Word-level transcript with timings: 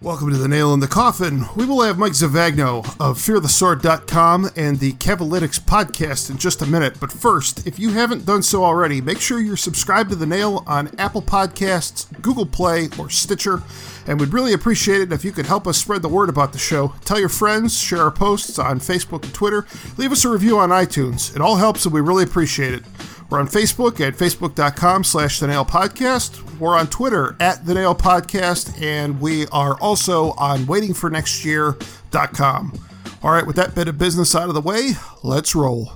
Welcome 0.00 0.30
to 0.30 0.36
the 0.36 0.46
Nail 0.46 0.72
in 0.74 0.78
the 0.78 0.86
Coffin. 0.86 1.44
We 1.56 1.66
will 1.66 1.82
have 1.82 1.98
Mike 1.98 2.12
Zavagno 2.12 2.86
of 3.00 3.18
FearTheSword.com 3.18 4.50
and 4.54 4.78
the 4.78 4.92
Cavalytics 4.92 5.58
podcast 5.58 6.30
in 6.30 6.38
just 6.38 6.62
a 6.62 6.66
minute. 6.66 7.00
But 7.00 7.10
first, 7.10 7.66
if 7.66 7.80
you 7.80 7.90
haven't 7.90 8.24
done 8.24 8.44
so 8.44 8.64
already, 8.64 9.00
make 9.00 9.20
sure 9.20 9.40
you're 9.40 9.56
subscribed 9.56 10.10
to 10.10 10.16
the 10.16 10.24
Nail 10.24 10.62
on 10.68 10.92
Apple 10.98 11.20
Podcasts, 11.20 12.06
Google 12.22 12.46
Play, 12.46 12.88
or 12.96 13.10
Stitcher. 13.10 13.60
And 14.06 14.20
we'd 14.20 14.32
really 14.32 14.52
appreciate 14.52 15.00
it 15.00 15.12
if 15.12 15.24
you 15.24 15.32
could 15.32 15.46
help 15.46 15.66
us 15.66 15.78
spread 15.78 16.02
the 16.02 16.08
word 16.08 16.28
about 16.28 16.52
the 16.52 16.60
show. 16.60 16.94
Tell 17.04 17.18
your 17.18 17.28
friends, 17.28 17.76
share 17.76 18.02
our 18.02 18.12
posts 18.12 18.56
on 18.60 18.78
Facebook 18.78 19.24
and 19.24 19.34
Twitter, 19.34 19.66
leave 19.96 20.12
us 20.12 20.24
a 20.24 20.28
review 20.28 20.58
on 20.60 20.68
iTunes. 20.68 21.34
It 21.34 21.42
all 21.42 21.56
helps 21.56 21.86
and 21.86 21.92
we 21.92 22.00
really 22.00 22.22
appreciate 22.22 22.72
it. 22.72 22.84
We're 23.30 23.40
on 23.40 23.48
Facebook 23.48 24.00
at 24.00 24.14
facebook.com 24.14 25.04
slash 25.04 25.38
the 25.38 25.46
nail 25.46 25.64
podcast. 25.64 26.58
We're 26.58 26.76
on 26.76 26.86
Twitter 26.86 27.36
at 27.40 27.66
the 27.66 27.74
nail 27.74 27.94
podcast, 27.94 28.80
and 28.82 29.20
we 29.20 29.46
are 29.48 29.78
also 29.80 30.30
on 30.32 30.60
waitingfornextyear.com. 30.60 32.80
All 33.22 33.30
right, 33.30 33.46
with 33.46 33.56
that 33.56 33.74
bit 33.74 33.88
of 33.88 33.98
business 33.98 34.34
out 34.34 34.48
of 34.48 34.54
the 34.54 34.62
way, 34.62 34.92
let's 35.22 35.54
roll. 35.54 35.92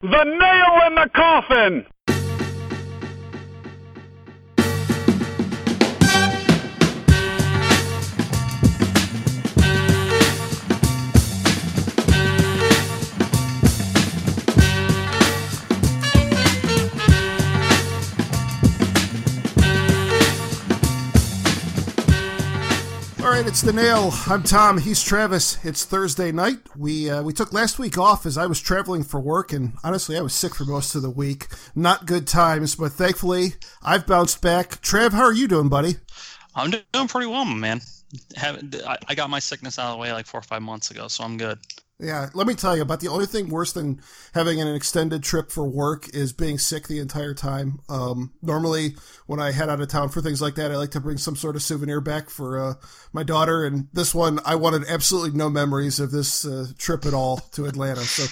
The 0.00 0.24
nail 0.24 0.86
in 0.86 0.94
the 0.94 1.10
coffin! 1.14 1.84
Right, 23.36 23.46
it's 23.46 23.60
the 23.60 23.72
nail. 23.72 24.12
I'm 24.26 24.42
Tom. 24.42 24.78
He's 24.78 25.02
Travis. 25.02 25.62
It's 25.62 25.84
Thursday 25.84 26.32
night. 26.32 26.58
We 26.74 27.10
uh, 27.10 27.22
we 27.22 27.34
took 27.34 27.52
last 27.52 27.78
week 27.78 27.98
off 27.98 28.24
as 28.24 28.38
I 28.38 28.46
was 28.46 28.60
traveling 28.60 29.02
for 29.02 29.20
work, 29.20 29.52
and 29.52 29.74
honestly, 29.84 30.16
I 30.16 30.22
was 30.22 30.32
sick 30.32 30.54
for 30.54 30.64
most 30.64 30.94
of 30.94 31.02
the 31.02 31.10
week. 31.10 31.48
Not 31.74 32.06
good 32.06 32.26
times, 32.26 32.76
but 32.76 32.92
thankfully, 32.92 33.54
I've 33.82 34.06
bounced 34.06 34.40
back. 34.40 34.80
Trav, 34.80 35.12
how 35.12 35.24
are 35.24 35.34
you 35.34 35.48
doing, 35.48 35.68
buddy? 35.68 35.96
I'm 36.54 36.70
doing 36.70 37.08
pretty 37.08 37.26
well, 37.26 37.44
man. 37.44 37.82
Have, 38.36 38.62
I, 38.86 38.96
I 39.08 39.14
got 39.14 39.28
my 39.28 39.40
sickness 39.40 39.78
out 39.78 39.88
of 39.88 39.92
the 39.92 39.98
way 39.98 40.12
like 40.12 40.26
four 40.26 40.40
or 40.40 40.42
five 40.42 40.62
months 40.62 40.90
ago, 40.90 41.08
so 41.08 41.22
I'm 41.22 41.36
good. 41.36 41.58
Yeah, 41.98 42.28
let 42.34 42.46
me 42.46 42.54
tell 42.54 42.76
you 42.76 42.82
about 42.82 43.00
the 43.00 43.08
only 43.08 43.24
thing 43.24 43.48
worse 43.48 43.72
than 43.72 44.02
having 44.34 44.60
an 44.60 44.74
extended 44.74 45.22
trip 45.22 45.50
for 45.50 45.66
work 45.66 46.14
is 46.14 46.30
being 46.30 46.58
sick 46.58 46.88
the 46.88 46.98
entire 46.98 47.32
time. 47.32 47.80
Um, 47.88 48.34
normally, 48.42 48.96
when 49.26 49.40
I 49.40 49.52
head 49.52 49.70
out 49.70 49.80
of 49.80 49.88
town 49.88 50.10
for 50.10 50.20
things 50.20 50.42
like 50.42 50.56
that, 50.56 50.70
I 50.70 50.76
like 50.76 50.90
to 50.90 51.00
bring 51.00 51.16
some 51.16 51.36
sort 51.36 51.56
of 51.56 51.62
souvenir 51.62 52.02
back 52.02 52.28
for 52.28 52.58
uh, 52.58 52.74
my 53.14 53.22
daughter. 53.22 53.64
And 53.64 53.88
this 53.94 54.14
one, 54.14 54.40
I 54.44 54.56
wanted 54.56 54.84
absolutely 54.90 55.38
no 55.38 55.48
memories 55.48 55.98
of 55.98 56.10
this 56.10 56.44
uh, 56.44 56.66
trip 56.76 57.06
at 57.06 57.14
all 57.14 57.38
to 57.52 57.64
Atlanta. 57.64 58.00
So, 58.00 58.24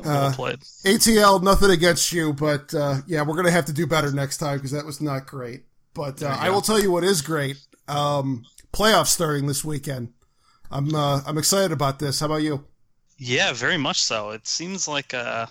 uh, 0.04 0.34
Well. 0.38 0.56
ATL, 0.84 1.42
nothing 1.42 1.70
against 1.70 2.12
you, 2.12 2.34
but 2.34 2.74
uh, 2.74 2.96
yeah, 3.06 3.22
we're 3.22 3.36
gonna 3.36 3.50
have 3.50 3.66
to 3.66 3.72
do 3.72 3.86
better 3.86 4.12
next 4.12 4.36
time 4.36 4.58
because 4.58 4.72
that 4.72 4.84
was 4.84 5.00
not 5.00 5.26
great. 5.26 5.62
But 5.94 6.22
uh, 6.22 6.36
I 6.38 6.50
will 6.50 6.60
tell 6.60 6.78
you 6.78 6.90
what 6.90 7.04
is 7.04 7.22
great. 7.22 7.56
Um, 7.88 8.44
playoffs 8.70 9.06
starting 9.06 9.46
this 9.46 9.64
weekend. 9.64 10.12
I'm 10.70 10.94
uh, 10.94 11.22
I'm 11.26 11.38
excited 11.38 11.72
about 11.72 12.00
this. 12.00 12.20
How 12.20 12.26
about 12.26 12.42
you? 12.42 12.66
Yeah, 13.18 13.52
very 13.52 13.76
much 13.76 14.00
so. 14.00 14.30
It 14.30 14.46
seems 14.46 14.86
like 14.86 15.12
uh, 15.12 15.46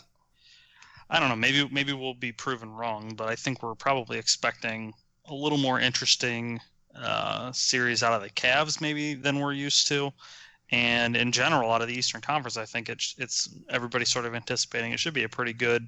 I 1.10 1.20
don't 1.20 1.30
know. 1.30 1.36
Maybe 1.36 1.68
maybe 1.70 1.94
we'll 1.94 2.14
be 2.14 2.32
proven 2.32 2.72
wrong, 2.72 3.14
but 3.16 3.28
I 3.28 3.36
think 3.36 3.62
we're 3.62 3.76
probably 3.76 4.18
expecting 4.18 4.94
a 5.26 5.34
little 5.34 5.58
more 5.58 5.80
interesting 5.80 6.62
uh, 6.96 7.52
series 7.52 8.04
out 8.04 8.14
of 8.14 8.22
the 8.22 8.30
Cavs 8.30 8.82
maybe 8.82 9.14
than 9.14 9.40
we're 9.40 9.54
used 9.54 9.88
to. 9.88 10.12
And 10.72 11.16
in 11.16 11.32
general, 11.32 11.72
out 11.72 11.82
of 11.82 11.88
the 11.88 11.94
Eastern 11.94 12.22
Conference, 12.22 12.58
I 12.58 12.66
think 12.66 12.90
it's 12.90 13.16
it's 13.18 13.50
everybody's 13.70 14.10
sort 14.10 14.26
of 14.26 14.36
anticipating 14.36 14.94
it 14.94 15.00
should 15.00 15.14
be 15.14 15.24
a 15.24 15.30
pretty 15.30 15.54
good, 15.54 15.88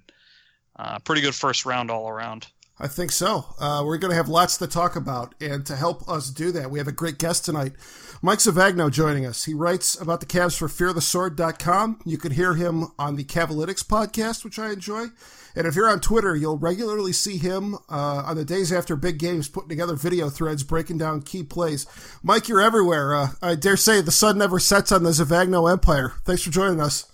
uh, 0.77 0.99
pretty 0.99 1.21
good 1.21 1.35
first 1.35 1.65
round 1.65 1.89
all 1.91 2.09
around. 2.09 2.47
I 2.79 2.87
think 2.87 3.11
so. 3.11 3.45
Uh, 3.59 3.83
we're 3.85 3.97
going 3.97 4.11
to 4.11 4.15
have 4.15 4.29
lots 4.29 4.57
to 4.57 4.67
talk 4.67 4.95
about. 4.95 5.35
And 5.41 5.65
to 5.65 5.75
help 5.75 6.07
us 6.07 6.29
do 6.29 6.51
that, 6.53 6.71
we 6.71 6.79
have 6.79 6.87
a 6.87 6.93
great 6.93 7.17
guest 7.17 7.43
tonight. 7.43 7.73
Mike 8.21 8.39
Zavagno 8.39 8.89
joining 8.91 9.25
us. 9.25 9.45
He 9.45 9.53
writes 9.53 9.99
about 9.99 10.21
the 10.21 10.25
Cavs 10.25 10.57
for 10.57 10.67
FearTheSword.com. 10.67 12.01
You 12.05 12.17
can 12.17 12.31
hear 12.31 12.53
him 12.53 12.87
on 12.97 13.17
the 13.17 13.25
Cavalytics 13.25 13.85
podcast, 13.85 14.45
which 14.45 14.57
I 14.57 14.71
enjoy. 14.71 15.07
And 15.55 15.67
if 15.67 15.75
you're 15.75 15.89
on 15.89 15.99
Twitter, 15.99 16.35
you'll 16.35 16.57
regularly 16.57 17.11
see 17.11 17.37
him 17.37 17.75
uh, 17.89 18.23
on 18.25 18.37
the 18.37 18.45
days 18.45 18.71
after 18.71 18.95
big 18.95 19.19
games 19.19 19.49
putting 19.49 19.69
together 19.69 19.95
video 19.95 20.29
threads 20.29 20.63
breaking 20.63 20.99
down 20.99 21.21
key 21.21 21.43
plays. 21.43 21.85
Mike, 22.23 22.47
you're 22.47 22.61
everywhere. 22.61 23.15
Uh, 23.15 23.29
I 23.41 23.55
dare 23.55 23.77
say 23.77 23.99
the 23.99 24.11
sun 24.11 24.37
never 24.37 24.59
sets 24.59 24.91
on 24.91 25.03
the 25.03 25.09
Zavagno 25.09 25.69
empire. 25.69 26.13
Thanks 26.23 26.43
for 26.43 26.51
joining 26.51 26.79
us. 26.79 27.11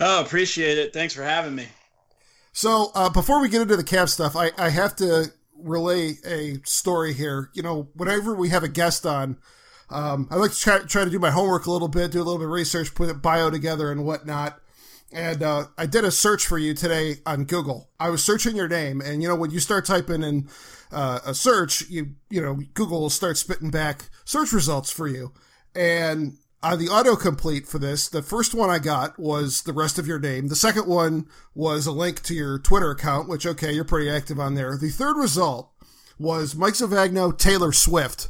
Oh, 0.00 0.22
appreciate 0.22 0.78
it. 0.78 0.92
Thanks 0.92 1.12
for 1.12 1.24
having 1.24 1.54
me. 1.54 1.66
So 2.52 2.90
uh, 2.94 3.10
before 3.10 3.40
we 3.40 3.48
get 3.48 3.62
into 3.62 3.76
the 3.76 3.84
Cavs 3.84 4.10
stuff, 4.10 4.36
I, 4.36 4.50
I 4.58 4.70
have 4.70 4.96
to 4.96 5.32
relay 5.56 6.14
a 6.24 6.60
story 6.64 7.12
here. 7.12 7.50
You 7.54 7.62
know, 7.62 7.88
whenever 7.94 8.34
we 8.34 8.48
have 8.50 8.62
a 8.62 8.68
guest 8.68 9.06
on, 9.06 9.38
um, 9.90 10.28
I 10.30 10.36
like 10.36 10.52
to 10.52 10.58
try, 10.58 10.78
try 10.80 11.04
to 11.04 11.10
do 11.10 11.18
my 11.18 11.30
homework 11.30 11.66
a 11.66 11.70
little 11.70 11.88
bit, 11.88 12.12
do 12.12 12.18
a 12.18 12.24
little 12.24 12.38
bit 12.38 12.46
of 12.46 12.50
research, 12.50 12.94
put 12.94 13.10
a 13.10 13.14
bio 13.14 13.50
together 13.50 13.90
and 13.90 14.04
whatnot. 14.04 14.60
And 15.10 15.42
uh, 15.42 15.66
I 15.78 15.86
did 15.86 16.04
a 16.04 16.10
search 16.10 16.46
for 16.46 16.58
you 16.58 16.74
today 16.74 17.16
on 17.24 17.44
Google. 17.44 17.88
I 17.98 18.10
was 18.10 18.22
searching 18.22 18.54
your 18.54 18.68
name, 18.68 19.00
and 19.00 19.22
you 19.22 19.28
know 19.28 19.36
when 19.36 19.50
you 19.50 19.58
start 19.58 19.86
typing 19.86 20.22
in 20.22 20.48
uh, 20.92 21.20
a 21.24 21.34
search, 21.34 21.88
you 21.88 22.14
you 22.28 22.42
know 22.42 22.58
Google 22.74 23.00
will 23.00 23.10
start 23.10 23.38
spitting 23.38 23.70
back 23.70 24.10
search 24.26 24.52
results 24.52 24.90
for 24.90 25.08
you. 25.08 25.32
And 25.74 26.36
on 26.62 26.78
the 26.78 26.86
autocomplete 26.86 27.66
for 27.66 27.78
this, 27.78 28.08
the 28.08 28.22
first 28.22 28.54
one 28.54 28.70
I 28.70 28.78
got 28.78 29.18
was 29.18 29.62
the 29.62 29.72
rest 29.72 29.98
of 29.98 30.06
your 30.06 30.18
name. 30.18 30.48
The 30.48 30.56
second 30.56 30.86
one 30.86 31.28
was 31.54 31.86
a 31.86 31.92
link 31.92 32.22
to 32.24 32.34
your 32.34 32.58
Twitter 32.58 32.90
account, 32.90 33.28
which 33.28 33.46
okay, 33.46 33.72
you're 33.72 33.84
pretty 33.84 34.10
active 34.10 34.40
on 34.40 34.54
there. 34.54 34.76
The 34.76 34.90
third 34.90 35.16
result 35.16 35.70
was 36.18 36.56
Mike 36.56 36.74
Zavagno, 36.74 37.36
Taylor 37.38 37.72
Swift, 37.72 38.28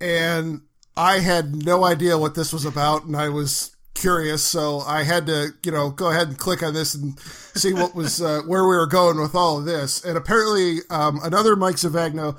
and 0.00 0.62
I 0.96 1.20
had 1.20 1.64
no 1.64 1.84
idea 1.84 2.18
what 2.18 2.34
this 2.34 2.52
was 2.52 2.64
about, 2.64 3.04
and 3.04 3.16
I 3.16 3.30
was 3.30 3.74
curious, 3.94 4.44
so 4.44 4.80
I 4.80 5.02
had 5.02 5.26
to, 5.26 5.48
you 5.64 5.72
know, 5.72 5.90
go 5.90 6.10
ahead 6.10 6.28
and 6.28 6.38
click 6.38 6.62
on 6.62 6.74
this 6.74 6.94
and 6.94 7.18
see 7.20 7.72
what 7.72 7.94
was 7.94 8.22
uh, 8.22 8.42
where 8.46 8.62
we 8.62 8.76
were 8.76 8.86
going 8.86 9.20
with 9.20 9.34
all 9.34 9.58
of 9.58 9.64
this. 9.64 10.04
And 10.04 10.16
apparently, 10.16 10.78
um, 10.90 11.20
another 11.22 11.56
Mike 11.56 11.76
Zavagno 11.76 12.38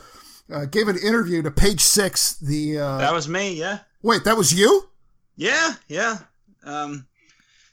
uh, 0.51 0.65
gave 0.65 0.87
an 0.87 0.97
interview 0.97 1.41
to 1.41 1.51
Page 1.51 1.81
Six. 1.81 2.37
The 2.37 2.79
uh, 2.79 2.97
That 2.97 3.13
was 3.13 3.27
me, 3.27 3.53
yeah. 3.53 3.79
Wait, 4.01 4.23
that 4.23 4.37
was 4.37 4.53
you? 4.53 4.89
Yeah, 5.35 5.73
yeah. 5.87 6.17
Um, 6.63 7.05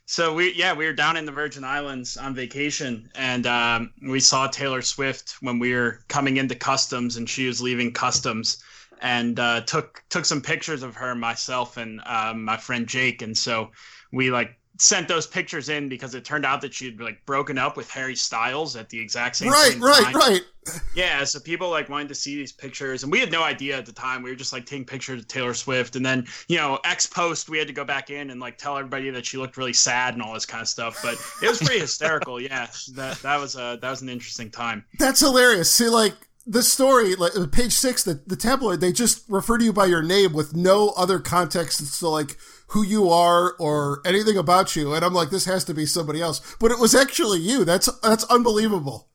so 0.05 0.33
we, 0.33 0.53
yeah, 0.53 0.73
we 0.73 0.85
were 0.85 0.93
down 0.93 1.17
in 1.17 1.25
the 1.25 1.31
Virgin 1.31 1.63
Islands 1.63 2.15
on 2.15 2.33
vacation, 2.33 3.09
and 3.15 3.45
um, 3.45 3.93
we 4.07 4.21
saw 4.21 4.47
Taylor 4.47 4.81
Swift 4.81 5.35
when 5.41 5.59
we 5.59 5.73
were 5.73 5.99
coming 6.07 6.37
into 6.37 6.55
customs, 6.55 7.17
and 7.17 7.29
she 7.29 7.45
was 7.45 7.61
leaving 7.61 7.91
customs, 7.91 8.63
and 9.01 9.37
uh, 9.39 9.61
took 9.61 10.01
took 10.09 10.23
some 10.23 10.41
pictures 10.41 10.81
of 10.81 10.95
her, 10.95 11.13
myself, 11.13 11.75
and 11.75 12.01
um, 12.05 12.45
my 12.45 12.55
friend 12.55 12.87
Jake, 12.87 13.21
and 13.21 13.37
so 13.37 13.71
we 14.13 14.31
like 14.31 14.57
sent 14.79 15.07
those 15.07 15.25
pictures 15.27 15.69
in 15.69 15.89
because 15.89 16.13
it 16.15 16.23
turned 16.25 16.45
out 16.45 16.61
that 16.61 16.73
she'd 16.73 16.99
like 17.01 17.25
broken 17.25 17.57
up 17.57 17.75
with 17.77 17.89
Harry 17.89 18.15
Styles 18.15 18.75
at 18.75 18.89
the 18.89 18.99
exact 18.99 19.35
same 19.37 19.49
Right, 19.49 19.77
right, 19.79 20.03
time. 20.03 20.13
right. 20.15 20.41
Yeah, 20.93 21.23
so 21.23 21.39
people 21.39 21.69
like 21.69 21.87
wanted 21.87 22.09
to 22.09 22.15
see 22.15 22.35
these 22.35 22.51
pictures, 22.51 23.03
and 23.03 23.09
we 23.09 23.21
had 23.21 23.31
no 23.31 23.41
idea 23.41 23.77
at 23.77 23.85
the 23.85 23.93
time. 23.93 24.21
We 24.21 24.29
were 24.29 24.35
just 24.35 24.51
like 24.51 24.65
taking 24.65 24.83
pictures 24.83 25.21
of 25.21 25.27
Taylor 25.29 25.53
Swift, 25.53 25.95
and 25.95 26.05
then 26.05 26.27
you 26.49 26.57
know, 26.57 26.77
ex 26.83 27.07
post, 27.07 27.47
we 27.47 27.57
had 27.57 27.67
to 27.67 27.73
go 27.73 27.85
back 27.85 28.09
in 28.09 28.31
and 28.31 28.41
like 28.41 28.57
tell 28.57 28.77
everybody 28.77 29.09
that 29.11 29.25
she 29.25 29.37
looked 29.37 29.55
really 29.55 29.71
sad 29.71 30.13
and 30.13 30.21
all 30.21 30.33
this 30.33 30.45
kind 30.45 30.61
of 30.61 30.67
stuff. 30.67 30.99
But 31.01 31.13
it 31.41 31.47
was 31.47 31.59
pretty 31.59 31.79
hysterical. 31.87 32.41
Yeah, 32.41 32.67
that 32.95 33.17
that 33.19 33.39
was 33.39 33.55
uh 33.55 33.77
that 33.77 33.89
was 33.89 34.01
an 34.01 34.09
interesting 34.09 34.51
time. 34.51 34.83
That's 34.99 35.21
hilarious. 35.21 35.71
See, 35.71 35.87
like 35.87 36.15
the 36.45 36.61
story, 36.63 37.15
like 37.15 37.31
page 37.53 37.71
six, 37.71 38.03
the, 38.03 38.21
the 38.27 38.35
tabloid, 38.35 38.81
they 38.81 38.91
just 38.91 39.23
refer 39.29 39.57
to 39.57 39.63
you 39.63 39.71
by 39.71 39.85
your 39.85 40.01
name 40.03 40.33
with 40.33 40.53
no 40.53 40.89
other 40.97 41.19
context 41.19 41.79
as 41.79 41.97
to 41.99 42.09
like 42.09 42.35
who 42.67 42.83
you 42.83 43.09
are 43.09 43.53
or 43.59 44.01
anything 44.05 44.37
about 44.37 44.75
you. 44.75 44.93
And 44.93 45.03
I'm 45.03 45.13
like, 45.13 45.29
this 45.29 45.45
has 45.45 45.63
to 45.65 45.73
be 45.73 45.85
somebody 45.85 46.21
else, 46.21 46.55
but 46.59 46.71
it 46.71 46.79
was 46.79 46.95
actually 46.95 47.39
you. 47.39 47.65
That's 47.65 47.89
that's 48.01 48.23
unbelievable. 48.25 49.07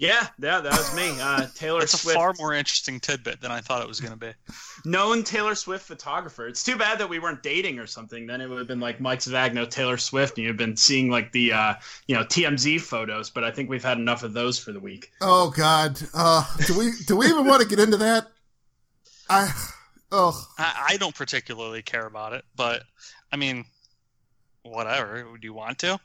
Yeah, 0.00 0.28
yeah, 0.38 0.60
that 0.60 0.72
was 0.72 0.96
me. 0.96 1.10
Uh, 1.20 1.46
Taylor 1.54 1.82
It's 1.82 1.92
a 1.92 2.14
far 2.14 2.32
more 2.38 2.54
interesting 2.54 3.00
tidbit 3.00 3.42
than 3.42 3.50
I 3.50 3.60
thought 3.60 3.82
it 3.82 3.88
was 3.88 4.00
going 4.00 4.12
to 4.12 4.16
be. 4.18 4.32
known 4.86 5.22
Taylor 5.22 5.54
Swift 5.54 5.86
photographer. 5.86 6.48
It's 6.48 6.64
too 6.64 6.78
bad 6.78 6.98
that 7.00 7.08
we 7.10 7.18
weren't 7.18 7.42
dating 7.42 7.78
or 7.78 7.86
something. 7.86 8.26
Then 8.26 8.40
it 8.40 8.48
would 8.48 8.56
have 8.56 8.66
been 8.66 8.80
like 8.80 8.98
Mike 8.98 9.18
Zavagno, 9.18 9.68
Taylor 9.68 9.98
Swift, 9.98 10.38
and 10.38 10.46
you've 10.46 10.56
been 10.56 10.74
seeing 10.74 11.10
like 11.10 11.32
the 11.32 11.52
uh, 11.52 11.74
you 12.06 12.16
know 12.16 12.22
TMZ 12.22 12.80
photos. 12.80 13.28
But 13.28 13.44
I 13.44 13.50
think 13.50 13.68
we've 13.68 13.84
had 13.84 13.98
enough 13.98 14.22
of 14.22 14.32
those 14.32 14.58
for 14.58 14.72
the 14.72 14.80
week. 14.80 15.12
Oh 15.20 15.50
God, 15.50 16.00
uh, 16.14 16.46
do 16.66 16.78
we 16.78 16.92
do 17.06 17.16
we 17.16 17.26
even 17.26 17.46
want 17.46 17.62
to 17.62 17.68
get 17.68 17.78
into 17.78 17.98
that? 17.98 18.26
I 19.28 19.52
oh 20.12 20.46
I, 20.58 20.88
I 20.90 20.96
don't 20.96 21.14
particularly 21.14 21.82
care 21.82 22.06
about 22.06 22.32
it, 22.32 22.44
but 22.56 22.82
I 23.32 23.36
mean, 23.36 23.64
whatever. 24.62 25.22
Do 25.22 25.46
you 25.46 25.54
want 25.54 25.78
to? 25.80 25.98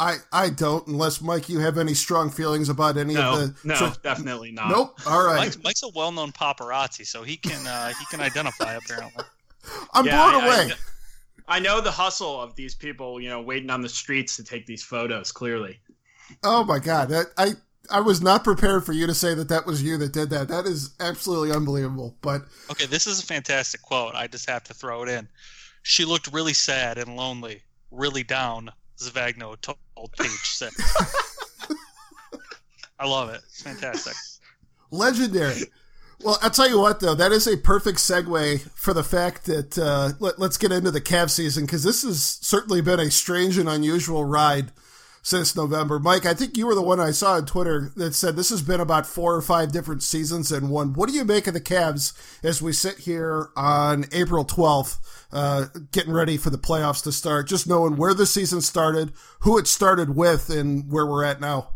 I, 0.00 0.18
I 0.32 0.50
don't, 0.50 0.86
unless 0.86 1.20
Mike, 1.20 1.48
you 1.48 1.58
have 1.58 1.76
any 1.76 1.92
strong 1.92 2.30
feelings 2.30 2.68
about 2.68 2.96
any 2.96 3.14
no, 3.14 3.32
of 3.32 3.38
the. 3.62 3.68
No, 3.68 3.74
so, 3.74 3.92
definitely 4.02 4.52
not. 4.52 4.70
Nope. 4.70 5.00
All 5.08 5.26
right. 5.26 5.38
Mike's, 5.38 5.58
Mike's 5.64 5.82
a 5.82 5.88
well-known 5.88 6.30
paparazzi, 6.30 7.04
so 7.04 7.24
he 7.24 7.36
can 7.36 7.66
uh, 7.66 7.88
he 7.88 8.04
can 8.08 8.20
identify 8.20 8.74
apparently. 8.74 9.24
I'm 9.92 10.06
Yeah, 10.06 10.30
blown 10.30 10.42
I- 10.42 10.46
away. 10.46 10.72
I, 11.48 11.56
I 11.56 11.58
know 11.60 11.80
the 11.80 11.90
hustle 11.90 12.40
of 12.40 12.54
these 12.54 12.74
people, 12.74 13.20
you 13.20 13.28
know, 13.28 13.40
waiting 13.40 13.70
on 13.70 13.80
the 13.80 13.88
streets 13.88 14.36
to 14.36 14.44
take 14.44 14.66
these 14.66 14.84
photos. 14.84 15.32
Clearly, 15.32 15.80
oh 16.44 16.62
my 16.62 16.78
god, 16.78 17.08
that, 17.08 17.26
I 17.36 17.52
I 17.90 18.00
was 18.00 18.20
not 18.20 18.44
prepared 18.44 18.84
for 18.84 18.92
you 18.92 19.06
to 19.06 19.14
say 19.14 19.34
that 19.34 19.48
that 19.48 19.66
was 19.66 19.82
you 19.82 19.96
that 19.98 20.12
did 20.12 20.30
that. 20.30 20.48
That 20.48 20.66
is 20.66 20.94
absolutely 21.00 21.52
unbelievable. 21.52 22.16
But 22.20 22.42
Okay, 22.70 22.86
this 22.86 23.06
is 23.06 23.20
a 23.20 23.26
fantastic 23.26 23.82
quote. 23.82 24.14
I 24.14 24.26
just 24.26 24.48
have 24.48 24.64
to 24.64 24.74
throw 24.74 25.02
it 25.02 25.08
in. 25.08 25.28
She 25.82 26.04
looked 26.04 26.32
really 26.32 26.52
sad 26.52 26.98
and 26.98 27.16
lonely, 27.16 27.62
really 27.90 28.22
down. 28.24 28.70
Zavagno 28.98 29.56
told 29.60 29.78
Page 30.18 30.28
Six. 30.30 30.74
I 32.98 33.06
love 33.06 33.30
it. 33.30 33.40
It's 33.46 33.62
fantastic. 33.62 34.14
legendary. 34.90 35.62
Well, 36.24 36.36
I'll 36.42 36.50
tell 36.50 36.68
you 36.68 36.80
what, 36.80 36.98
though, 36.98 37.14
that 37.14 37.30
is 37.30 37.46
a 37.46 37.56
perfect 37.56 37.98
segue 37.98 38.68
for 38.72 38.92
the 38.92 39.04
fact 39.04 39.44
that 39.44 39.78
uh, 39.78 40.10
let, 40.18 40.40
let's 40.40 40.58
get 40.58 40.72
into 40.72 40.90
the 40.90 41.00
Cavs 41.00 41.30
season 41.30 41.64
because 41.64 41.84
this 41.84 42.02
has 42.02 42.20
certainly 42.20 42.80
been 42.80 42.98
a 42.98 43.08
strange 43.10 43.56
and 43.56 43.68
unusual 43.68 44.24
ride 44.24 44.72
since 45.28 45.54
November. 45.54 45.98
Mike, 45.98 46.24
I 46.24 46.32
think 46.32 46.56
you 46.56 46.66
were 46.66 46.74
the 46.74 46.80
one 46.80 46.98
I 46.98 47.10
saw 47.10 47.34
on 47.34 47.44
Twitter 47.44 47.92
that 47.96 48.14
said 48.14 48.34
this 48.34 48.48
has 48.48 48.62
been 48.62 48.80
about 48.80 49.06
four 49.06 49.34
or 49.34 49.42
five 49.42 49.70
different 49.70 50.02
seasons 50.02 50.50
in 50.50 50.70
one. 50.70 50.94
What 50.94 51.10
do 51.10 51.14
you 51.14 51.22
make 51.22 51.46
of 51.46 51.52
the 51.52 51.60
Cavs 51.60 52.14
as 52.42 52.62
we 52.62 52.72
sit 52.72 53.00
here 53.00 53.50
on 53.54 54.06
April 54.10 54.46
12th, 54.46 54.96
uh, 55.30 55.66
getting 55.92 56.14
ready 56.14 56.38
for 56.38 56.48
the 56.48 56.56
playoffs 56.56 57.02
to 57.02 57.12
start, 57.12 57.46
just 57.46 57.68
knowing 57.68 57.96
where 57.96 58.14
the 58.14 58.24
season 58.24 58.62
started, 58.62 59.12
who 59.40 59.58
it 59.58 59.66
started 59.66 60.16
with, 60.16 60.48
and 60.48 60.90
where 60.90 61.04
we're 61.04 61.24
at 61.24 61.42
now? 61.42 61.72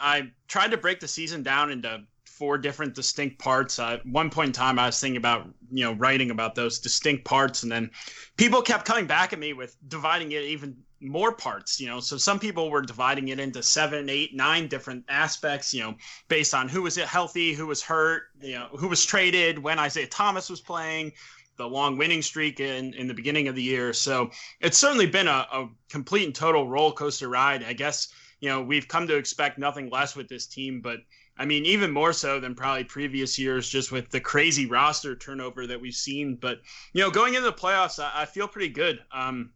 I 0.00 0.30
tried 0.46 0.70
to 0.70 0.78
break 0.78 1.00
the 1.00 1.08
season 1.08 1.42
down 1.42 1.70
into 1.70 2.00
four 2.24 2.56
different 2.56 2.94
distinct 2.94 3.38
parts. 3.38 3.78
Uh, 3.78 3.94
at 3.94 4.06
one 4.06 4.30
point 4.30 4.46
in 4.46 4.52
time, 4.54 4.78
I 4.78 4.86
was 4.86 4.98
thinking 4.98 5.18
about 5.18 5.46
you 5.70 5.84
know 5.84 5.92
writing 5.92 6.30
about 6.30 6.54
those 6.54 6.78
distinct 6.78 7.26
parts, 7.26 7.62
and 7.62 7.70
then 7.70 7.90
people 8.38 8.62
kept 8.62 8.86
coming 8.86 9.06
back 9.06 9.34
at 9.34 9.38
me 9.38 9.52
with 9.52 9.76
dividing 9.86 10.32
it 10.32 10.44
even 10.44 10.78
more 11.00 11.32
parts. 11.32 11.80
You 11.80 11.88
know, 11.88 12.00
so 12.00 12.16
some 12.16 12.38
people 12.38 12.70
were 12.70 12.82
dividing 12.82 13.28
it 13.28 13.40
into 13.40 13.62
seven, 13.62 14.08
eight, 14.08 14.34
nine 14.34 14.68
different 14.68 15.04
aspects. 15.08 15.72
You 15.72 15.82
know, 15.82 15.94
based 16.28 16.54
on 16.54 16.68
who 16.68 16.82
was 16.82 16.96
healthy, 16.96 17.52
who 17.52 17.66
was 17.66 17.82
hurt, 17.82 18.24
you 18.40 18.54
know, 18.54 18.68
who 18.72 18.88
was 18.88 19.04
traded, 19.04 19.58
when 19.58 19.78
Isaiah 19.78 20.06
Thomas 20.06 20.50
was 20.50 20.60
playing. 20.60 21.12
The 21.56 21.68
long 21.68 21.98
winning 21.98 22.22
streak 22.22 22.60
in, 22.60 22.94
in 22.94 23.08
the 23.08 23.14
beginning 23.14 23.48
of 23.48 23.56
the 23.56 23.62
year. 23.62 23.92
So 23.92 24.30
it's 24.60 24.78
certainly 24.78 25.06
been 25.06 25.26
a, 25.26 25.44
a 25.50 25.68
complete 25.88 26.24
and 26.24 26.32
total 26.32 26.68
roller 26.68 26.92
coaster 26.92 27.28
ride. 27.28 27.64
I 27.64 27.72
guess 27.72 28.12
you 28.40 28.48
know, 28.48 28.62
we've 28.62 28.88
come 28.88 29.06
to 29.08 29.16
expect 29.16 29.58
nothing 29.58 29.90
less 29.90 30.14
with 30.14 30.28
this 30.28 30.46
team, 30.46 30.80
but 30.80 31.00
I 31.38 31.44
mean, 31.44 31.64
even 31.66 31.92
more 31.92 32.12
so 32.12 32.40
than 32.40 32.54
probably 32.54 32.84
previous 32.84 33.38
years, 33.38 33.68
just 33.68 33.92
with 33.92 34.10
the 34.10 34.20
crazy 34.20 34.66
roster 34.66 35.14
turnover 35.14 35.66
that 35.66 35.80
we've 35.80 35.94
seen. 35.94 36.36
But 36.36 36.60
you 36.92 37.02
know, 37.02 37.10
going 37.10 37.34
into 37.34 37.46
the 37.46 37.56
playoffs, 37.56 38.02
I, 38.02 38.22
I 38.22 38.24
feel 38.26 38.48
pretty 38.48 38.70
good. 38.70 39.00
Um, 39.12 39.50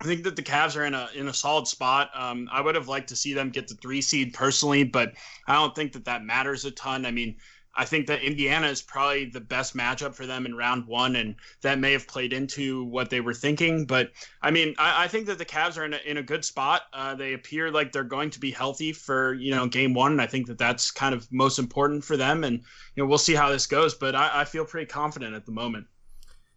I 0.00 0.06
think 0.06 0.24
that 0.24 0.34
the 0.34 0.42
Cavs 0.42 0.76
are 0.76 0.86
in 0.86 0.94
a 0.94 1.08
in 1.14 1.28
a 1.28 1.34
solid 1.34 1.66
spot. 1.66 2.10
Um, 2.14 2.48
I 2.50 2.62
would 2.62 2.74
have 2.74 2.88
liked 2.88 3.10
to 3.10 3.16
see 3.16 3.34
them 3.34 3.50
get 3.50 3.68
the 3.68 3.74
three 3.74 4.00
seed 4.00 4.32
personally, 4.32 4.82
but 4.82 5.12
I 5.46 5.54
don't 5.54 5.74
think 5.74 5.92
that 5.92 6.06
that 6.06 6.24
matters 6.24 6.64
a 6.64 6.70
ton. 6.70 7.04
I 7.04 7.10
mean, 7.10 7.36
I 7.74 7.84
think 7.84 8.06
that 8.06 8.22
Indiana 8.22 8.68
is 8.68 8.80
probably 8.80 9.26
the 9.26 9.40
best 9.40 9.76
matchup 9.76 10.14
for 10.14 10.26
them 10.26 10.46
in 10.46 10.56
round 10.56 10.86
one, 10.86 11.16
and 11.16 11.36
that 11.60 11.78
may 11.78 11.92
have 11.92 12.08
played 12.08 12.32
into 12.32 12.84
what 12.84 13.10
they 13.10 13.20
were 13.20 13.34
thinking. 13.34 13.84
But 13.84 14.12
I 14.40 14.50
mean, 14.50 14.74
I, 14.78 15.04
I 15.04 15.08
think 15.08 15.26
that 15.26 15.36
the 15.36 15.44
Cavs 15.44 15.76
are 15.76 15.84
in 15.84 15.92
a, 15.92 16.00
in 16.06 16.16
a 16.16 16.22
good 16.22 16.46
spot. 16.46 16.82
Uh, 16.94 17.14
they 17.14 17.34
appear 17.34 17.70
like 17.70 17.92
they're 17.92 18.02
going 18.02 18.30
to 18.30 18.40
be 18.40 18.50
healthy 18.50 18.92
for 18.92 19.34
you 19.34 19.54
know 19.54 19.66
game 19.66 19.92
one, 19.92 20.12
and 20.12 20.22
I 20.22 20.26
think 20.26 20.46
that 20.46 20.58
that's 20.58 20.90
kind 20.90 21.14
of 21.14 21.30
most 21.30 21.58
important 21.58 22.04
for 22.04 22.16
them. 22.16 22.42
And 22.42 22.56
you 22.96 23.02
know, 23.02 23.06
we'll 23.06 23.18
see 23.18 23.34
how 23.34 23.50
this 23.50 23.66
goes, 23.66 23.94
but 23.94 24.14
I, 24.14 24.40
I 24.40 24.44
feel 24.44 24.64
pretty 24.64 24.86
confident 24.86 25.34
at 25.34 25.44
the 25.44 25.52
moment. 25.52 25.86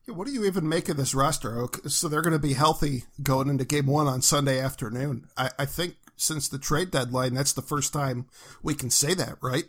Yeah, 0.07 0.15
what 0.15 0.27
do 0.27 0.33
you 0.33 0.45
even 0.45 0.67
make 0.67 0.89
of 0.89 0.97
this 0.97 1.15
roster? 1.15 1.65
So 1.87 2.07
they're 2.07 2.21
going 2.21 2.33
to 2.33 2.39
be 2.39 2.53
healthy 2.53 3.03
going 3.21 3.49
into 3.49 3.65
game 3.65 3.87
one 3.87 4.07
on 4.07 4.21
Sunday 4.21 4.59
afternoon. 4.59 5.27
I, 5.37 5.49
I 5.57 5.65
think 5.65 5.95
since 6.15 6.47
the 6.47 6.59
trade 6.59 6.91
deadline, 6.91 7.33
that's 7.33 7.53
the 7.53 7.61
first 7.61 7.93
time 7.93 8.27
we 8.61 8.75
can 8.75 8.89
say 8.89 9.13
that, 9.13 9.37
right? 9.41 9.65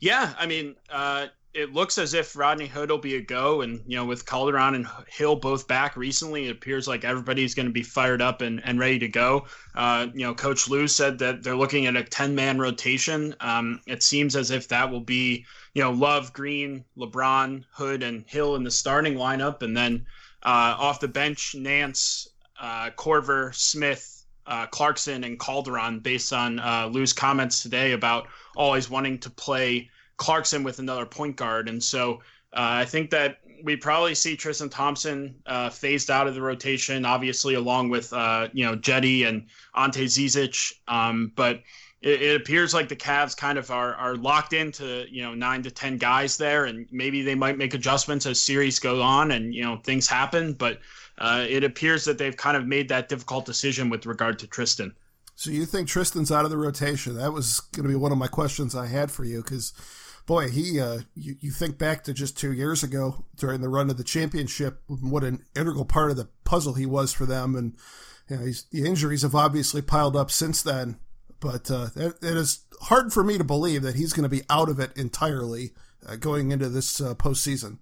Yeah, 0.00 0.32
I 0.38 0.46
mean, 0.46 0.76
uh, 0.90 1.26
it 1.52 1.72
looks 1.72 1.98
as 1.98 2.14
if 2.14 2.36
Rodney 2.36 2.68
Hood 2.68 2.90
will 2.90 2.98
be 2.98 3.16
a 3.16 3.20
go, 3.20 3.62
and 3.62 3.82
you 3.86 3.96
know, 3.96 4.04
with 4.04 4.24
Calderon 4.24 4.74
and 4.74 4.86
Hill 5.08 5.34
both 5.34 5.66
back 5.66 5.96
recently, 5.96 6.46
it 6.46 6.52
appears 6.52 6.86
like 6.86 7.04
everybody's 7.04 7.54
going 7.54 7.66
to 7.66 7.72
be 7.72 7.82
fired 7.82 8.22
up 8.22 8.40
and, 8.40 8.60
and 8.64 8.78
ready 8.78 9.00
to 9.00 9.08
go. 9.08 9.46
Uh, 9.74 10.06
you 10.14 10.24
know, 10.24 10.34
Coach 10.34 10.68
Lue 10.68 10.86
said 10.86 11.18
that 11.18 11.42
they're 11.42 11.56
looking 11.56 11.86
at 11.86 11.96
a 11.96 12.04
ten 12.04 12.34
man 12.34 12.58
rotation. 12.58 13.34
Um, 13.40 13.80
it 13.88 14.02
seems 14.02 14.36
as 14.36 14.52
if 14.52 14.68
that 14.68 14.90
will 14.90 15.00
be 15.00 15.44
you 15.74 15.82
know 15.82 15.90
Love, 15.90 16.32
Green, 16.32 16.84
LeBron, 16.96 17.64
Hood, 17.72 18.04
and 18.04 18.24
Hill 18.28 18.54
in 18.54 18.62
the 18.62 18.70
starting 18.70 19.14
lineup, 19.14 19.62
and 19.62 19.76
then 19.76 20.06
uh, 20.44 20.76
off 20.78 21.00
the 21.00 21.08
bench, 21.08 21.56
Nance, 21.56 22.28
uh, 22.60 22.90
Korver, 22.90 23.54
Smith. 23.54 24.16
Uh, 24.46 24.66
Clarkson 24.66 25.22
and 25.22 25.38
Calderon, 25.38 26.00
based 26.00 26.32
on 26.32 26.58
uh, 26.58 26.88
Lue's 26.90 27.12
comments 27.12 27.62
today 27.62 27.92
about 27.92 28.26
always 28.56 28.90
wanting 28.90 29.18
to 29.18 29.30
play 29.30 29.88
Clarkson 30.20 30.62
with 30.62 30.78
another 30.78 31.06
point 31.06 31.34
guard. 31.34 31.68
And 31.68 31.82
so 31.82 32.20
uh, 32.52 32.84
I 32.84 32.84
think 32.84 33.10
that 33.10 33.38
we 33.64 33.74
probably 33.74 34.14
see 34.14 34.36
Tristan 34.36 34.68
Thompson 34.68 35.34
uh, 35.46 35.70
phased 35.70 36.10
out 36.10 36.28
of 36.28 36.34
the 36.34 36.42
rotation, 36.42 37.04
obviously, 37.04 37.54
along 37.54 37.88
with, 37.88 38.12
uh, 38.12 38.48
you 38.52 38.64
know, 38.64 38.76
Cedi 38.76 39.26
and 39.26 39.46
Ante 39.74 40.04
Zizic. 40.04 40.74
Um, 40.88 41.32
but 41.36 41.62
it, 42.02 42.22
it, 42.22 42.40
appears 42.40 42.74
like 42.74 42.88
the 42.88 42.96
Cavs 42.96 43.36
kind 43.36 43.58
of 43.58 43.70
are, 43.70 43.94
are 43.94 44.14
locked 44.16 44.52
into, 44.52 45.06
you 45.10 45.22
know, 45.22 45.34
nine 45.34 45.62
to 45.62 45.70
10 45.70 45.96
guys 45.96 46.36
there. 46.36 46.66
And 46.66 46.86
maybe 46.90 47.22
they 47.22 47.34
might 47.34 47.56
make 47.56 47.72
adjustments 47.72 48.26
as 48.26 48.40
series 48.40 48.78
go 48.78 49.00
on 49.00 49.30
and, 49.30 49.54
you 49.54 49.62
know, 49.62 49.78
things 49.84 50.06
happen. 50.06 50.52
But 50.52 50.80
uh, 51.18 51.46
it 51.48 51.64
appears 51.64 52.04
that 52.04 52.18
they've 52.18 52.36
kind 52.36 52.58
of 52.58 52.66
made 52.66 52.88
that 52.90 53.08
difficult 53.08 53.46
decision 53.46 53.88
with 53.88 54.04
regard 54.04 54.38
to 54.40 54.46
Tristan. 54.46 54.94
So 55.40 55.50
you 55.50 55.64
think 55.64 55.88
Tristan's 55.88 56.30
out 56.30 56.44
of 56.44 56.50
the 56.50 56.58
rotation? 56.58 57.16
That 57.16 57.32
was 57.32 57.60
going 57.72 57.84
to 57.84 57.88
be 57.88 57.94
one 57.94 58.12
of 58.12 58.18
my 58.18 58.26
questions 58.26 58.74
I 58.74 58.86
had 58.86 59.10
for 59.10 59.24
you 59.24 59.42
because, 59.42 59.72
boy, 60.30 60.48
he 60.48 60.78
uh, 60.78 61.00
you, 61.16 61.34
you 61.40 61.50
think 61.50 61.76
back 61.76 62.04
to 62.04 62.14
just 62.14 62.38
two 62.38 62.52
years 62.52 62.84
ago 62.84 63.24
during 63.36 63.60
the 63.60 63.68
run 63.68 63.90
of 63.90 63.96
the 63.96 64.04
championship, 64.04 64.80
what 64.86 65.24
an 65.24 65.44
integral 65.56 65.84
part 65.84 66.12
of 66.12 66.16
the 66.16 66.28
puzzle 66.44 66.74
he 66.74 66.86
was 66.86 67.12
for 67.12 67.26
them, 67.26 67.56
and 67.56 67.76
you 68.28 68.36
know, 68.36 68.52
the 68.70 68.86
injuries 68.86 69.22
have 69.22 69.34
obviously 69.34 69.82
piled 69.82 70.14
up 70.14 70.30
since 70.30 70.62
then. 70.62 71.00
But 71.40 71.68
uh, 71.68 71.88
it, 71.96 72.14
it 72.22 72.36
is 72.36 72.60
hard 72.82 73.12
for 73.12 73.24
me 73.24 73.38
to 73.38 73.44
believe 73.44 73.82
that 73.82 73.96
he's 73.96 74.12
going 74.12 74.22
to 74.22 74.28
be 74.28 74.44
out 74.48 74.68
of 74.68 74.78
it 74.78 74.96
entirely 74.96 75.72
uh, 76.06 76.14
going 76.14 76.52
into 76.52 76.68
this 76.68 77.00
uh, 77.00 77.16
postseason. 77.16 77.78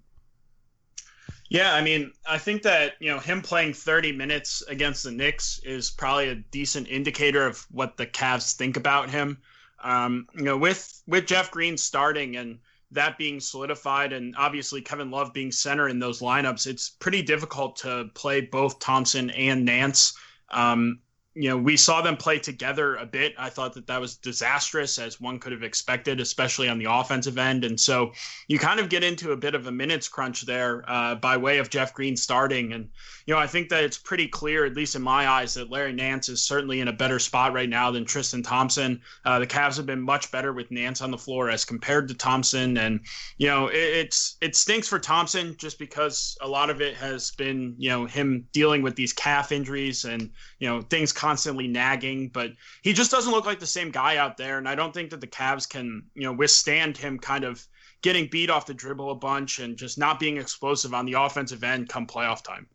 Yeah, 1.49 1.75
I 1.75 1.81
mean, 1.81 2.13
I 2.27 2.39
think 2.39 2.63
that, 2.63 2.93
you 2.99 3.11
know, 3.11 3.19
him 3.19 3.43
playing 3.43 3.73
30 3.73 4.13
minutes 4.13 4.63
against 4.67 5.03
the 5.03 5.11
Knicks 5.11 5.59
is 5.63 5.91
probably 5.91 6.29
a 6.29 6.35
decent 6.35 6.87
indicator 6.87 7.45
of 7.45 7.67
what 7.69 7.97
the 7.97 8.07
Cavs 8.07 8.55
think 8.55 8.75
about 8.75 9.11
him. 9.11 9.37
Um, 9.83 10.27
you 10.35 10.43
know, 10.43 10.57
with 10.57 11.01
with 11.07 11.25
Jeff 11.25 11.51
Green 11.51 11.77
starting 11.77 12.35
and 12.35 12.59
that 12.91 13.17
being 13.17 13.39
solidified 13.39 14.13
and 14.13 14.35
obviously 14.37 14.81
Kevin 14.81 15.11
Love 15.11 15.33
being 15.33 15.51
center 15.51 15.89
in 15.89 15.99
those 15.99 16.21
lineups, 16.21 16.67
it's 16.67 16.89
pretty 16.89 17.21
difficult 17.21 17.75
to 17.77 18.09
play 18.15 18.41
both 18.41 18.79
Thompson 18.79 19.29
and 19.31 19.63
Nance. 19.63 20.17
Um, 20.49 20.99
you 21.39 21.47
know, 21.47 21.55
we 21.55 21.77
saw 21.77 22.01
them 22.01 22.17
play 22.17 22.37
together 22.37 22.97
a 22.97 23.05
bit. 23.05 23.33
I 23.39 23.49
thought 23.49 23.73
that 23.75 23.87
that 23.87 24.01
was 24.01 24.17
disastrous, 24.17 24.99
as 24.99 25.21
one 25.21 25.39
could 25.39 25.53
have 25.53 25.63
expected, 25.63 26.19
especially 26.19 26.67
on 26.67 26.77
the 26.77 26.91
offensive 26.91 27.37
end. 27.37 27.63
And 27.63 27.79
so 27.79 28.11
you 28.49 28.59
kind 28.59 28.81
of 28.81 28.89
get 28.89 29.05
into 29.05 29.31
a 29.31 29.37
bit 29.37 29.55
of 29.55 29.65
a 29.65 29.71
minutes 29.71 30.09
crunch 30.09 30.45
there 30.45 30.83
uh, 30.85 31.15
by 31.15 31.37
way 31.37 31.59
of 31.59 31.69
Jeff 31.69 31.93
Green 31.93 32.17
starting. 32.17 32.73
And, 32.73 32.89
you 33.25 33.33
know, 33.33 33.39
I 33.39 33.47
think 33.47 33.69
that 33.69 33.85
it's 33.85 33.97
pretty 33.97 34.27
clear, 34.27 34.65
at 34.65 34.75
least 34.75 34.95
in 34.95 35.01
my 35.01 35.29
eyes, 35.29 35.53
that 35.53 35.69
Larry 35.69 35.93
Nance 35.93 36.27
is 36.27 36.43
certainly 36.43 36.81
in 36.81 36.89
a 36.89 36.93
better 36.93 37.19
spot 37.19 37.53
right 37.53 37.69
now 37.69 37.89
than 37.89 38.03
Tristan 38.03 38.43
Thompson. 38.43 38.99
Uh, 39.23 39.39
the 39.39 39.47
Cavs 39.47 39.77
have 39.77 39.85
been 39.85 40.01
much 40.01 40.31
better 40.31 40.51
with 40.51 40.71
Nance 40.71 41.01
on 41.01 41.09
the 41.09 41.17
floor 41.17 41.49
as 41.49 41.63
compared 41.63 42.09
to 42.09 42.15
Thompson. 42.15 42.75
And, 42.75 42.99
you 43.37 43.47
know, 43.47 43.67
it, 43.67 43.77
it's 43.77 44.35
it 44.41 44.57
stinks 44.57 44.89
for 44.89 44.99
Thompson 44.99 45.55
just 45.57 45.79
because 45.79 46.37
a 46.41 46.47
lot 46.47 46.69
of 46.69 46.81
it 46.81 46.95
has 46.95 47.31
been, 47.31 47.75
you 47.77 47.89
know, 47.89 48.05
him 48.05 48.45
dealing 48.51 48.81
with 48.81 48.97
these 48.97 49.13
calf 49.13 49.53
injuries 49.53 50.03
and, 50.03 50.31
you 50.59 50.67
know, 50.67 50.81
things 50.81 51.13
constantly 51.29 51.67
nagging, 51.67 52.27
but 52.29 52.51
he 52.81 52.91
just 52.91 53.11
doesn't 53.11 53.31
look 53.31 53.45
like 53.45 53.59
the 53.59 53.67
same 53.67 53.91
guy 53.91 54.17
out 54.17 54.35
there. 54.35 54.57
And 54.57 54.67
I 54.67 54.73
don't 54.73 54.91
think 54.91 55.11
that 55.11 55.21
the 55.21 55.27
Cavs 55.27 55.69
can, 55.69 56.01
you 56.15 56.23
know, 56.23 56.33
withstand 56.33 56.97
him 56.97 57.19
kind 57.19 57.43
of 57.43 57.63
getting 58.01 58.27
beat 58.31 58.49
off 58.49 58.65
the 58.65 58.73
dribble 58.73 59.11
a 59.11 59.15
bunch 59.15 59.59
and 59.59 59.77
just 59.77 59.99
not 59.99 60.19
being 60.19 60.37
explosive 60.37 60.95
on 60.95 61.05
the 61.05 61.13
offensive 61.13 61.63
end 61.63 61.87
come 61.87 62.07
playoff 62.07 62.43
time. 62.43 62.65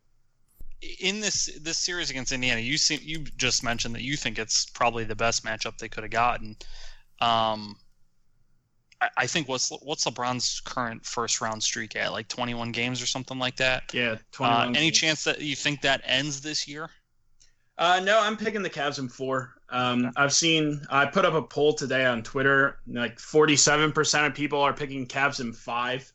In 1.01 1.19
this 1.19 1.49
this 1.61 1.77
series 1.77 2.09
against 2.09 2.31
Indiana, 2.31 2.61
you 2.61 2.77
see, 2.77 2.95
you 2.95 3.25
just 3.35 3.61
mentioned 3.61 3.93
that 3.95 4.03
you 4.03 4.15
think 4.15 4.39
it's 4.39 4.67
probably 4.67 5.03
the 5.03 5.15
best 5.15 5.43
matchup 5.43 5.77
they 5.77 5.89
could 5.89 6.03
have 6.03 6.11
gotten. 6.11 6.55
Um, 7.19 7.75
I, 9.01 9.09
I 9.17 9.27
think 9.27 9.49
what's 9.49 9.69
what's 9.81 10.05
LeBron's 10.05 10.61
current 10.61 11.05
first 11.05 11.41
round 11.41 11.61
streak 11.61 11.97
at 11.97 12.13
like 12.13 12.29
21 12.29 12.71
games 12.71 13.01
or 13.01 13.05
something 13.05 13.37
like 13.37 13.57
that. 13.57 13.93
Yeah, 13.93 14.15
uh, 14.39 14.71
any 14.73 14.91
chance 14.91 15.25
that 15.25 15.41
you 15.41 15.57
think 15.57 15.81
that 15.81 16.01
ends 16.05 16.39
this 16.39 16.69
year? 16.69 16.89
Uh, 17.77 17.99
no, 18.03 18.19
I'm 18.21 18.37
picking 18.37 18.61
the 18.61 18.69
Cavs 18.69 18.99
in 18.99 19.09
four. 19.09 19.53
Um, 19.69 20.11
I've 20.15 20.33
seen 20.33 20.81
I 20.89 21.05
put 21.05 21.25
up 21.25 21.33
a 21.33 21.41
poll 21.41 21.73
today 21.73 22.05
on 22.05 22.23
Twitter. 22.23 22.77
Like 22.87 23.17
47% 23.17 24.27
of 24.27 24.33
people 24.33 24.61
are 24.61 24.73
picking 24.73 25.07
Cavs 25.07 25.39
in 25.39 25.51
five. 25.51 26.11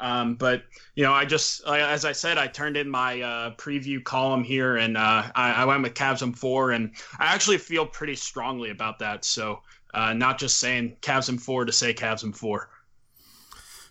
Um, 0.00 0.34
but 0.34 0.64
you 0.96 1.04
know, 1.04 1.12
I 1.12 1.24
just 1.24 1.64
as 1.68 2.04
I 2.04 2.12
said, 2.12 2.36
I 2.36 2.48
turned 2.48 2.76
in 2.76 2.90
my 2.90 3.20
uh, 3.20 3.54
preview 3.54 4.02
column 4.02 4.42
here, 4.42 4.76
and 4.76 4.96
uh, 4.96 5.30
I, 5.34 5.52
I, 5.52 5.64
went 5.66 5.84
with 5.84 5.94
Cavs 5.94 6.20
in 6.22 6.32
four, 6.32 6.72
and 6.72 6.90
I 7.20 7.32
actually 7.32 7.58
feel 7.58 7.86
pretty 7.86 8.16
strongly 8.16 8.70
about 8.70 8.98
that. 8.98 9.24
So, 9.24 9.62
uh, 9.94 10.12
not 10.12 10.38
just 10.38 10.56
saying 10.56 10.96
Cavs 11.00 11.28
in 11.28 11.38
four 11.38 11.64
to 11.64 11.70
say 11.70 11.94
Cavs 11.94 12.24
in 12.24 12.32
four. 12.32 12.70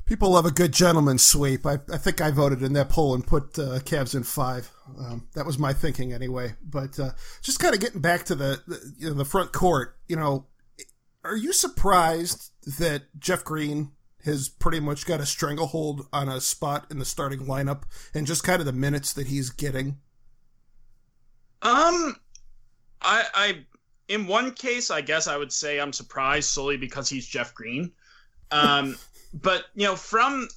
People 0.06 0.32
love 0.32 0.46
a 0.46 0.51
good 0.51 0.74
gentleman 0.74 1.18
sweep. 1.18 1.65
I, 1.65 1.75
I 1.92 1.98
think 1.98 2.20
I 2.20 2.32
voted 2.32 2.62
in 2.62 2.74
that 2.74 2.89
poll 2.89 3.15
and 3.15 3.25
put 3.25 3.58
uh, 3.58 3.80
Cavs 3.80 4.13
in 4.13 4.24
five. 4.24 4.70
Um, 4.98 5.28
that 5.34 5.46
was 5.46 5.58
my 5.58 5.74
thinking 5.74 6.13
anyway. 6.13 6.56
But 6.63 7.00
uh, 7.00 7.12
just 7.42 7.60
kind 7.60 7.74
of 7.74 7.80
getting 7.80 8.02
back 8.02 8.25
to 8.25 8.36
the 8.36 8.62
the, 8.68 8.94
you 8.98 9.10
know, 9.10 9.16
the 9.16 9.25
front 9.25 9.52
court. 9.52 9.98
You 10.08 10.16
know, 10.16 10.48
are 11.24 11.38
you 11.38 11.54
surprised 11.54 12.52
that 12.80 13.04
Jeff 13.20 13.44
Green 13.44 13.92
has 14.25 14.48
pretty 14.50 14.80
much 14.80 15.06
got 15.06 15.20
a 15.20 15.25
stranglehold 15.25 16.08
on 16.13 16.30
a 16.30 16.40
spot 16.40 16.88
in 16.90 17.00
the 17.00 17.06
starting 17.06 17.42
lineup 17.42 17.84
and 18.13 18.25
just 18.25 18.44
kind 18.44 18.60
of 18.60 18.66
the 18.66 18.72
minutes 18.74 19.13
that 19.13 19.28
he's 19.28 19.50
getting? 19.50 19.98
Um, 21.62 22.16
I, 23.02 23.25
I, 23.34 23.66
in 24.08 24.28
one 24.28 24.52
case, 24.52 24.92
I 24.92 25.02
guess 25.02 25.28
I 25.28 25.38
would 25.38 25.52
say 25.52 25.80
I'm 25.80 25.94
surprised 25.94 26.50
solely 26.50 26.78
because 26.78 27.10
he's 27.10 27.25
Jeff 27.25 27.54
Green. 27.54 27.92
Um, 28.52 28.98
but 29.34 29.66
you 29.75 29.86
know, 29.86 29.96
from 29.96 30.48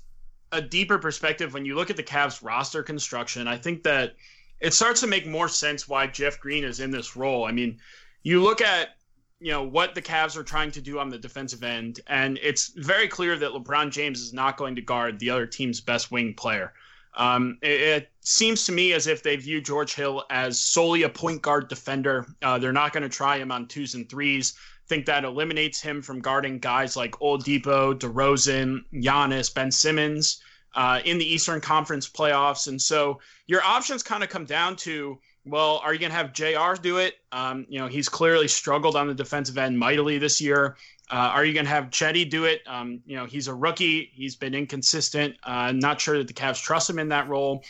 a 0.57 0.63
deeper 0.63 0.99
perspective, 0.99 1.53
when 1.53 1.67
you 1.67 1.75
look 1.75 1.91
at 1.91 1.97
the 1.97 2.03
Cavs 2.03 2.43
roster 2.43 2.83
construction, 2.83 3.47
I 3.47 3.59
think 3.59 3.83
that 3.83 4.15
it 4.61 4.73
starts 4.73 5.01
to 5.03 5.07
make 5.07 5.27
more 5.27 5.49
sense 5.49 5.87
why 5.87 6.07
Jeff 6.07 6.41
Green 6.41 6.65
is 6.65 6.81
in 6.81 6.91
this 6.91 7.15
role. 7.15 7.45
I 7.45 7.53
mean, 7.53 7.79
you 8.23 8.43
look 8.43 8.61
at 8.61 8.97
you 9.39 9.53
know 9.53 9.63
what 9.63 9.95
the 9.95 10.01
Cavs 10.01 10.35
are 10.37 10.43
trying 10.43 10.71
to 10.71 10.81
do 10.81 10.99
on 10.99 11.11
the 11.11 11.19
defensive 11.19 11.63
end, 11.63 12.01
and 12.07 12.39
it's 12.43 12.69
very 12.69 13.07
clear 13.07 13.37
that 13.37 13.51
LeBron 13.51 13.91
James 13.91 14.21
is 14.21 14.33
not 14.33 14.57
going 14.57 14.75
to 14.77 14.83
guard 14.83 15.19
the 15.19 15.31
other 15.31 15.47
team's 15.47 15.81
best 15.81 16.11
wing 16.11 16.33
player. 16.35 16.73
Um, 17.19 17.59
it, 17.63 17.81
it, 17.81 18.11
seems 18.21 18.65
to 18.65 18.73
me 18.73 18.93
as 18.93 19.07
if 19.07 19.23
they 19.23 19.37
view 19.37 19.61
George 19.61 19.95
Hill 19.95 20.25
as 20.31 20.59
solely 20.59 21.05
a 21.05 21.09
point 21.09 21.41
guard 21.41 21.69
defender. 21.69 22.27
Uh, 22.43 22.59
they're 22.59 22.73
not 22.73 22.93
going 22.93 23.05
to 23.05 23.09
try 23.09 23.39
him 23.39 23.53
on 23.53 23.69
twos 23.69 23.95
and 23.95 24.09
threes. 24.09 24.55
Think 24.89 25.07
that 25.07 25.25
eliminates 25.25 25.81
him 25.81 26.03
from 26.03 26.21
guarding 26.21 26.59
guys 26.59 26.97
like 26.97 27.13
Oladipo, 27.13 27.95
DeRozan, 27.95 28.81
Giannis, 28.93 29.53
Ben 29.55 29.71
Simmons 29.71 30.43
uh, 30.77 31.01
in 31.05 31.19
the 31.19 31.25
Eastern 31.25 31.61
Conference 31.61 32.09
playoffs. 32.09 32.69
And 32.69 32.81
so 32.81 33.21
your 33.47 33.63
options 33.63 34.03
kind 34.03 34.23
of 34.23 34.29
come 34.29 34.45
down 34.45 34.77
to 34.77 35.19
well, 35.47 35.81
are 35.85 35.93
you 35.93 36.01
going 36.01 36.11
to 36.11 36.17
have 36.17 36.33
JR 36.33 36.81
do 36.81 36.99
it? 36.99 37.15
Um, 37.31 37.67
you 37.69 37.79
know, 37.79 37.87
he's 37.87 38.09
clearly 38.09 38.49
struggled 38.49 38.97
on 38.97 39.07
the 39.07 39.15
defensive 39.15 39.57
end 39.57 39.79
mightily 39.79 40.19
this 40.19 40.41
year. 40.41 40.77
Uh, 41.09 41.31
are 41.33 41.45
you 41.45 41.55
going 41.55 41.65
to 41.65 41.71
have 41.71 41.91
Cedi 41.91 42.29
do 42.29 42.45
it? 42.45 42.63
Um, 42.67 43.01
you 43.07 43.17
know, 43.17 43.27
he's 43.27 43.47
a 43.47 43.55
rookie. 43.55 44.11
He's 44.13 44.35
been 44.35 44.55
inconsistent. 44.55 45.37
Uh, 45.45 45.71
not 45.71 46.01
sure 46.01 46.19
that 46.19 46.27
the 46.27 46.35
Cavs 46.35 46.61
trust 46.61 46.91
him 46.91 46.99
in 46.99 47.09
that 47.11 47.29
role. 47.29 47.63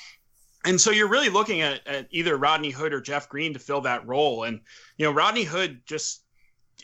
And 0.65 0.81
so 0.81 0.91
you're 0.91 1.09
really 1.09 1.29
looking 1.29 1.61
at, 1.61 1.87
at 1.87 2.09
either 2.11 2.39
Rodney 2.39 2.71
Hood 2.71 2.95
or 2.95 3.01
Jeff 3.01 3.29
Green 3.29 3.53
to 3.53 3.59
fill 3.59 3.83
that 3.83 4.07
role. 4.07 4.45
And, 4.45 4.61
you 4.97 5.05
know, 5.05 5.13
Rodney 5.13 5.45
Hood 5.45 5.83
just 5.85 6.23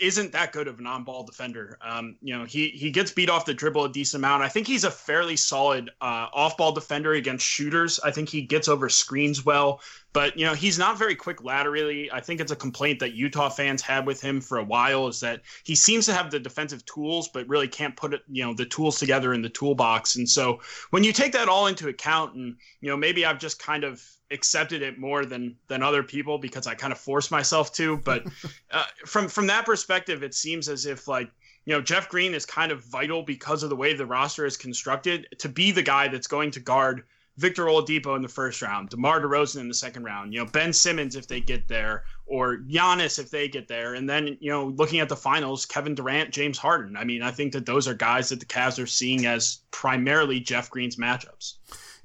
isn't 0.00 0.32
that 0.32 0.52
good 0.52 0.68
of 0.68 0.78
an 0.78 0.87
on-ball 0.87 1.25
defender. 1.25 1.78
Um, 1.82 2.16
you 2.22 2.37
know, 2.37 2.44
he 2.44 2.68
he 2.68 2.90
gets 2.90 3.11
beat 3.11 3.28
off 3.28 3.44
the 3.44 3.54
dribble 3.54 3.84
a 3.84 3.92
decent 3.92 4.20
amount. 4.20 4.42
I 4.42 4.49
think 4.49 4.66
he's 4.66 4.84
a 4.84 4.90
fairly 4.90 5.37
solid 5.37 5.90
uh, 6.00 6.28
off-ball 6.32 6.72
defender 6.72 7.12
against 7.12 7.46
shooters. 7.46 8.00
I 8.00 8.11
think 8.11 8.28
he 8.28 8.42
gets 8.42 8.68
over 8.68 8.88
screens 8.88 9.44
well, 9.44 9.80
but 10.12 10.37
you 10.38 10.46
know, 10.46 10.54
he's 10.54 10.78
not 10.78 10.99
very 10.99 11.14
quick 11.14 11.44
laterally. 11.44 12.11
I 12.11 12.20
think 12.20 12.40
it's 12.40 12.52
a 12.52 12.56
complaint 12.56 13.00
that 13.00 13.12
Utah 13.12 13.50
fans 13.50 13.82
had 13.82 14.06
with 14.06 14.20
him 14.20 14.40
for 14.40 14.58
a 14.58 14.64
while 14.64 15.08
is 15.08 15.20
that 15.20 15.42
he 15.64 15.75
seems 15.75 16.06
to 16.06 16.14
have 16.14 16.30
the 16.30 16.40
defensive 16.40 16.84
tools, 16.87 17.28
but 17.28 17.49
really 17.49 17.68
can't 17.68 17.96
put 17.96 18.14
it, 18.14 18.22
you 18.30 18.44
know, 18.44 18.54
the 18.54 18.66
tools 18.66 18.99
together 18.99 19.34
in 19.34 19.42
the 19.42 19.49
toolbox. 19.50 20.16
And 20.16 20.28
so 20.28 20.61
when 20.90 21.04
you 21.04 21.12
take 21.12 21.32
that 21.32 21.49
all 21.49 21.66
into 21.66 21.88
account, 21.88 22.34
and 22.34 22.56
you 22.80 22.88
know, 22.88 22.96
maybe 22.96 23.26
I've 23.26 23.38
just 23.38 23.62
kind 23.62 23.84
of 23.84 24.02
accepted 24.32 24.82
it 24.82 24.98
more 24.98 25.24
than 25.24 25.56
than 25.68 25.82
other 25.82 26.02
people 26.02 26.38
because 26.38 26.66
I 26.66 26.74
kind 26.74 26.92
of 26.92 26.98
forced 26.98 27.30
myself 27.30 27.72
to. 27.74 27.96
But 27.98 28.26
uh, 28.70 28.84
from 29.06 29.28
from 29.28 29.46
that 29.48 29.64
perspective, 29.64 30.22
it 30.22 30.34
seems 30.34 30.68
as 30.68 30.86
if 30.86 31.08
like 31.08 31.30
you 31.64 31.74
know 31.74 31.80
Jeff 31.80 32.08
Green 32.08 32.34
is 32.34 32.46
kind 32.46 32.72
of 32.72 32.84
vital 32.84 33.22
because 33.22 33.62
of 33.62 33.70
the 33.70 33.76
way 33.76 33.94
the 33.94 34.06
roster 34.06 34.46
is 34.46 34.56
constructed 34.56 35.26
to 35.38 35.48
be 35.48 35.70
the 35.70 35.82
guy 35.82 36.08
that's 36.08 36.26
going 36.26 36.50
to 36.52 36.60
guard 36.60 37.04
Victor 37.38 37.64
Oladipo 37.64 38.14
in 38.14 38.22
the 38.22 38.28
first 38.28 38.60
round, 38.60 38.90
DeMar 38.90 39.20
DeRozan 39.20 39.60
in 39.60 39.68
the 39.68 39.74
second 39.74 40.04
round, 40.04 40.34
you 40.34 40.40
know 40.40 40.50
Ben 40.50 40.72
Simmons 40.72 41.16
if 41.16 41.26
they 41.26 41.40
get 41.40 41.66
there, 41.66 42.04
or 42.26 42.58
Giannis 42.58 43.18
if 43.18 43.30
they 43.30 43.48
get 43.48 43.68
there, 43.68 43.94
and 43.94 44.08
then 44.08 44.36
you 44.40 44.50
know 44.50 44.66
looking 44.66 45.00
at 45.00 45.08
the 45.08 45.16
finals, 45.16 45.64
Kevin 45.64 45.94
Durant, 45.94 46.30
James 46.30 46.58
Harden. 46.58 46.96
I 46.96 47.04
mean, 47.04 47.22
I 47.22 47.30
think 47.30 47.52
that 47.54 47.64
those 47.64 47.88
are 47.88 47.94
guys 47.94 48.28
that 48.28 48.40
the 48.40 48.46
Cavs 48.46 48.82
are 48.82 48.86
seeing 48.86 49.24
as 49.24 49.60
primarily 49.70 50.40
Jeff 50.40 50.68
Green's 50.68 50.96
matchups. 50.96 51.54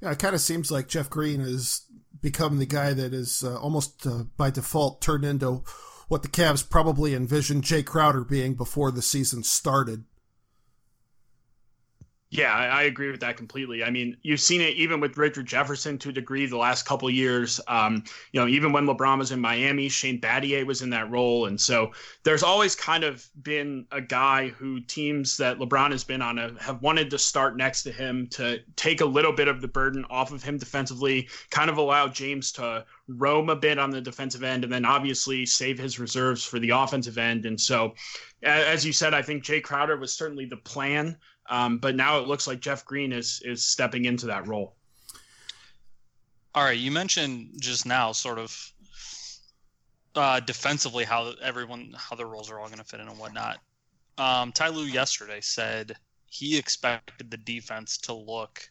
Yeah, 0.00 0.12
it 0.12 0.18
kind 0.18 0.34
of 0.34 0.40
seems 0.40 0.70
like 0.70 0.88
Jeff 0.88 1.10
Green 1.10 1.40
is 1.40 1.82
become 2.20 2.58
the 2.58 2.66
guy 2.66 2.92
that 2.92 3.12
is 3.12 3.44
uh, 3.44 3.58
almost 3.58 4.06
uh, 4.06 4.24
by 4.36 4.50
default 4.50 5.00
turned 5.00 5.24
into 5.24 5.62
what 6.08 6.22
the 6.22 6.28
Cavs 6.28 6.68
probably 6.68 7.14
envisioned 7.14 7.64
Jae 7.64 7.84
Crowder 7.84 8.24
being 8.24 8.54
before 8.54 8.90
the 8.90 9.02
season 9.02 9.42
started. 9.42 10.04
Yeah, 12.30 12.52
I, 12.52 12.82
agree 12.82 13.10
with 13.10 13.20
that 13.20 13.38
completely. 13.38 13.82
I 13.82 13.88
mean, 13.88 14.14
you've 14.20 14.40
seen 14.40 14.60
it 14.60 14.74
even 14.74 15.00
with 15.00 15.16
Richard 15.16 15.46
Jefferson 15.46 15.96
to 15.98 16.10
a 16.10 16.12
degree 16.12 16.44
the 16.44 16.58
last 16.58 16.84
couple 16.84 17.08
years. 17.08 17.58
Um, 17.68 18.04
you 18.32 18.40
know, 18.40 18.46
even 18.46 18.70
when 18.70 18.84
LeBron 18.84 19.16
was 19.16 19.32
in 19.32 19.40
Miami, 19.40 19.88
Shane 19.88 20.20
Battier 20.20 20.66
was 20.66 20.82
in 20.82 20.90
that 20.90 21.10
role, 21.10 21.46
and 21.46 21.58
so 21.58 21.90
there's 22.24 22.42
always 22.42 22.74
kind 22.76 23.02
of 23.02 23.26
been 23.42 23.86
a 23.92 24.02
guy 24.02 24.48
who 24.48 24.78
teams 24.80 25.38
that 25.38 25.58
LeBron 25.58 25.90
has 25.90 26.04
been 26.04 26.20
on 26.20 26.36
have 26.58 26.82
wanted 26.82 27.08
to 27.10 27.18
start 27.18 27.56
next 27.56 27.82
to 27.84 27.92
him 27.92 28.26
to 28.32 28.58
take 28.76 29.00
a 29.00 29.06
little 29.06 29.32
bit 29.32 29.48
of 29.48 29.62
the 29.62 29.68
burden 29.68 30.04
off 30.10 30.30
of 30.30 30.42
him 30.42 30.58
defensively, 30.58 31.30
kind 31.50 31.70
of 31.70 31.78
allow 31.78 32.08
James 32.08 32.52
to 32.52 32.84
roam 33.08 33.48
a 33.48 33.56
bit 33.56 33.78
on 33.78 33.88
the 33.88 34.02
defensive 34.02 34.42
end, 34.42 34.64
and 34.64 34.72
then 34.72 34.84
obviously 34.84 35.46
save 35.46 35.78
his 35.78 35.98
reserves 35.98 36.44
for 36.44 36.58
the 36.58 36.70
offensive 36.70 37.16
end. 37.16 37.46
And 37.46 37.58
so, 37.58 37.94
as 38.42 38.84
you 38.84 38.92
said, 38.92 39.14
I 39.14 39.22
think 39.22 39.44
Jae 39.44 39.62
Crowder 39.62 39.96
was 39.96 40.12
certainly 40.12 40.44
the 40.44 40.58
plan. 40.58 41.16
Um, 41.48 41.78
but 41.78 41.94
now 41.96 42.18
it 42.18 42.28
looks 42.28 42.46
like 42.46 42.60
Jeff 42.60 42.84
Green 42.84 43.12
is 43.12 43.40
is 43.44 43.64
stepping 43.64 44.04
into 44.04 44.26
that 44.26 44.46
role. 44.46 44.74
All 46.54 46.64
right, 46.64 46.78
you 46.78 46.90
mentioned 46.90 47.52
just 47.58 47.86
now 47.86 48.12
sort 48.12 48.38
of 48.38 48.72
uh, 50.14 50.40
defensively 50.40 51.04
how 51.04 51.32
everyone 51.42 51.94
how 51.96 52.16
the 52.16 52.26
roles 52.26 52.50
are 52.50 52.58
all 52.58 52.66
going 52.66 52.78
to 52.78 52.84
fit 52.84 53.00
in 53.00 53.08
and 53.08 53.18
whatnot. 53.18 53.58
Um, 54.18 54.52
Ty 54.52 54.68
Lue 54.68 54.84
yesterday 54.84 55.40
said 55.40 55.96
he 56.26 56.58
expected 56.58 57.30
the 57.30 57.36
defense 57.36 57.96
to 57.98 58.12
look. 58.12 58.68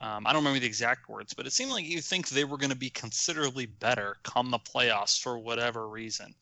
Um, 0.00 0.26
I 0.26 0.32
don't 0.32 0.42
remember 0.42 0.60
the 0.60 0.66
exact 0.66 1.08
words, 1.08 1.34
but 1.34 1.46
it 1.46 1.52
seemed 1.52 1.70
like 1.70 1.84
you 1.84 2.00
think 2.00 2.28
they 2.28 2.44
were 2.44 2.58
going 2.58 2.70
to 2.70 2.76
be 2.76 2.90
considerably 2.90 3.66
better 3.66 4.16
come 4.22 4.50
the 4.50 4.58
playoffs 4.58 5.20
for 5.20 5.38
whatever 5.38 5.88
reason. 5.88 6.34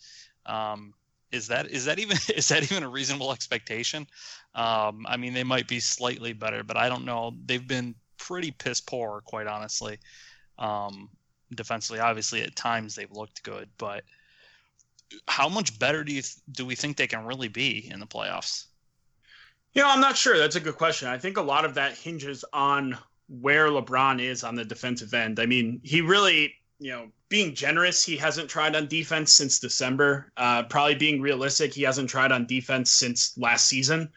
Um, 0.47 0.95
is 1.33 1.49
that 1.49 1.71
is 1.71 1.87
that 1.87 1.99
even 1.99 2.19
is 2.37 2.49
that 2.49 2.63
even 2.63 2.83
a 2.83 2.89
reasonable 2.89 3.33
expectation? 3.33 4.07
Um, 4.55 5.07
I 5.09 5.17
mean, 5.17 5.35
they 5.35 5.45
might 5.45 5.67
be 5.67 5.81
slightly 5.81 6.33
better, 6.33 6.63
but 6.63 6.77
I 6.77 6.89
don't 6.89 7.05
know. 7.05 7.35
They've 7.47 7.67
been 7.67 7.95
pretty 8.19 8.51
piss 8.51 8.81
poor, 8.81 9.23
quite 9.25 9.47
honestly. 9.47 9.99
Um, 10.59 11.09
defensively, 11.55 12.01
obviously, 12.01 12.43
at 12.43 12.55
times 12.55 12.95
they've 12.95 13.11
looked 13.11 13.43
good, 13.43 13.69
but 13.79 14.05
how 15.27 15.49
much 15.49 15.79
better 15.79 16.05
do 16.05 16.13
you 16.13 16.23
do 16.53 16.65
we 16.65 16.75
think 16.75 16.97
they 16.97 17.07
can 17.07 17.25
really 17.25 17.49
be 17.49 17.91
in 17.91 17.99
the 17.99 18.07
playoffs? 18.07 18.67
You 19.75 19.83
know, 19.83 19.89
I'm 19.91 20.01
not 20.01 20.19
sure. 20.19 20.39
That's 20.39 20.57
a 20.57 20.61
good 20.61 20.77
question. 20.77 21.09
I 21.09 21.17
think 21.17 21.39
a 21.39 21.43
lot 21.43 21.65
of 21.65 21.75
that 21.75 21.97
hinges 21.97 22.45
on 22.53 22.97
where 23.41 23.69
LeBron 23.69 24.21
is 24.21 24.45
on 24.45 24.55
the 24.55 24.67
defensive 24.67 25.15
end. 25.15 25.41
I 25.41 25.47
mean, 25.47 25.81
he 25.83 26.03
really 26.03 26.55
you 26.83 26.91
know, 26.91 27.07
being 27.33 27.55
generous, 27.55 28.05
he 28.05 28.19
hasn't 28.19 28.51
tried 28.51 28.77
on 28.77 28.87
defense 28.89 29.33
since 29.33 29.59
December. 29.59 30.31
Uh, 30.37 30.65
probably 30.65 30.97
being 30.97 31.23
realistic, 31.23 31.73
he 31.73 31.81
hasn't 31.81 32.11
tried 32.11 32.31
on 32.31 32.45
defense 32.45 32.91
since 32.91 33.33
last 33.39 33.67
season. 33.67 34.11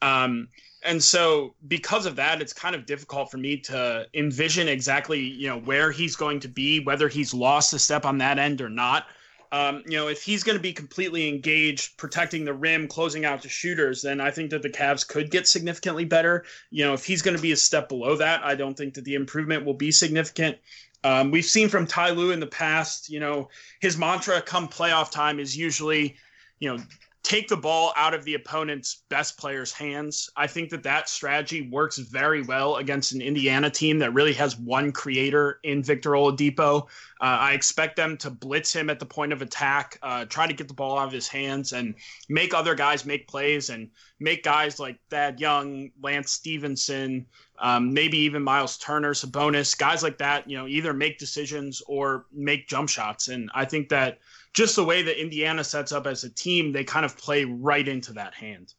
Um, 0.00 0.48
and 0.82 1.04
so 1.04 1.56
because 1.68 2.06
of 2.06 2.16
that, 2.16 2.40
it's 2.40 2.54
kind 2.54 2.74
of 2.74 2.86
difficult 2.86 3.30
for 3.30 3.36
me 3.36 3.58
to 3.58 4.06
envision 4.14 4.66
exactly, 4.66 5.20
you 5.20 5.46
know, 5.46 5.58
where 5.58 5.92
he's 5.92 6.16
going 6.16 6.40
to 6.40 6.48
be, 6.48 6.80
whether 6.80 7.06
he's 7.06 7.34
lost 7.34 7.74
a 7.74 7.78
step 7.78 8.06
on 8.06 8.16
that 8.18 8.38
end 8.38 8.62
or 8.62 8.70
not. 8.70 9.08
Um, 9.52 9.82
you 9.86 9.98
know, 9.98 10.08
if 10.08 10.22
he's 10.22 10.42
going 10.42 10.56
to 10.56 10.62
be 10.62 10.72
completely 10.72 11.28
engaged, 11.28 11.98
protecting 11.98 12.46
the 12.46 12.54
rim, 12.54 12.88
closing 12.88 13.26
out 13.26 13.42
to 13.42 13.48
shooters, 13.50 14.00
then 14.00 14.22
I 14.22 14.30
think 14.30 14.50
that 14.50 14.62
the 14.62 14.70
Cavs 14.70 15.06
could 15.06 15.30
get 15.30 15.46
significantly 15.46 16.06
better. 16.06 16.46
You 16.70 16.86
know, 16.86 16.94
if 16.94 17.04
he's 17.04 17.20
going 17.20 17.36
to 17.36 17.42
be 17.42 17.52
a 17.52 17.56
step 17.56 17.90
below 17.90 18.16
that, 18.16 18.42
I 18.42 18.54
don't 18.54 18.74
think 18.74 18.94
that 18.94 19.04
the 19.04 19.16
improvement 19.16 19.66
will 19.66 19.74
be 19.74 19.92
significant. 19.92 20.56
Um, 21.04 21.30
we've 21.30 21.44
seen 21.44 21.68
from 21.68 21.86
Ty 21.86 22.10
Lue 22.10 22.30
in 22.30 22.40
the 22.40 22.46
past, 22.46 23.10
you 23.10 23.20
know, 23.20 23.50
his 23.80 23.98
mantra 23.98 24.40
come 24.40 24.66
playoff 24.66 25.10
time 25.10 25.38
is 25.38 25.56
usually, 25.56 26.16
you 26.60 26.74
know, 26.74 26.82
take 27.24 27.48
the 27.48 27.56
ball 27.56 27.90
out 27.96 28.12
of 28.12 28.22
the 28.24 28.34
opponent's 28.34 29.02
best 29.08 29.38
player's 29.38 29.72
hands. 29.72 30.28
I 30.36 30.46
think 30.46 30.68
that 30.70 30.82
that 30.82 31.08
strategy 31.08 31.62
works 31.70 31.96
very 31.96 32.42
well 32.42 32.76
against 32.76 33.12
an 33.12 33.22
Indiana 33.22 33.70
team 33.70 33.98
that 34.00 34.12
really 34.12 34.34
has 34.34 34.58
one 34.58 34.92
creator 34.92 35.58
in 35.64 35.82
Victor 35.82 36.10
Oladipo. 36.10 36.82
Uh, 37.22 37.38
I 37.40 37.52
expect 37.54 37.96
them 37.96 38.18
to 38.18 38.30
blitz 38.30 38.74
him 38.74 38.90
at 38.90 38.98
the 39.00 39.06
point 39.06 39.32
of 39.32 39.40
attack, 39.40 39.98
uh, 40.02 40.26
try 40.26 40.46
to 40.46 40.52
get 40.52 40.68
the 40.68 40.74
ball 40.74 40.98
out 40.98 41.06
of 41.06 41.12
his 41.12 41.26
hands, 41.26 41.72
and 41.72 41.94
make 42.28 42.52
other 42.52 42.74
guys 42.74 43.06
make 43.06 43.26
plays 43.26 43.70
and 43.70 43.90
make 44.20 44.42
guys 44.42 44.78
like 44.78 44.98
Thad 45.08 45.40
Young, 45.40 45.92
Lance 46.02 46.30
Stephenson, 46.30 47.24
um, 47.58 47.94
maybe 47.94 48.18
even 48.18 48.42
Miles 48.42 48.76
Turner, 48.76 49.14
Sabonis, 49.14 49.78
guys 49.78 50.02
like 50.02 50.18
that, 50.18 50.48
you 50.48 50.58
know, 50.58 50.66
either 50.66 50.92
make 50.92 51.18
decisions 51.18 51.80
or 51.86 52.26
make 52.32 52.68
jump 52.68 52.90
shots. 52.90 53.28
And 53.28 53.50
I 53.54 53.64
think 53.64 53.88
that– 53.88 54.18
just 54.54 54.76
the 54.76 54.84
way 54.84 55.02
that 55.02 55.20
Indiana 55.20 55.64
sets 55.64 55.92
up 55.92 56.06
as 56.06 56.24
a 56.24 56.30
team, 56.30 56.72
they 56.72 56.84
kind 56.84 57.04
of 57.04 57.18
play 57.18 57.44
right 57.44 57.86
into 57.86 58.12
that 58.14 58.34
hand. 58.34 58.72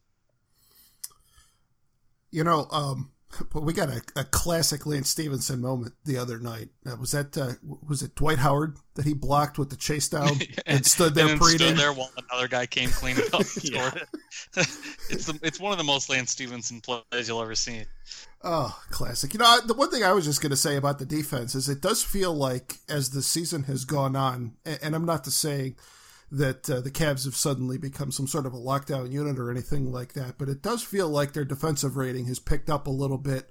You 2.30 2.44
know, 2.44 2.66
um, 2.72 3.12
but 3.52 3.62
we 3.62 3.72
got 3.72 3.90
a, 3.90 4.02
a, 4.16 4.24
classic 4.24 4.86
Lance 4.86 5.10
Stephenson 5.10 5.60
moment 5.60 5.94
the 6.04 6.16
other 6.16 6.38
night. 6.38 6.68
Uh, 6.84 6.96
was 6.96 7.12
that 7.12 7.36
uh, 7.36 7.52
was 7.86 8.02
it 8.02 8.14
Dwight 8.14 8.38
Howard 8.38 8.78
that 8.94 9.04
he 9.04 9.14
blocked 9.14 9.58
with 9.58 9.70
the 9.70 9.76
chase 9.76 10.08
down 10.08 10.38
and 10.66 10.84
stood 10.84 11.14
there 11.14 11.28
and 11.28 11.40
preaching? 11.40 11.68
Stood 11.68 11.76
there 11.76 11.92
while 11.92 12.10
another 12.30 12.48
guy 12.48 12.66
came 12.66 12.88
clean 12.88 13.16
up 13.32 13.40
and 13.40 14.06
it's 14.56 15.26
the, 15.26 15.38
it's 15.42 15.60
one 15.60 15.72
of 15.72 15.78
the 15.78 15.84
most 15.84 16.08
Lance 16.08 16.30
Stephenson 16.30 16.80
plays 16.80 17.28
you'll 17.28 17.42
ever 17.42 17.54
see. 17.54 17.84
Oh, 18.48 18.80
classic. 18.90 19.34
You 19.34 19.40
know, 19.40 19.60
the 19.66 19.74
one 19.74 19.90
thing 19.90 20.04
I 20.04 20.12
was 20.12 20.24
just 20.24 20.40
going 20.40 20.50
to 20.50 20.56
say 20.56 20.76
about 20.76 21.00
the 21.00 21.04
defense 21.04 21.56
is 21.56 21.68
it 21.68 21.80
does 21.80 22.04
feel 22.04 22.32
like 22.32 22.76
as 22.88 23.10
the 23.10 23.20
season 23.20 23.64
has 23.64 23.84
gone 23.84 24.14
on, 24.14 24.52
and 24.64 24.94
I'm 24.94 25.04
not 25.04 25.24
to 25.24 25.32
say 25.32 25.74
that 26.30 26.70
uh, 26.70 26.80
the 26.80 26.92
Cavs 26.92 27.24
have 27.24 27.34
suddenly 27.34 27.76
become 27.76 28.12
some 28.12 28.28
sort 28.28 28.46
of 28.46 28.54
a 28.54 28.58
lockdown 28.58 29.10
unit 29.10 29.40
or 29.40 29.50
anything 29.50 29.90
like 29.90 30.12
that, 30.12 30.38
but 30.38 30.48
it 30.48 30.62
does 30.62 30.84
feel 30.84 31.08
like 31.08 31.32
their 31.32 31.44
defensive 31.44 31.96
rating 31.96 32.26
has 32.26 32.38
picked 32.38 32.70
up 32.70 32.86
a 32.86 32.90
little 32.90 33.18
bit 33.18 33.50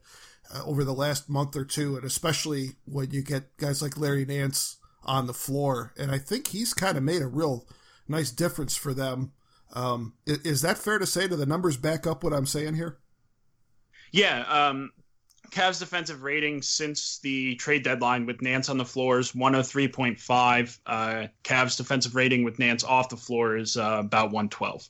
uh, 0.53 0.63
over 0.63 0.85
the 0.85 0.93
last 0.93 1.29
month 1.29 1.57
or 1.57 1.65
two, 1.65 1.97
and 1.97 2.05
especially 2.05 2.77
when 2.85 3.11
you 3.11 3.21
get 3.21 3.57
guys 3.57 3.81
like 3.81 3.97
Larry 3.97 4.23
Nance 4.23 4.77
on 5.03 5.27
the 5.27 5.33
floor. 5.33 5.93
And 5.97 6.09
I 6.09 6.19
think 6.19 6.47
he's 6.47 6.73
kind 6.73 6.95
of 6.95 7.03
made 7.03 7.21
a 7.21 7.27
real 7.27 7.67
nice 8.07 8.31
difference 8.31 8.77
for 8.77 8.93
them. 8.93 9.33
Um, 9.73 10.13
is 10.25 10.61
that 10.61 10.77
fair 10.77 10.99
to 10.99 11.05
say? 11.05 11.27
Do 11.27 11.35
the 11.35 11.45
numbers 11.45 11.75
back 11.75 12.07
up 12.07 12.23
what 12.23 12.31
I'm 12.31 12.45
saying 12.45 12.75
here? 12.75 12.99
Yeah, 14.15 14.43
um, 14.43 14.93
Cavs 15.51 15.79
defensive 15.79 16.23
rating 16.23 16.61
since 16.61 17.19
the 17.19 17.55
trade 17.55 17.83
deadline 17.83 18.25
with 18.25 18.41
Nance 18.41 18.69
on 18.69 18.77
the 18.77 18.85
floor 18.85 19.19
is 19.19 19.33
103.5. 19.33 20.79
Uh, 20.85 21.27
Cavs 21.43 21.75
defensive 21.75 22.15
rating 22.15 22.45
with 22.45 22.57
Nance 22.57 22.85
off 22.85 23.09
the 23.09 23.17
floor 23.17 23.57
is 23.57 23.75
uh, 23.75 23.97
about 23.99 24.27
112. 24.27 24.87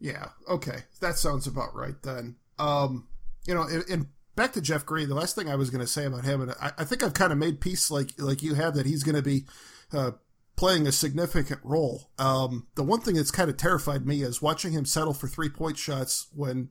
Yeah, 0.00 0.28
okay. 0.50 0.80
That 1.00 1.16
sounds 1.16 1.46
about 1.46 1.74
right 1.74 1.94
then. 2.02 2.36
Um, 2.58 3.08
you 3.46 3.54
know, 3.54 3.66
and, 3.88 4.08
back 4.36 4.52
to 4.52 4.60
Jeff 4.60 4.84
Green, 4.84 5.08
the 5.08 5.14
last 5.14 5.34
thing 5.34 5.48
I 5.48 5.54
was 5.54 5.70
going 5.70 5.80
to 5.80 5.86
say 5.86 6.04
about 6.04 6.24
him, 6.26 6.42
and 6.42 6.50
I, 6.60 6.72
I, 6.76 6.84
think 6.84 7.02
I've 7.02 7.14
kind 7.14 7.32
of 7.32 7.38
made 7.38 7.58
peace 7.58 7.90
like 7.90 8.10
like 8.18 8.42
you 8.42 8.52
have 8.52 8.74
that 8.74 8.84
he's 8.84 9.02
going 9.02 9.16
to 9.16 9.22
be 9.22 9.46
uh, 9.94 10.10
playing 10.56 10.86
a 10.86 10.92
significant 10.92 11.60
role. 11.64 12.10
Um, 12.18 12.66
the 12.74 12.82
one 12.82 13.00
thing 13.00 13.14
that's 13.14 13.30
kind 13.30 13.48
of 13.48 13.56
terrified 13.56 14.06
me 14.06 14.20
is 14.20 14.42
watching 14.42 14.72
him 14.72 14.84
settle 14.84 15.14
for 15.14 15.26
three 15.26 15.48
point 15.48 15.78
shots 15.78 16.26
when 16.34 16.68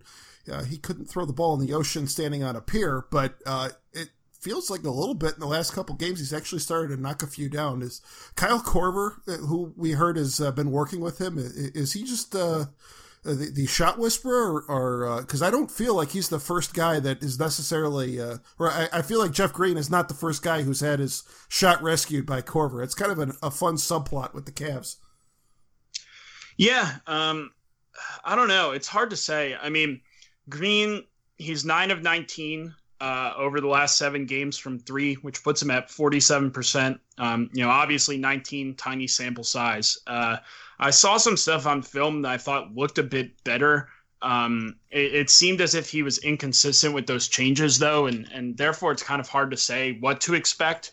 uh, 0.50 0.64
he 0.64 0.78
couldn't 0.78 1.06
throw 1.06 1.26
the 1.26 1.34
ball 1.34 1.60
in 1.60 1.66
the 1.66 1.74
ocean 1.74 2.08
standing 2.08 2.44
on 2.44 2.56
a 2.56 2.62
pier, 2.62 3.06
but 3.12 3.36
uh, 3.46 3.70
it 3.94 4.10
feels 4.40 4.70
like 4.70 4.84
a 4.84 4.90
little 4.90 5.16
bit 5.16 5.34
in 5.36 5.40
the 5.40 5.46
last 5.46 5.74
couple 5.74 5.96
games 5.96 6.20
he's 6.20 6.34
actually 6.34 6.60
started 6.60 6.96
to 6.96 7.02
knock 7.02 7.22
a 7.22 7.28
few 7.28 7.50
down. 7.50 7.82
Is 7.82 8.02
Kyle 8.36 8.60
Korver, 8.60 9.18
uh, 9.28 9.46
who 9.46 9.74
we 9.76 9.92
heard 9.92 10.18
has 10.18 10.40
uh, 10.40 10.52
been 10.52 10.72
working 10.72 11.02
with 11.02 11.20
him, 11.20 11.36
is 11.38 11.94
he 11.94 12.04
just 12.04 12.36
uh, 12.36 12.66
the, 13.24 13.52
the 13.54 13.68
shot 13.68 14.00
whisperer, 14.00 14.64
or 14.68 15.22
because 15.22 15.42
I 15.42 15.52
don't 15.52 15.70
feel 15.70 15.96
like 15.96 16.10
he's 16.10 16.30
the 16.30 16.40
first 16.40 16.74
guy 16.74 17.00
that 17.00 17.22
is 17.22 17.40
necessarily, 17.40 18.20
or 18.20 18.42
I, 18.62 18.88
I, 18.92 19.02
feel 19.04 19.20
like 19.20 19.32
Jeff 19.32 19.54
Green 19.54 19.78
is 19.78 19.92
not 19.92 20.08
the 20.08 20.16
first 20.16 20.42
guy 20.42 20.64
who's 20.64 20.80
had 20.80 21.00
his 21.00 21.24
shot 21.48 21.84
rescued 21.84 22.26
by 22.26 22.42
Korver. 22.42 22.84
It's 22.84 22.96
kind 22.96 23.12
of 23.12 23.20
an, 23.20 23.34
a 23.44 23.52
fun 23.52 23.76
subplot 23.76 24.34
with 24.34 24.46
the 24.46 24.52
Cavs. 24.52 24.96
Yeah, 26.58 26.98
um, 27.08 27.52
I 28.24 28.36
don't 28.36 28.48
know. 28.48 28.72
It's 28.72 28.88
hard 28.88 29.12
to 29.12 29.16
say. 29.16 29.56
I 29.56 29.70
mean 29.70 30.02
Green, 30.52 31.04
he's 31.38 31.66
nine 31.66 31.90
of 31.90 32.04
19 32.04 32.76
uh, 33.00 33.34
over 33.36 33.60
the 33.60 33.68
last 33.68 33.98
seven 33.98 34.28
games 34.28 34.60
from 34.60 34.78
three, 34.78 35.16
which 35.16 35.44
puts 35.44 35.62
him 35.62 35.72
at 35.72 35.90
47%. 35.90 37.00
Um, 37.18 37.50
you 37.54 37.64
know, 37.64 37.70
obviously 37.70 38.18
19 38.18 38.76
tiny 38.76 39.08
sample 39.08 39.44
size. 39.44 39.98
Uh, 40.06 40.38
I 40.80 40.92
saw 40.92 41.18
some 41.18 41.38
stuff 41.38 41.66
on 41.66 41.82
film 41.82 42.22
that 42.22 42.32
I 42.32 42.38
thought 42.38 42.76
looked 42.76 43.00
a 43.00 43.04
bit 43.04 43.44
better. 43.44 43.90
Um, 44.22 44.76
it, 44.92 45.16
it, 45.16 45.30
seemed 45.32 45.62
as 45.62 45.74
if 45.74 45.90
he 45.90 46.04
was 46.04 46.20
inconsistent 46.20 46.94
with 46.94 47.08
those 47.08 47.28
changes, 47.28 47.80
though, 47.80 48.06
and 48.06 48.30
and 48.32 48.56
therefore 48.56 48.92
it's 48.92 49.02
kind 49.02 49.20
of 49.20 49.28
hard 49.28 49.50
to 49.50 49.58
say 49.58 49.98
what 50.00 50.22
to 50.22 50.36
expect. 50.36 50.92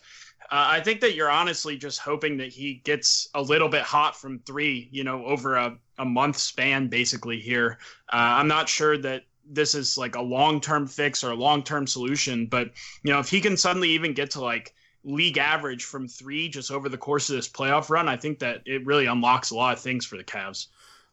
Uh, 0.51 0.65
I 0.71 0.79
think 0.81 1.01
that 1.01 1.13
you're 1.13 1.29
honestly 1.29 1.77
just 1.77 1.99
hoping 1.99 2.37
that 2.37 2.47
he 2.47 2.81
gets 2.83 3.29
a 3.35 3.41
little 3.41 3.69
bit 3.69 3.83
hot 3.83 4.19
from 4.19 4.39
three, 4.39 4.89
you 4.91 5.03
know, 5.03 5.23
over 5.25 5.55
a, 5.55 5.77
a 5.99 6.05
month 6.05 6.37
span, 6.37 6.87
basically 6.87 7.39
here. 7.39 7.77
Uh, 8.11 8.41
I'm 8.41 8.47
not 8.47 8.67
sure 8.67 8.97
that 8.97 9.25
this 9.49 9.75
is 9.75 9.97
like 9.97 10.15
a 10.15 10.21
long 10.21 10.61
term 10.61 10.87
fix 10.87 11.23
or 11.23 11.31
a 11.31 11.35
long 11.35 11.63
term 11.63 11.87
solution. 11.87 12.45
But 12.45 12.71
you 13.03 13.11
know, 13.11 13.19
if 13.19 13.29
he 13.29 13.41
can 13.41 13.57
suddenly 13.57 13.89
even 13.89 14.13
get 14.13 14.31
to 14.31 14.41
like 14.41 14.73
league 15.03 15.37
average 15.37 15.85
from 15.85 16.07
three 16.07 16.49
just 16.49 16.71
over 16.71 16.89
the 16.89 16.97
course 16.97 17.29
of 17.29 17.35
this 17.35 17.49
playoff 17.49 17.89
run, 17.89 18.07
I 18.07 18.17
think 18.17 18.39
that 18.39 18.61
it 18.65 18.85
really 18.85 19.05
unlocks 19.05 19.51
a 19.51 19.55
lot 19.55 19.73
of 19.73 19.79
things 19.79 20.05
for 20.05 20.17
the 20.17 20.23
Cavs. 20.23 20.67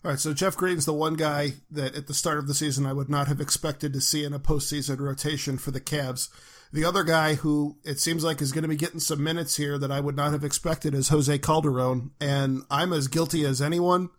All 0.05 0.11
right, 0.11 0.21
so 0.21 0.33
Jeff 0.33 0.57
Green's 0.57 0.85
the 0.85 0.93
one 0.93 1.15
guy 1.15 1.55
that 1.71 1.97
at 1.97 2.07
the 2.07 2.15
start 2.15 2.39
of 2.39 2.47
the 2.47 2.55
season 2.55 2.87
I 2.87 2.93
would 2.93 3.09
not 3.09 3.29
have 3.29 3.41
expected 3.41 3.93
to 3.93 4.01
see 4.01 4.25
in 4.25 4.33
a 4.33 4.39
postseason 4.39 5.01
rotation 5.01 5.59
for 5.59 5.71
the 5.71 5.81
Cavs. 5.81 6.29
The 6.73 6.85
other 6.85 7.05
guy 7.05 7.35
who 7.35 7.79
it 7.85 7.99
seems 7.99 8.23
like 8.23 8.43
is 8.43 8.53
going 8.53 8.63
to 8.63 8.69
be 8.69 8.77
getting 8.77 9.01
some 9.01 9.23
minutes 9.23 9.57
here 9.57 9.79
that 9.79 9.91
I 9.91 10.01
would 10.01 10.17
not 10.17 10.33
have 10.33 10.45
expected 10.45 10.95
is 10.95 11.09
Jose 11.09 11.39
Calderon, 11.39 12.11
and 12.21 12.63
I'm 12.71 12.93
as 12.93 13.09
guilty 13.09 13.45
as 13.45 13.63
anyone 13.63 14.11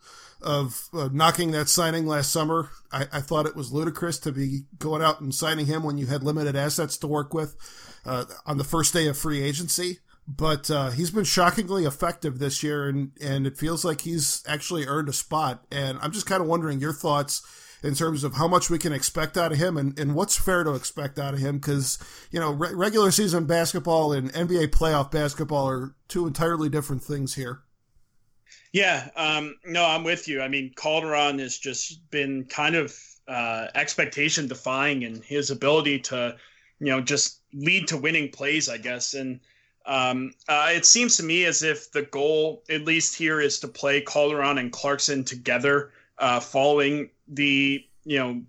of 0.42 0.90
uh, 0.94 1.10
knocking 1.12 1.52
that 1.52 1.70
signing 1.70 2.06
last 2.06 2.32
summer. 2.32 2.70
I, 2.92 3.08
I, 3.12 3.22
thought 3.22 3.46
it 3.46 3.56
was 3.56 3.72
ludicrous 3.72 4.20
to 4.20 4.32
be 4.32 4.62
going 4.78 5.02
out 5.02 5.20
and 5.20 5.34
signing 5.34 5.66
him 5.66 5.84
when 5.84 5.98
you 5.98 6.06
had 6.06 6.24
limited 6.24 6.56
assets 6.56 6.98
to 6.98 7.08
work 7.08 7.34
with 7.34 7.56
uh, 8.06 8.26
on 8.46 8.58
the 8.58 8.64
first 8.64 8.94
day 8.94 9.08
of 9.08 9.18
free 9.18 9.42
agency. 9.42 10.00
But 10.28 10.70
uh, 10.70 10.92
he's 10.92 11.12
been 11.12 11.24
shockingly 11.24 11.86
effective 11.86 12.38
this 12.38 12.62
year, 12.62 12.90
and, 12.90 13.12
and 13.22 13.48
it 13.48 13.58
feels 13.58 13.86
like 13.86 14.02
he's 14.02 14.44
actually 14.48 14.86
earned 14.86 15.08
a 15.08 15.14
spot. 15.14 15.66
And 15.72 15.98
I'm 16.02 16.12
just 16.12 16.26
kind 16.26 16.42
of 16.42 16.48
wondering 16.48 16.80
your 16.80 16.94
thoughts 16.94 17.42
in 17.84 17.96
terms 17.96 18.24
of 18.24 18.34
how 18.34 18.48
much 18.48 18.70
we 18.70 18.78
can 18.78 18.92
expect 18.92 19.38
out 19.38 19.52
of 19.52 19.58
him 19.58 19.78
and, 19.78 19.98
and 19.98 20.16
what's 20.16 20.36
fair 20.36 20.64
to 20.64 20.74
expect 20.74 21.20
out 21.20 21.34
of 21.34 21.40
him 21.40 21.58
because 21.58 22.00
you 22.32 22.40
know 22.40 22.52
re- 22.52 22.74
regular 22.74 23.12
season 23.12 23.46
basketball 23.46 24.12
and 24.12 24.34
nba 24.34 24.68
playoff 24.68 25.12
basketball 25.12 25.70
are 25.70 25.96
two 26.08 26.26
entirely 26.26 26.70
different 26.70 27.04
things 27.04 27.36
here 27.36 27.62
yeah, 28.74 29.10
um, 29.16 29.56
no, 29.66 29.86
I'm 29.86 30.04
with 30.04 30.28
you. 30.28 30.42
I 30.42 30.48
mean, 30.48 30.74
Calderon 30.76 31.40
has 31.40 31.58
just 31.58 32.10
been 32.12 32.46
kind 32.46 32.76
of 32.76 32.98
uh, 33.28 33.68
expectation 33.76 34.48
defying 34.48 35.04
in 35.04 35.22
his 35.22 35.52
ability 35.52 36.00
to, 36.00 36.36
you 36.80 36.88
know, 36.88 37.02
just 37.02 37.42
lead 37.54 37.88
to 37.90 37.98
winning 37.98 38.30
plays, 38.30 38.70
I 38.70 38.78
guess. 38.78 39.14
And 39.14 39.40
um, 39.86 40.34
uh, 40.48 40.70
it 40.72 40.86
seems 40.86 41.18
to 41.18 41.24
me 41.24 41.46
as 41.46 41.64
if 41.64 41.92
the 41.92 42.04
goal, 42.04 42.64
at 42.70 42.84
least 42.84 43.16
here, 43.16 43.40
is 43.40 43.60
to 43.62 43.68
play 43.68 44.02
Calderon 44.02 44.58
and 44.58 44.72
Clarkson 44.72 45.24
together, 45.24 45.92
uh, 46.20 46.40
following 46.40 47.10
the, 47.28 47.84
you 48.04 48.18
know, 48.20 48.42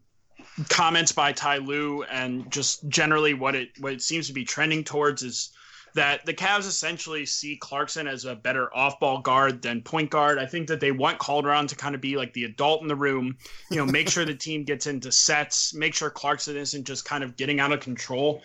comments 0.69 1.13
by 1.13 1.33
Ty 1.33 1.59
Lue 1.59 2.03
and 2.05 2.51
just 2.51 2.89
generally 2.89 3.35
what 3.35 3.55
it 3.55 3.71
what 3.79 3.93
it 3.93 4.03
seems 4.03 4.27
to 4.27 4.33
be 4.33 4.45
trending 4.45 4.83
towards 4.83 5.23
is 5.23 5.51
that 5.99 6.25
the 6.25 6.33
Cavs 6.33 6.61
essentially 6.61 7.27
see 7.27 7.57
Clarkson 7.57 8.07
as 8.07 8.25
a 8.25 8.37
better 8.37 8.73
off-ball 8.73 9.21
guard 9.21 9.61
than 9.61 9.83
point 9.83 10.11
guard. 10.11 10.39
I 10.39 10.47
think 10.47 10.69
that 10.69 10.79
they 10.79 10.93
want 10.93 11.19
Calderon 11.19 11.67
to 11.67 11.75
kind 11.75 11.93
of 11.93 12.01
be 12.01 12.17
like 12.17 12.33
the 12.35 12.45
adult 12.45 12.83
in 12.83 12.89
the 12.89 12.95
room, 12.95 13.37
you 13.69 13.79
know, 13.79 13.85
make 13.85 14.09
sure 14.09 14.25
the 14.25 14.35
team 14.47 14.63
gets 14.63 14.87
into 14.87 15.11
sets, 15.11 15.75
make 15.75 15.95
sure 15.95 16.09
Clarkson 16.09 16.57
isn't 16.57 16.85
just 16.85 17.05
kind 17.05 17.25
of 17.25 17.37
getting 17.37 17.59
out 17.59 17.73
of 17.73 17.81
control. 17.81 18.43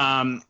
Um, 0.00 0.42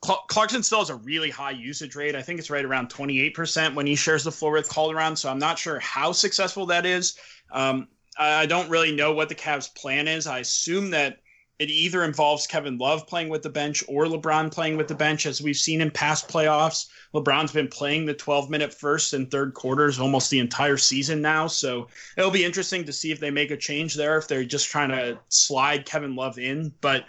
Clarkson 0.00 0.62
still 0.62 0.78
has 0.78 0.90
a 0.90 0.94
really 0.94 1.30
high 1.30 1.50
usage 1.50 1.96
rate. 1.96 2.14
I 2.14 2.22
think 2.22 2.38
it's 2.38 2.48
right 2.48 2.64
around 2.64 2.88
28% 2.88 3.74
when 3.74 3.88
he 3.88 3.96
shares 3.96 4.22
the 4.22 4.30
floor 4.30 4.52
with 4.52 4.68
Calderon. 4.68 5.16
So 5.16 5.28
I'm 5.28 5.40
not 5.40 5.58
sure 5.58 5.80
how 5.80 6.12
successful 6.12 6.66
that 6.66 6.86
is. 6.86 7.18
Um, 7.50 7.88
I 8.16 8.46
don't 8.46 8.70
really 8.70 8.94
know 8.94 9.12
what 9.12 9.28
the 9.28 9.34
Cavs' 9.34 9.74
plan 9.74 10.06
is. 10.06 10.28
I 10.28 10.38
assume 10.38 10.90
that 10.90 11.18
it 11.58 11.70
either 11.70 12.04
involves 12.04 12.46
Kevin 12.46 12.76
Love 12.76 13.06
playing 13.06 13.30
with 13.30 13.42
the 13.42 13.48
bench 13.48 13.82
or 13.88 14.04
LeBron 14.04 14.52
playing 14.52 14.76
with 14.76 14.88
the 14.88 14.94
bench, 14.94 15.24
as 15.24 15.40
we've 15.40 15.56
seen 15.56 15.80
in 15.80 15.90
past 15.90 16.28
playoffs. 16.28 16.88
LeBron's 17.14 17.52
been 17.52 17.68
playing 17.68 18.04
the 18.04 18.14
12 18.14 18.50
minute 18.50 18.74
first 18.74 19.14
and 19.14 19.30
third 19.30 19.54
quarters 19.54 19.98
almost 19.98 20.30
the 20.30 20.38
entire 20.38 20.76
season 20.76 21.22
now. 21.22 21.46
So 21.46 21.88
it'll 22.16 22.30
be 22.30 22.44
interesting 22.44 22.84
to 22.84 22.92
see 22.92 23.10
if 23.10 23.20
they 23.20 23.30
make 23.30 23.50
a 23.50 23.56
change 23.56 23.94
there, 23.94 24.18
if 24.18 24.28
they're 24.28 24.44
just 24.44 24.68
trying 24.68 24.90
to 24.90 25.18
slide 25.28 25.86
Kevin 25.86 26.14
Love 26.14 26.38
in. 26.38 26.74
But 26.82 27.06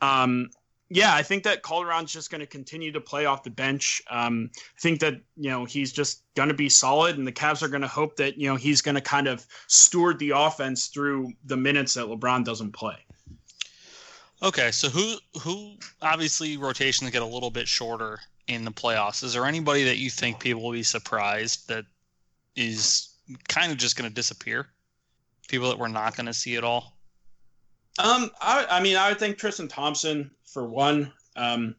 um, 0.00 0.50
yeah, 0.90 1.14
I 1.14 1.22
think 1.22 1.42
that 1.42 1.62
Calderon's 1.62 2.12
just 2.12 2.30
going 2.30 2.40
to 2.40 2.46
continue 2.46 2.92
to 2.92 3.00
play 3.00 3.26
off 3.26 3.42
the 3.42 3.50
bench. 3.50 4.00
Um, 4.10 4.50
I 4.54 4.80
think 4.80 5.00
that 5.00 5.14
you 5.36 5.50
know 5.50 5.64
he's 5.64 5.92
just 5.92 6.22
going 6.36 6.48
to 6.48 6.54
be 6.54 6.68
solid, 6.68 7.18
and 7.18 7.26
the 7.26 7.32
Cavs 7.32 7.62
are 7.62 7.68
going 7.68 7.82
to 7.82 7.88
hope 7.88 8.16
that 8.16 8.38
you 8.38 8.48
know 8.48 8.54
he's 8.54 8.80
going 8.80 8.94
to 8.94 9.00
kind 9.00 9.26
of 9.26 9.44
steward 9.66 10.18
the 10.18 10.30
offense 10.30 10.86
through 10.86 11.32
the 11.44 11.56
minutes 11.56 11.94
that 11.94 12.06
LeBron 12.06 12.44
doesn't 12.44 12.72
play. 12.72 12.96
Okay, 14.42 14.70
so 14.70 14.88
who 14.88 15.16
who 15.40 15.74
obviously 16.00 16.56
rotations 16.56 17.10
get 17.10 17.22
a 17.22 17.26
little 17.26 17.50
bit 17.50 17.66
shorter 17.66 18.20
in 18.46 18.64
the 18.64 18.70
playoffs. 18.70 19.24
Is 19.24 19.32
there 19.32 19.44
anybody 19.44 19.84
that 19.84 19.98
you 19.98 20.10
think 20.10 20.38
people 20.38 20.62
will 20.62 20.72
be 20.72 20.82
surprised 20.82 21.68
that 21.68 21.84
is 22.56 23.10
kind 23.48 23.72
of 23.72 23.78
just 23.78 23.96
going 23.96 24.08
to 24.08 24.14
disappear? 24.14 24.68
People 25.48 25.68
that 25.68 25.78
we're 25.78 25.88
not 25.88 26.16
going 26.16 26.26
to 26.26 26.34
see 26.34 26.56
at 26.56 26.64
all. 26.64 26.96
Um, 27.98 28.30
I, 28.40 28.66
I 28.70 28.80
mean, 28.80 28.96
I 28.96 29.08
would 29.08 29.18
think 29.18 29.38
Tristan 29.38 29.66
Thompson 29.66 30.30
for 30.44 30.68
one. 30.68 31.12
Um, 31.36 31.74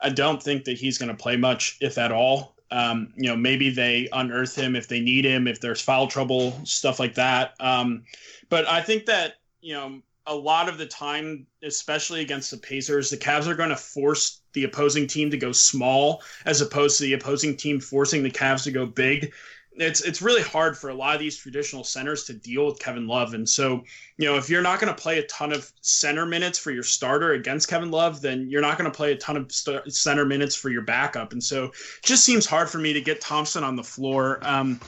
I 0.00 0.10
don't 0.10 0.42
think 0.42 0.64
that 0.64 0.76
he's 0.76 0.98
going 0.98 1.08
to 1.08 1.20
play 1.20 1.36
much, 1.36 1.78
if 1.80 1.98
at 1.98 2.12
all. 2.12 2.54
Um, 2.70 3.12
you 3.16 3.28
know, 3.28 3.36
maybe 3.36 3.70
they 3.70 4.08
unearth 4.12 4.54
him 4.54 4.76
if 4.76 4.88
they 4.88 5.00
need 5.00 5.24
him, 5.24 5.46
if 5.46 5.60
there's 5.60 5.80
foul 5.80 6.06
trouble, 6.06 6.52
stuff 6.64 7.00
like 7.00 7.14
that. 7.14 7.54
Um, 7.60 8.04
but 8.48 8.66
I 8.68 8.80
think 8.80 9.06
that 9.06 9.34
you 9.60 9.74
know 9.74 10.02
a 10.26 10.34
lot 10.34 10.68
of 10.68 10.78
the 10.78 10.86
time, 10.86 11.46
especially 11.62 12.20
against 12.20 12.50
the 12.50 12.56
Pacers, 12.56 13.10
the 13.10 13.16
Cavs 13.16 13.46
are 13.46 13.54
going 13.54 13.70
to 13.70 13.76
force 13.76 14.40
the 14.52 14.64
opposing 14.64 15.06
team 15.06 15.30
to 15.30 15.36
go 15.36 15.52
small 15.52 16.22
as 16.44 16.60
opposed 16.60 16.98
to 16.98 17.04
the 17.04 17.12
opposing 17.12 17.56
team 17.56 17.80
forcing 17.80 18.22
the 18.22 18.30
Cavs 18.30 18.64
to 18.64 18.72
go 18.72 18.86
big 18.86 19.32
it's 19.78 20.00
it's 20.00 20.22
really 20.22 20.42
hard 20.42 20.76
for 20.76 20.90
a 20.90 20.94
lot 20.94 21.14
of 21.14 21.20
these 21.20 21.36
traditional 21.36 21.84
centers 21.84 22.24
to 22.24 22.32
deal 22.32 22.66
with 22.66 22.78
Kevin 22.78 23.06
Love. 23.06 23.34
And 23.34 23.48
so, 23.48 23.84
you 24.16 24.26
know, 24.26 24.36
if 24.36 24.48
you're 24.48 24.62
not 24.62 24.80
going 24.80 24.94
to 24.94 25.00
play 25.00 25.18
a 25.18 25.26
ton 25.26 25.52
of 25.52 25.70
center 25.80 26.26
minutes 26.26 26.58
for 26.58 26.70
your 26.70 26.82
starter 26.82 27.32
against 27.32 27.68
Kevin 27.68 27.90
Love, 27.90 28.20
then 28.20 28.48
you're 28.48 28.62
not 28.62 28.78
going 28.78 28.90
to 28.90 28.96
play 28.96 29.12
a 29.12 29.16
ton 29.16 29.36
of 29.36 29.52
st- 29.52 29.92
center 29.92 30.24
minutes 30.24 30.54
for 30.54 30.70
your 30.70 30.82
backup. 30.82 31.32
And 31.32 31.42
so, 31.42 31.64
it 31.64 31.72
just 32.02 32.24
seems 32.24 32.46
hard 32.46 32.70
for 32.70 32.78
me 32.78 32.92
to 32.92 33.00
get 33.00 33.20
Thompson 33.20 33.64
on 33.64 33.76
the 33.76 33.84
floor. 33.84 34.38
Um, 34.42 34.80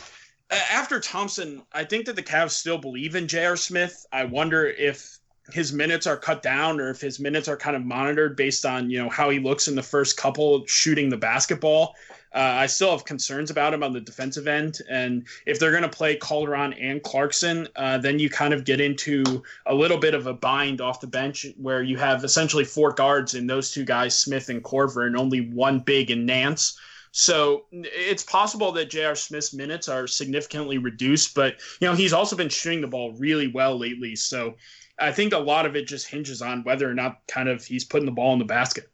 after 0.50 0.98
Thompson, 0.98 1.62
I 1.72 1.84
think 1.84 2.06
that 2.06 2.16
the 2.16 2.22
Cavs 2.22 2.52
still 2.52 2.78
believe 2.78 3.14
in 3.14 3.28
J.R. 3.28 3.56
Smith. 3.56 4.06
I 4.12 4.24
wonder 4.24 4.66
if 4.66 5.17
his 5.52 5.72
minutes 5.72 6.06
are 6.06 6.16
cut 6.16 6.42
down 6.42 6.80
or 6.80 6.90
if 6.90 7.00
his 7.00 7.18
minutes 7.18 7.48
are 7.48 7.56
kind 7.56 7.76
of 7.76 7.84
monitored 7.84 8.36
based 8.36 8.66
on 8.66 8.90
you 8.90 8.98
know 8.98 9.08
how 9.08 9.30
he 9.30 9.38
looks 9.38 9.68
in 9.68 9.74
the 9.74 9.82
first 9.82 10.16
couple 10.16 10.64
shooting 10.66 11.08
the 11.08 11.16
basketball 11.16 11.94
uh, 12.34 12.60
I 12.60 12.66
still 12.66 12.90
have 12.90 13.04
concerns 13.04 13.50
about 13.50 13.72
him 13.72 13.82
on 13.82 13.92
the 13.92 14.00
defensive 14.00 14.46
end. 14.46 14.80
And 14.88 15.26
if 15.46 15.58
they're 15.58 15.70
going 15.70 15.82
to 15.82 15.88
play 15.88 16.16
Calderon 16.16 16.74
and 16.74 17.02
Clarkson, 17.02 17.68
uh, 17.76 17.98
then 17.98 18.18
you 18.18 18.28
kind 18.28 18.52
of 18.52 18.64
get 18.64 18.80
into 18.80 19.42
a 19.66 19.74
little 19.74 19.96
bit 19.96 20.14
of 20.14 20.26
a 20.26 20.34
bind 20.34 20.80
off 20.80 21.00
the 21.00 21.06
bench 21.06 21.46
where 21.56 21.82
you 21.82 21.96
have 21.96 22.24
essentially 22.24 22.64
four 22.64 22.92
guards 22.92 23.34
in 23.34 23.46
those 23.46 23.70
two 23.70 23.84
guys, 23.84 24.18
Smith 24.18 24.50
and 24.50 24.62
Korver, 24.62 25.06
and 25.06 25.16
only 25.16 25.48
one 25.48 25.80
big 25.80 26.10
in 26.10 26.26
Nance. 26.26 26.78
So 27.12 27.64
it's 27.72 28.22
possible 28.22 28.72
that 28.72 28.90
J.R. 28.90 29.14
Smith's 29.14 29.54
minutes 29.54 29.88
are 29.88 30.06
significantly 30.06 30.76
reduced, 30.76 31.34
but 31.34 31.54
you 31.80 31.88
know 31.88 31.94
he's 31.94 32.12
also 32.12 32.36
been 32.36 32.50
shooting 32.50 32.82
the 32.82 32.86
ball 32.86 33.12
really 33.14 33.48
well 33.48 33.78
lately. 33.78 34.14
So 34.14 34.54
I 34.98 35.12
think 35.12 35.32
a 35.32 35.38
lot 35.38 35.66
of 35.66 35.76
it 35.76 35.86
just 35.86 36.08
hinges 36.08 36.42
on 36.42 36.64
whether 36.64 36.88
or 36.88 36.94
not 36.94 37.20
kind 37.28 37.48
of 37.48 37.64
he's 37.64 37.84
putting 37.84 38.06
the 38.06 38.12
ball 38.12 38.32
in 38.32 38.38
the 38.38 38.44
basket. 38.44 38.90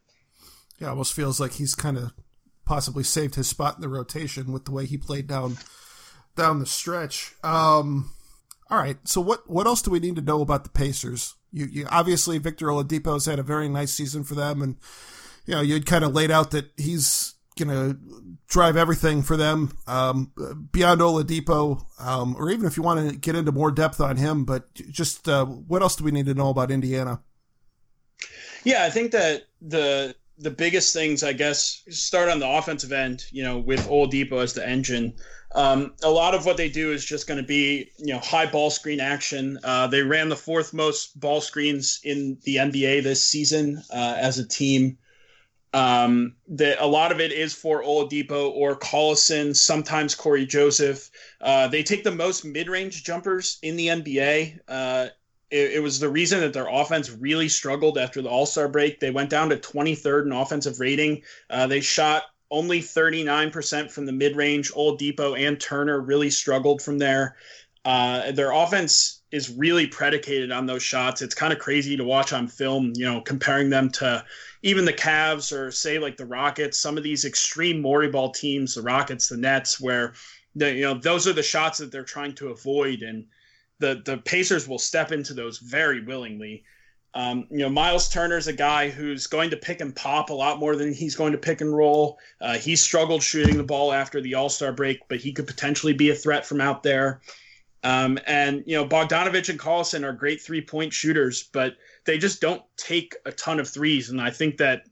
Yeah, 0.79 0.89
almost 0.89 1.13
feels 1.13 1.39
like 1.39 1.53
he's 1.53 1.73
kind 1.73 1.97
of 1.97 2.13
possibly 2.65 3.03
saved 3.03 3.35
his 3.35 3.47
spot 3.47 3.75
in 3.75 3.81
the 3.81 3.89
rotation 3.89 4.51
with 4.51 4.65
the 4.65 4.71
way 4.71 4.85
he 4.85 4.97
played 4.97 5.27
down 5.27 5.57
down 6.35 6.59
the 6.59 6.65
stretch. 6.65 7.33
Um, 7.43 8.11
all 8.69 8.77
right, 8.77 8.97
so 9.05 9.21
what 9.21 9.49
what 9.49 9.67
else 9.67 9.81
do 9.81 9.91
we 9.91 9.99
need 9.99 10.15
to 10.15 10.21
know 10.21 10.41
about 10.41 10.63
the 10.63 10.69
Pacers? 10.69 11.35
You, 11.51 11.65
you 11.65 11.87
obviously 11.89 12.37
Victor 12.37 12.67
Oladipo's 12.67 13.25
had 13.25 13.39
a 13.39 13.43
very 13.43 13.69
nice 13.69 13.93
season 13.93 14.23
for 14.23 14.35
them, 14.35 14.61
and 14.61 14.77
you 15.45 15.55
know 15.55 15.61
you'd 15.61 15.85
kind 15.85 16.03
of 16.03 16.13
laid 16.13 16.31
out 16.31 16.51
that 16.51 16.71
he's 16.75 17.07
gonna 17.57 17.97
drive 18.47 18.77
everything 18.77 19.23
for 19.23 19.37
them 19.37 19.77
um, 19.87 20.31
beyond 20.71 21.01
Oladipo, 21.01 21.85
um, 21.99 22.35
or 22.37 22.51
even 22.51 22.65
if 22.65 22.77
you 22.77 22.83
want 22.83 23.09
to 23.09 23.15
get 23.15 23.35
into 23.35 23.51
more 23.51 23.71
depth 23.71 23.99
on 23.99 24.17
him. 24.17 24.45
But 24.45 24.73
just 24.73 25.27
uh, 25.27 25.45
what 25.45 25.81
else 25.81 25.95
do 25.95 26.03
we 26.03 26.11
need 26.11 26.25
to 26.27 26.33
know 26.33 26.49
about 26.49 26.71
Indiana? 26.71 27.21
Yeah, 28.63 28.83
I 28.83 28.89
think 28.89 29.11
that 29.11 29.43
the 29.61 30.15
the 30.37 30.51
biggest 30.51 30.93
things, 30.93 31.23
I 31.23 31.33
guess, 31.33 31.83
start 31.89 32.29
on 32.29 32.39
the 32.39 32.49
offensive 32.49 32.91
end. 32.91 33.25
You 33.31 33.43
know, 33.43 33.59
with 33.59 33.87
Oladipo 33.87 34.41
as 34.41 34.53
the 34.53 34.67
engine. 34.67 35.13
Um, 35.53 35.93
a 36.03 36.09
lot 36.09 36.35
of 36.35 36.45
what 36.45 36.57
they 36.57 36.67
do 36.67 36.91
is 36.91 37.05
just 37.05 37.27
going 37.27 37.39
to 37.39 37.47
be, 37.47 37.89
you 37.97 38.13
know, 38.13 38.19
high 38.19 38.45
ball 38.45 38.69
screen 38.69 38.99
action. 38.99 39.57
Uh, 39.63 39.87
they 39.87 40.01
ran 40.01 40.27
the 40.27 40.35
fourth 40.35 40.73
most 40.73 41.17
ball 41.17 41.39
screens 41.39 42.01
in 42.03 42.37
the 42.43 42.57
NBA 42.57 43.03
this 43.03 43.23
season 43.23 43.81
uh, 43.89 44.17
as 44.19 44.37
a 44.37 44.45
team. 44.45 44.97
Um, 45.75 46.35
that 46.47 46.81
a 46.81 46.87
lot 46.87 47.11
of 47.11 47.19
it 47.19 47.33
is 47.33 47.53
for 47.53 47.83
Oladipo 47.83 48.49
or 48.51 48.77
Collison, 48.77 49.53
sometimes 49.53 50.15
Cory 50.15 50.45
Joseph. 50.45 51.11
Uh, 51.41 51.67
they 51.67 51.83
take 51.83 52.05
the 52.05 52.15
most 52.15 52.45
mid-range 52.45 53.03
jumpers 53.03 53.59
in 53.61 53.75
the 53.75 53.87
NBA. 53.87 54.59
Uh, 54.69 55.07
it, 55.51 55.73
it, 55.73 55.83
was 55.83 55.99
the 55.99 56.07
reason 56.07 56.39
that 56.39 56.53
their 56.53 56.69
offense 56.69 57.11
really 57.11 57.49
struggled 57.49 57.97
after 57.97 58.21
the 58.21 58.29
All 58.29 58.45
Star 58.45 58.69
break. 58.69 59.01
They 59.01 59.11
went 59.11 59.29
down 59.29 59.49
to 59.49 59.57
23rd 59.57 60.27
in 60.27 60.31
offensive 60.31 60.79
rating. 60.79 61.23
Uh, 61.49 61.67
they 61.67 61.81
shot 61.81 62.23
only 62.49 62.79
39% 62.79 63.91
from 63.91 64.05
the 64.05 64.13
mid 64.13 64.37
range. 64.37 64.71
Oladipo 64.71 65.37
and 65.37 65.59
Turner 65.59 65.99
really 65.99 66.29
struggled 66.29 66.81
from 66.81 66.99
there. 66.99 67.35
Uh, 67.83 68.31
their 68.31 68.53
offense 68.53 69.21
is 69.31 69.51
really 69.51 69.85
predicated 69.85 70.51
on 70.51 70.65
those 70.65 70.81
shots. 70.81 71.21
It's 71.21 71.35
kind 71.35 71.51
of 71.51 71.59
crazy 71.59 71.97
to 71.97 72.03
watch 72.05 72.31
on 72.31 72.47
film, 72.47 72.93
you 72.95 73.05
know, 73.05 73.19
comparing 73.19 73.69
them 73.69 73.89
to 73.91 74.23
even 74.65 74.83
the 74.83 74.91
Cavs 74.91 75.55
or 75.55 75.69
say 75.69 75.99
like 75.99 76.17
the 76.17 76.25
Rockets, 76.25 76.79
some 76.79 76.97
of 76.97 77.03
these 77.03 77.23
extreme 77.23 77.79
Morey 77.79 78.09
ball 78.09 78.31
teams, 78.31 78.73
the 78.73 78.81
Rockets, 78.81 79.29
the 79.29 79.37
Nets, 79.37 79.79
where 79.79 80.13
the, 80.55 80.73
you 80.73 80.81
know, 80.81 80.95
those 80.95 81.27
are 81.27 81.33
the 81.33 81.43
shots 81.43 81.77
that 81.77 81.91
they're 81.91 82.03
trying 82.03 82.33
to 82.33 82.47
avoid. 82.47 83.03
And 83.03 83.27
the 83.77 84.01
the 84.03 84.17
Pacers 84.17 84.67
will 84.67 84.79
step 84.79 85.11
into 85.11 85.35
those 85.35 85.59
very 85.59 86.03
willingly. 86.03 86.63
Um, 87.13 87.45
you 87.51 87.59
know, 87.59 87.69
Miles 87.69 88.09
Turner's 88.09 88.47
a 88.47 88.53
guy 88.53 88.89
who's 88.89 89.27
going 89.27 89.51
to 89.51 89.55
pick 89.55 89.81
and 89.81 89.95
pop 89.95 90.31
a 90.31 90.33
lot 90.33 90.59
more 90.59 90.75
than 90.75 90.91
he's 90.91 91.15
going 91.15 91.31
to 91.31 91.37
pick 91.37 91.61
and 91.61 91.73
roll. 91.73 92.17
Uh, 92.41 92.57
he 92.57 92.75
struggled 92.75 93.21
shooting 93.21 93.57
the 93.57 93.63
ball 93.63 93.93
after 93.93 94.19
the 94.19 94.33
All 94.33 94.49
Star 94.49 94.73
break, 94.73 95.07
but 95.07 95.19
he 95.19 95.31
could 95.31 95.45
potentially 95.45 95.93
be 95.93 96.09
a 96.09 96.15
threat 96.15 96.43
from 96.43 96.59
out 96.59 96.81
there. 96.81 97.21
Um, 97.83 98.17
and 98.25 98.63
you 98.65 98.75
know, 98.75 98.85
Bogdanovic 98.85 99.47
and 99.47 99.59
Collison 99.59 100.03
are 100.03 100.11
great 100.11 100.41
three 100.41 100.61
point 100.61 100.91
shooters, 100.91 101.43
but 101.53 101.75
they 102.05 102.17
just 102.17 102.41
don't 102.41 102.61
take 102.77 103.15
a 103.25 103.31
ton 103.31 103.59
of 103.59 103.67
threes. 103.67 104.09
And 104.09 104.21
I 104.21 104.29
think 104.29 104.57
that 104.57 104.83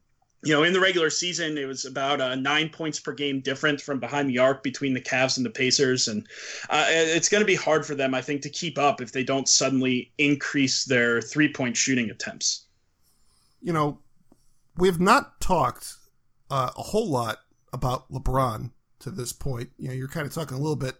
you 0.43 0.53
know, 0.53 0.63
in 0.63 0.73
the 0.73 0.79
regular 0.79 1.09
season, 1.09 1.57
it 1.57 1.65
was 1.65 1.85
about 1.85 2.19
uh, 2.19 2.35
nine 2.35 2.67
points 2.67 2.99
per 2.99 3.13
game 3.13 3.39
difference 3.39 3.81
from 3.81 3.99
behind 3.99 4.29
the 4.29 4.39
arc 4.39 4.61
between 4.61 4.93
the 4.93 5.01
Cavs 5.01 5.37
and 5.37 5.45
the 5.45 5.49
Pacers, 5.49 6.09
and 6.09 6.27
uh, 6.69 6.85
it's 6.89 7.29
going 7.29 7.41
to 7.41 7.45
be 7.45 7.55
hard 7.55 7.85
for 7.85 7.95
them, 7.95 8.13
I 8.13 8.21
think, 8.21 8.41
to 8.41 8.49
keep 8.49 8.77
up 8.77 8.99
if 8.99 9.13
they 9.13 9.23
don't 9.23 9.47
suddenly 9.47 10.11
increase 10.17 10.83
their 10.83 11.21
three-point 11.21 11.77
shooting 11.77 12.09
attempts. 12.09 12.65
You 13.61 13.71
know, 13.71 13.99
we've 14.75 14.99
not 14.99 15.39
talked 15.39 15.93
uh, 16.51 16.71
a 16.75 16.81
whole 16.81 17.09
lot 17.09 17.37
about 17.71 18.11
LeBron 18.11 18.71
to 18.99 19.11
this 19.11 19.31
point. 19.31 19.69
You 19.77 19.87
know, 19.87 19.93
you're 19.93 20.09
kind 20.09 20.27
of 20.27 20.33
talking 20.33 20.57
a 20.57 20.59
little 20.59 20.75
bit 20.75 20.95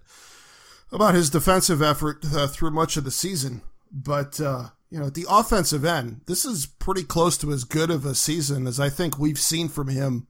about 0.89 1.15
his 1.15 1.29
defensive 1.29 1.81
effort 1.81 2.23
uh, 2.33 2.47
through 2.47 2.71
much 2.71 2.95
of 2.95 3.03
the 3.03 3.11
season, 3.11 3.61
but 3.91 4.39
uh, 4.39 4.69
you 4.93 4.99
know, 4.99 5.07
at 5.07 5.15
the 5.15 5.25
offensive 5.27 5.83
end, 5.83 6.21
this 6.27 6.45
is 6.45 6.67
pretty 6.67 7.01
close 7.01 7.35
to 7.39 7.51
as 7.51 7.63
good 7.63 7.89
of 7.89 8.05
a 8.05 8.13
season 8.13 8.67
as 8.67 8.79
I 8.79 8.89
think 8.89 9.17
we've 9.17 9.39
seen 9.39 9.67
from 9.67 9.87
him 9.87 10.27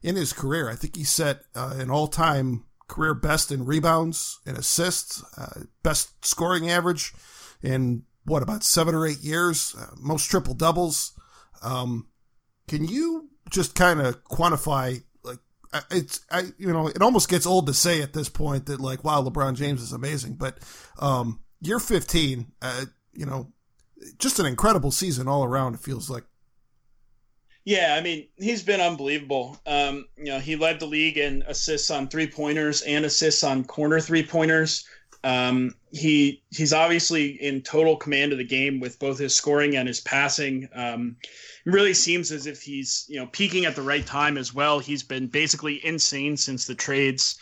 in 0.00 0.14
his 0.14 0.32
career. 0.32 0.70
I 0.70 0.76
think 0.76 0.94
he 0.94 1.02
set 1.02 1.40
uh, 1.56 1.74
an 1.76 1.90
all 1.90 2.06
time 2.06 2.66
career 2.86 3.14
best 3.14 3.50
in 3.50 3.66
rebounds 3.66 4.38
and 4.46 4.56
assists, 4.56 5.24
uh, 5.36 5.62
best 5.82 6.24
scoring 6.24 6.70
average 6.70 7.14
in 7.64 8.04
what, 8.24 8.44
about 8.44 8.62
seven 8.62 8.94
or 8.94 9.08
eight 9.08 9.24
years, 9.24 9.74
uh, 9.76 9.96
most 9.98 10.30
triple 10.30 10.54
doubles. 10.54 11.18
Um, 11.60 12.06
can 12.68 12.86
you 12.86 13.28
just 13.50 13.74
kind 13.74 14.00
of 14.00 14.22
quantify 14.22 15.02
like 15.24 15.38
it's 15.90 16.20
I 16.30 16.44
you 16.58 16.72
know 16.72 16.86
it 16.86 17.02
almost 17.02 17.28
gets 17.28 17.46
old 17.46 17.66
to 17.66 17.74
say 17.74 18.02
at 18.02 18.12
this 18.12 18.28
point 18.28 18.66
that 18.66 18.80
like 18.80 19.02
wow 19.02 19.22
LeBron 19.22 19.56
James 19.56 19.82
is 19.82 19.92
amazing 19.92 20.34
but 20.34 20.58
um 20.98 21.40
year 21.60 21.78
15 21.78 22.52
uh, 22.60 22.84
you 23.12 23.24
know 23.24 23.52
just 24.18 24.38
an 24.38 24.46
incredible 24.46 24.90
season 24.90 25.28
all 25.28 25.44
around. 25.44 25.74
It 25.74 25.80
feels 25.80 26.10
like. 26.10 26.24
Yeah, 27.64 27.96
I 27.98 28.00
mean, 28.00 28.28
he's 28.36 28.62
been 28.62 28.80
unbelievable. 28.80 29.58
Um, 29.66 30.06
you 30.16 30.26
know, 30.26 30.38
he 30.38 30.54
led 30.54 30.78
the 30.78 30.86
league 30.86 31.18
in 31.18 31.42
assists 31.48 31.90
on 31.90 32.06
three 32.06 32.28
pointers 32.28 32.82
and 32.82 33.04
assists 33.04 33.42
on 33.42 33.64
corner 33.64 33.98
three 33.98 34.22
pointers. 34.22 34.86
Um, 35.24 35.74
he 35.90 36.44
he's 36.50 36.72
obviously 36.72 37.30
in 37.42 37.62
total 37.62 37.96
command 37.96 38.30
of 38.30 38.38
the 38.38 38.44
game 38.44 38.78
with 38.78 39.00
both 39.00 39.18
his 39.18 39.34
scoring 39.34 39.76
and 39.76 39.88
his 39.88 40.00
passing. 40.00 40.68
Um, 40.72 41.16
it 41.24 41.70
really 41.70 41.94
seems 41.94 42.30
as 42.30 42.46
if 42.46 42.62
he's 42.62 43.04
you 43.08 43.18
know 43.18 43.26
peaking 43.32 43.64
at 43.64 43.74
the 43.74 43.82
right 43.82 44.06
time 44.06 44.38
as 44.38 44.54
well. 44.54 44.78
He's 44.78 45.02
been 45.02 45.26
basically 45.26 45.84
insane 45.84 46.36
since 46.36 46.66
the 46.66 46.76
trades, 46.76 47.36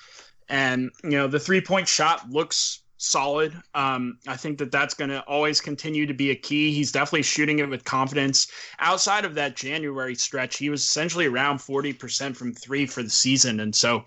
and 0.49 0.91
you 1.03 1.11
know 1.11 1.29
the 1.29 1.39
three 1.39 1.61
point 1.61 1.87
shot 1.87 2.31
looks 2.31 2.81
solid. 3.05 3.55
Um, 3.75 4.19
I 4.27 4.37
think 4.37 4.59
that 4.59 4.73
that's 4.73 4.95
going 4.95 5.11
to 5.11 5.21
always 5.23 5.61
continue 5.61 6.07
to 6.07 6.15
be 6.15 6.31
a 6.31 6.35
key. 6.35 6.73
He's 6.73 6.91
definitely 6.91 7.23
shooting 7.23 7.59
it 7.59 7.69
with 7.69 7.85
confidence. 7.85 8.49
Outside 8.79 9.25
of 9.25 9.35
that 9.35 9.57
January 9.57 10.15
stretch, 10.15 10.57
he 10.57 10.71
was 10.71 10.83
essentially 10.83 11.27
around 11.27 11.59
40% 11.59 12.37
from 12.37 12.53
three 12.53 12.87
for 12.87 13.03
the 13.03 13.11
season. 13.11 13.61
And 13.61 13.75
so 13.75 14.05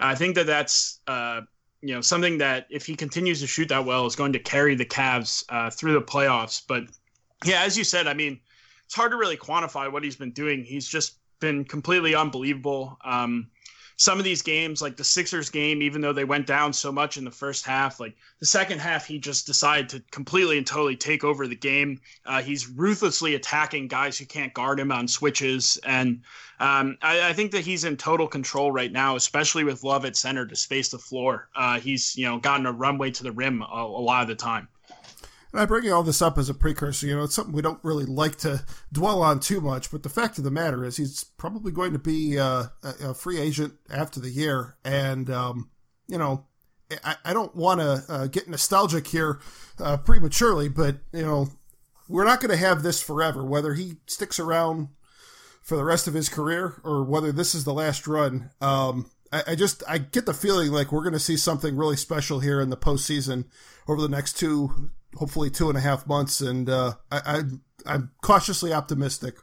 I 0.00 0.14
think 0.14 0.34
that 0.34 0.46
that's, 0.46 1.00
uh, 1.06 1.42
you 1.80 1.94
know, 1.94 2.00
something 2.00 2.38
that 2.38 2.66
if 2.70 2.84
he 2.84 2.94
continues 2.94 3.40
to 3.40 3.46
shoot 3.46 3.68
that 3.68 3.84
well 3.84 4.04
is 4.06 4.16
going 4.16 4.32
to 4.32 4.38
carry 4.38 4.74
the 4.74 4.84
Cavs 4.84 5.44
uh, 5.48 5.70
through 5.70 5.94
the 5.94 6.02
playoffs. 6.02 6.62
But 6.66 6.84
yeah, 7.44 7.62
as 7.62 7.78
you 7.78 7.84
said, 7.84 8.06
I 8.06 8.14
mean, 8.14 8.40
it's 8.84 8.94
hard 8.94 9.12
to 9.12 9.16
really 9.16 9.36
quantify 9.36 9.90
what 9.90 10.02
he's 10.02 10.16
been 10.16 10.32
doing. 10.32 10.64
He's 10.64 10.88
just 10.88 11.18
been 11.40 11.64
completely 11.64 12.14
unbelievable. 12.14 12.98
Um, 13.04 13.48
some 14.00 14.16
of 14.16 14.24
these 14.24 14.40
games, 14.40 14.80
like 14.80 14.96
the 14.96 15.04
Sixers 15.04 15.50
game, 15.50 15.82
even 15.82 16.00
though 16.00 16.14
they 16.14 16.24
went 16.24 16.46
down 16.46 16.72
so 16.72 16.90
much 16.90 17.18
in 17.18 17.24
the 17.26 17.30
first 17.30 17.66
half, 17.66 18.00
like 18.00 18.16
the 18.38 18.46
second 18.46 18.78
half, 18.78 19.04
he 19.04 19.18
just 19.18 19.46
decided 19.46 19.90
to 19.90 20.02
completely 20.10 20.56
and 20.56 20.66
totally 20.66 20.96
take 20.96 21.22
over 21.22 21.46
the 21.46 21.54
game. 21.54 22.00
Uh, 22.24 22.40
he's 22.40 22.66
ruthlessly 22.66 23.34
attacking 23.34 23.88
guys 23.88 24.16
who 24.16 24.24
can't 24.24 24.54
guard 24.54 24.80
him 24.80 24.90
on 24.90 25.06
switches. 25.06 25.78
And 25.84 26.22
um, 26.60 26.96
I, 27.02 27.28
I, 27.28 27.32
think 27.34 27.52
that 27.52 27.60
he's 27.60 27.84
in 27.84 27.98
total 27.98 28.26
control 28.26 28.72
right 28.72 28.90
now, 28.90 29.16
especially 29.16 29.64
with 29.64 29.84
Love 29.84 30.06
at 30.06 30.16
center 30.16 30.46
to 30.46 30.56
space 30.56 30.88
the 30.88 30.98
floor. 30.98 31.50
Uh, 31.54 31.78
he's, 31.78 32.16
you 32.16 32.24
know, 32.24 32.38
gotten 32.38 32.64
a 32.64 32.72
runway 32.72 33.10
to 33.10 33.22
the 33.22 33.32
rim 33.32 33.60
a, 33.60 33.66
a 33.66 33.84
lot 33.84 34.22
of 34.22 34.28
the 34.28 34.34
time. 34.34 34.66
And 35.52 35.60
I 35.60 35.64
bring 35.64 35.90
all 35.90 36.02
this 36.02 36.22
up 36.22 36.38
as 36.38 36.48
a 36.48 36.54
precursor. 36.54 37.06
You 37.06 37.16
know, 37.16 37.24
it's 37.24 37.34
something 37.34 37.54
we 37.54 37.62
don't 37.62 37.82
really 37.82 38.04
like 38.04 38.36
to 38.38 38.64
dwell 38.92 39.22
on 39.22 39.40
too 39.40 39.60
much, 39.60 39.90
but 39.90 40.02
the 40.02 40.08
fact 40.08 40.38
of 40.38 40.44
the 40.44 40.50
matter 40.50 40.84
is, 40.84 40.96
he's 40.96 41.24
probably 41.24 41.72
going 41.72 41.92
to 41.92 41.98
be 41.98 42.38
uh, 42.38 42.66
a, 42.82 43.14
free 43.14 43.38
agent 43.38 43.74
after 43.90 44.20
the 44.20 44.30
year. 44.30 44.76
And, 44.84 45.28
um, 45.28 45.70
you 46.06 46.18
know, 46.18 46.46
I, 47.04 47.16
I 47.24 47.32
don't 47.32 47.54
want 47.54 47.80
to 47.80 48.04
uh, 48.08 48.26
get 48.28 48.48
nostalgic 48.48 49.08
here 49.08 49.40
uh, 49.80 49.96
prematurely, 49.96 50.68
but, 50.68 50.98
you 51.12 51.22
know, 51.22 51.48
we're 52.08 52.24
not 52.24 52.40
going 52.40 52.50
to 52.50 52.56
have 52.56 52.82
this 52.82 53.02
forever, 53.02 53.44
whether 53.44 53.74
he 53.74 53.96
sticks 54.06 54.38
around 54.38 54.88
for 55.62 55.76
the 55.76 55.84
rest 55.84 56.08
of 56.08 56.14
his 56.14 56.28
career 56.28 56.80
or 56.84 57.04
whether 57.04 57.32
this 57.32 57.54
is 57.54 57.64
the 57.64 57.74
last 57.74 58.06
run. 58.06 58.50
Um, 58.60 59.10
I, 59.32 59.42
I 59.48 59.54
just 59.54 59.82
I 59.88 59.98
get 59.98 60.26
the 60.26 60.34
feeling 60.34 60.72
like 60.72 60.90
we're 60.90 61.02
going 61.02 61.12
to 61.12 61.20
see 61.20 61.36
something 61.36 61.76
really 61.76 61.96
special 61.96 62.40
here 62.40 62.60
in 62.60 62.70
the 62.70 62.76
postseason 62.76 63.44
over 63.86 64.00
the 64.00 64.08
next 64.08 64.38
two 64.38 64.90
hopefully 65.16 65.50
two 65.50 65.68
and 65.68 65.78
a 65.78 65.80
half 65.80 66.06
months, 66.06 66.40
and 66.40 66.68
uh, 66.68 66.94
I, 67.10 67.20
I 67.24 67.42
I'm 67.86 68.10
cautiously 68.22 68.72
optimistic. 68.72 69.36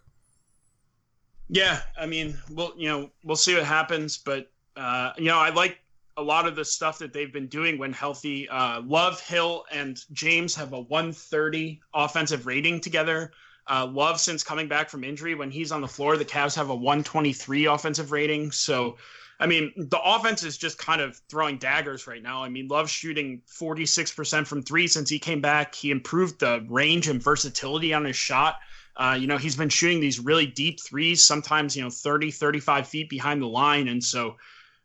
Yeah, 1.49 1.81
I 1.97 2.05
mean, 2.05 2.37
we'll 2.49 2.73
you 2.77 2.89
know 2.89 3.09
we'll 3.23 3.35
see 3.35 3.55
what 3.55 3.63
happens, 3.63 4.17
but 4.17 4.51
uh, 4.75 5.13
you 5.17 5.25
know 5.25 5.37
I 5.37 5.49
like 5.49 5.79
a 6.17 6.21
lot 6.21 6.47
of 6.47 6.55
the 6.55 6.65
stuff 6.65 6.97
that 6.99 7.13
they've 7.13 7.31
been 7.31 7.47
doing 7.47 7.77
when 7.77 7.93
healthy. 7.93 8.49
Uh, 8.49 8.81
Love, 8.81 9.21
Hill, 9.21 9.65
and 9.71 9.99
James 10.11 10.55
have 10.55 10.73
a 10.73 10.79
130 10.79 11.79
offensive 11.93 12.47
rating 12.47 12.81
together. 12.81 13.31
Uh, 13.67 13.85
Love, 13.85 14.19
since 14.19 14.43
coming 14.43 14.67
back 14.67 14.89
from 14.89 15.03
injury, 15.03 15.35
when 15.35 15.51
he's 15.51 15.71
on 15.71 15.81
the 15.81 15.87
floor, 15.87 16.17
the 16.17 16.25
Cavs 16.25 16.55
have 16.55 16.69
a 16.69 16.75
123 16.75 17.65
offensive 17.65 18.11
rating. 18.11 18.51
So 18.51 18.97
I 19.39 19.45
mean, 19.45 19.71
the 19.75 20.01
offense 20.01 20.43
is 20.43 20.57
just 20.57 20.77
kind 20.77 20.99
of 20.99 21.15
throwing 21.29 21.57
daggers 21.57 22.07
right 22.07 22.21
now. 22.21 22.43
I 22.43 22.49
mean, 22.49 22.67
Love 22.67 22.89
shooting 22.89 23.41
46% 23.47 24.47
from 24.47 24.63
three 24.63 24.87
since 24.87 25.09
he 25.09 25.19
came 25.19 25.41
back. 25.41 25.75
He 25.75 25.91
improved 25.91 26.39
the 26.39 26.65
range 26.67 27.07
and 27.07 27.21
versatility 27.21 27.93
on 27.93 28.05
his 28.05 28.15
shot. 28.15 28.55
Uh, 28.95 29.15
you 29.19 29.27
know, 29.27 29.37
he's 29.37 29.55
been 29.55 29.69
shooting 29.69 29.99
these 29.99 30.19
really 30.19 30.47
deep 30.47 30.81
threes, 30.81 31.23
sometimes, 31.23 31.75
you 31.75 31.83
know, 31.83 31.89
30, 31.91 32.31
35 32.31 32.87
feet 32.87 33.09
behind 33.09 33.41
the 33.41 33.47
line. 33.47 33.87
And 33.87 34.03
so 34.03 34.37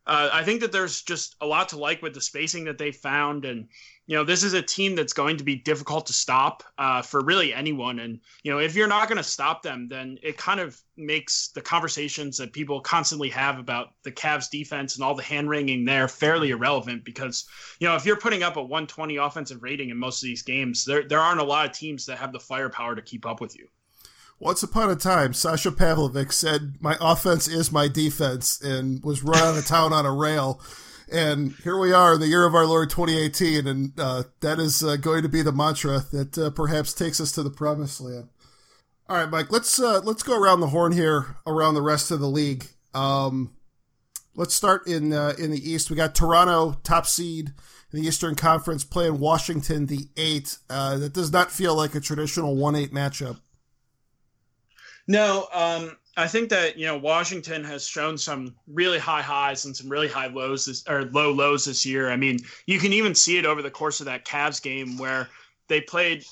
uh, 0.06 0.30
I 0.32 0.42
think 0.42 0.60
that 0.62 0.72
there's 0.72 1.02
just 1.02 1.36
a 1.40 1.46
lot 1.46 1.68
to 1.68 1.78
like 1.78 2.02
with 2.02 2.12
the 2.12 2.20
spacing 2.20 2.64
that 2.64 2.76
they 2.76 2.90
found. 2.90 3.44
And, 3.44 3.68
you 4.06 4.16
know, 4.16 4.24
this 4.24 4.42
is 4.42 4.52
a 4.52 4.60
team 4.60 4.96
that's 4.96 5.12
going 5.12 5.36
to 5.36 5.44
be 5.44 5.54
difficult 5.54 6.06
to 6.06 6.12
stop 6.12 6.64
uh, 6.76 7.02
for 7.02 7.20
really 7.20 7.54
anyone. 7.54 8.00
And, 8.00 8.18
you 8.42 8.50
know, 8.50 8.58
if 8.58 8.74
you're 8.74 8.88
not 8.88 9.06
going 9.06 9.18
to 9.18 9.22
stop 9.22 9.62
them, 9.62 9.86
then 9.88 10.18
it 10.20 10.36
kind 10.36 10.58
of 10.58 10.80
makes 10.96 11.50
the 11.54 11.60
conversations 11.60 12.36
that 12.38 12.52
people 12.52 12.80
constantly 12.80 13.28
have 13.30 13.60
about 13.60 13.90
the 14.02 14.10
Cavs 14.10 14.50
defense 14.50 14.96
and 14.96 15.04
all 15.04 15.14
the 15.14 15.22
hand 15.22 15.48
wringing 15.48 15.84
there 15.84 16.08
fairly 16.08 16.50
irrelevant 16.50 17.04
because, 17.04 17.44
you 17.78 17.86
know, 17.86 17.94
if 17.94 18.04
you're 18.04 18.16
putting 18.16 18.42
up 18.42 18.56
a 18.56 18.62
120 18.62 19.16
offensive 19.16 19.62
rating 19.62 19.90
in 19.90 19.96
most 19.96 20.20
of 20.20 20.26
these 20.26 20.42
games, 20.42 20.84
there, 20.84 21.06
there 21.06 21.20
aren't 21.20 21.40
a 21.40 21.44
lot 21.44 21.66
of 21.66 21.72
teams 21.72 22.06
that 22.06 22.18
have 22.18 22.32
the 22.32 22.40
firepower 22.40 22.96
to 22.96 23.02
keep 23.02 23.24
up 23.24 23.40
with 23.40 23.56
you. 23.56 23.68
Once 24.42 24.60
upon 24.60 24.90
a 24.90 24.96
time, 24.96 25.32
Sasha 25.32 25.70
Pavlovic 25.70 26.32
said, 26.32 26.74
My 26.80 26.96
offense 27.00 27.46
is 27.46 27.70
my 27.70 27.86
defense, 27.86 28.60
and 28.60 29.00
was 29.04 29.22
run 29.22 29.38
out 29.38 29.56
of 29.56 29.64
town 29.64 29.92
on 29.92 30.04
a 30.04 30.10
rail. 30.10 30.60
And 31.12 31.52
here 31.62 31.78
we 31.78 31.92
are 31.92 32.14
in 32.14 32.20
the 32.20 32.26
year 32.26 32.44
of 32.44 32.52
our 32.52 32.66
Lord 32.66 32.90
2018, 32.90 33.68
and 33.68 33.92
uh, 33.96 34.24
that 34.40 34.58
is 34.58 34.82
uh, 34.82 34.96
going 34.96 35.22
to 35.22 35.28
be 35.28 35.42
the 35.42 35.52
mantra 35.52 36.00
that 36.10 36.36
uh, 36.36 36.50
perhaps 36.50 36.92
takes 36.92 37.20
us 37.20 37.30
to 37.32 37.44
the 37.44 37.50
promised 37.50 38.00
land. 38.00 38.30
All 39.08 39.16
right, 39.16 39.30
Mike, 39.30 39.52
let's 39.52 39.78
uh, 39.78 40.00
let's 40.00 40.24
go 40.24 40.36
around 40.36 40.58
the 40.58 40.66
horn 40.66 40.90
here, 40.90 41.36
around 41.46 41.74
the 41.74 41.80
rest 41.80 42.10
of 42.10 42.18
the 42.18 42.26
league. 42.26 42.66
Um, 42.94 43.52
let's 44.34 44.56
start 44.56 44.88
in 44.88 45.12
uh, 45.12 45.34
in 45.38 45.52
the 45.52 45.70
East. 45.70 45.88
We 45.88 45.94
got 45.94 46.16
Toronto, 46.16 46.80
top 46.82 47.06
seed 47.06 47.52
in 47.92 48.00
the 48.00 48.08
Eastern 48.08 48.34
Conference, 48.34 48.82
playing 48.82 49.20
Washington, 49.20 49.86
the 49.86 50.08
eight. 50.16 50.58
Uh, 50.68 50.98
that 50.98 51.12
does 51.12 51.30
not 51.30 51.52
feel 51.52 51.76
like 51.76 51.94
a 51.94 52.00
traditional 52.00 52.56
one 52.56 52.74
eight 52.74 52.92
matchup. 52.92 53.38
No, 55.08 55.48
um, 55.52 55.96
I 56.16 56.28
think 56.28 56.50
that 56.50 56.76
you 56.76 56.86
know 56.86 56.96
Washington 56.96 57.64
has 57.64 57.86
shown 57.86 58.18
some 58.18 58.54
really 58.66 58.98
high 58.98 59.22
highs 59.22 59.64
and 59.64 59.76
some 59.76 59.88
really 59.88 60.08
high 60.08 60.26
lows 60.26 60.66
this, 60.66 60.84
or 60.88 61.04
low 61.06 61.32
lows 61.32 61.64
this 61.64 61.86
year. 61.86 62.10
I 62.10 62.16
mean, 62.16 62.38
you 62.66 62.78
can 62.78 62.92
even 62.92 63.14
see 63.14 63.38
it 63.38 63.46
over 63.46 63.62
the 63.62 63.70
course 63.70 64.00
of 64.00 64.06
that 64.06 64.24
Cavs 64.24 64.62
game 64.62 64.98
where 64.98 65.28
they 65.68 65.80
played 65.80 66.24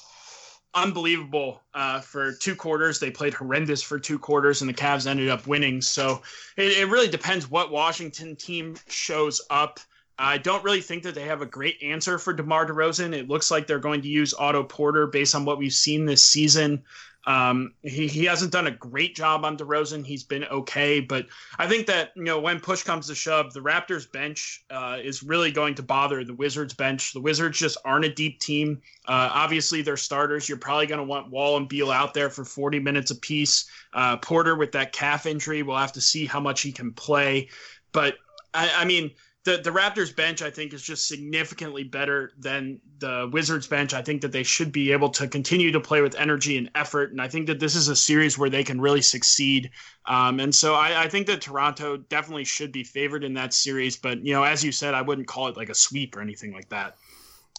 unbelievable 0.74 1.62
uh, 1.74 2.00
for 2.00 2.32
two 2.32 2.54
quarters. 2.54 3.00
They 3.00 3.10
played 3.10 3.34
horrendous 3.34 3.82
for 3.82 3.98
two 3.98 4.18
quarters, 4.18 4.60
and 4.60 4.68
the 4.68 4.74
Cavs 4.74 5.06
ended 5.06 5.28
up 5.28 5.46
winning. 5.46 5.80
So 5.80 6.22
it, 6.56 6.78
it 6.78 6.88
really 6.88 7.08
depends 7.08 7.50
what 7.50 7.70
Washington 7.70 8.36
team 8.36 8.76
shows 8.88 9.40
up. 9.50 9.80
I 10.18 10.36
don't 10.36 10.62
really 10.62 10.82
think 10.82 11.02
that 11.04 11.14
they 11.14 11.24
have 11.24 11.40
a 11.40 11.46
great 11.46 11.82
answer 11.82 12.18
for 12.18 12.34
DeMar 12.34 12.66
DeRozan. 12.66 13.14
It 13.14 13.28
looks 13.28 13.50
like 13.50 13.66
they're 13.66 13.78
going 13.78 14.02
to 14.02 14.08
use 14.08 14.34
Otto 14.34 14.62
Porter 14.62 15.06
based 15.06 15.34
on 15.34 15.46
what 15.46 15.56
we've 15.56 15.72
seen 15.72 16.04
this 16.04 16.22
season. 16.22 16.84
Um, 17.26 17.74
he, 17.82 18.06
he 18.06 18.24
hasn't 18.24 18.52
done 18.52 18.66
a 18.66 18.70
great 18.70 19.14
job 19.14 19.44
on 19.44 19.56
DeRozan. 19.58 20.06
He's 20.06 20.24
been 20.24 20.44
okay, 20.44 21.00
but 21.00 21.26
I 21.58 21.66
think 21.66 21.86
that 21.86 22.12
you 22.16 22.24
know 22.24 22.40
when 22.40 22.60
push 22.60 22.82
comes 22.82 23.08
to 23.08 23.14
shove, 23.14 23.52
the 23.52 23.60
Raptors 23.60 24.10
bench 24.10 24.64
uh, 24.70 24.98
is 25.02 25.22
really 25.22 25.52
going 25.52 25.74
to 25.74 25.82
bother 25.82 26.24
the 26.24 26.34
Wizards 26.34 26.72
bench. 26.72 27.12
The 27.12 27.20
Wizards 27.20 27.58
just 27.58 27.76
aren't 27.84 28.06
a 28.06 28.12
deep 28.12 28.40
team. 28.40 28.80
Uh, 29.06 29.28
obviously, 29.32 29.82
they're 29.82 29.98
starters. 29.98 30.48
You're 30.48 30.58
probably 30.58 30.86
going 30.86 30.98
to 30.98 31.04
want 31.04 31.30
Wall 31.30 31.58
and 31.58 31.68
Beal 31.68 31.90
out 31.90 32.14
there 32.14 32.30
for 32.30 32.44
40 32.44 32.78
minutes 32.78 33.10
apiece. 33.10 33.68
Uh, 33.92 34.16
Porter 34.16 34.56
with 34.56 34.72
that 34.72 34.92
calf 34.92 35.26
injury, 35.26 35.62
we'll 35.62 35.76
have 35.76 35.92
to 35.92 36.00
see 36.00 36.24
how 36.24 36.40
much 36.40 36.62
he 36.62 36.72
can 36.72 36.92
play. 36.92 37.48
But 37.92 38.16
I, 38.54 38.70
I 38.78 38.84
mean 38.84 39.10
the 39.44 39.56
the 39.58 39.70
Raptors 39.70 40.14
bench 40.14 40.42
I 40.42 40.50
think 40.50 40.74
is 40.74 40.82
just 40.82 41.08
significantly 41.08 41.82
better 41.82 42.32
than 42.38 42.80
the 42.98 43.28
Wizards 43.32 43.66
bench. 43.66 43.94
I 43.94 44.02
think 44.02 44.20
that 44.20 44.32
they 44.32 44.42
should 44.42 44.70
be 44.70 44.92
able 44.92 45.08
to 45.10 45.26
continue 45.28 45.72
to 45.72 45.80
play 45.80 46.02
with 46.02 46.14
energy 46.14 46.58
and 46.58 46.70
effort, 46.74 47.10
and 47.10 47.22
I 47.22 47.28
think 47.28 47.46
that 47.46 47.58
this 47.58 47.74
is 47.74 47.88
a 47.88 47.96
series 47.96 48.36
where 48.36 48.50
they 48.50 48.64
can 48.64 48.80
really 48.80 49.00
succeed. 49.00 49.70
Um, 50.06 50.40
and 50.40 50.54
so 50.54 50.74
I, 50.74 51.04
I, 51.04 51.08
think 51.08 51.26
that 51.28 51.40
Toronto 51.40 51.96
definitely 51.96 52.44
should 52.44 52.72
be 52.72 52.84
favored 52.84 53.24
in 53.24 53.34
that 53.34 53.54
series. 53.54 53.96
But 53.96 54.24
you 54.24 54.34
know, 54.34 54.42
as 54.42 54.62
you 54.62 54.72
said, 54.72 54.92
I 54.92 55.02
wouldn't 55.02 55.26
call 55.26 55.48
it 55.48 55.56
like 55.56 55.70
a 55.70 55.74
sweep 55.74 56.16
or 56.16 56.20
anything 56.20 56.52
like 56.52 56.68
that. 56.68 56.96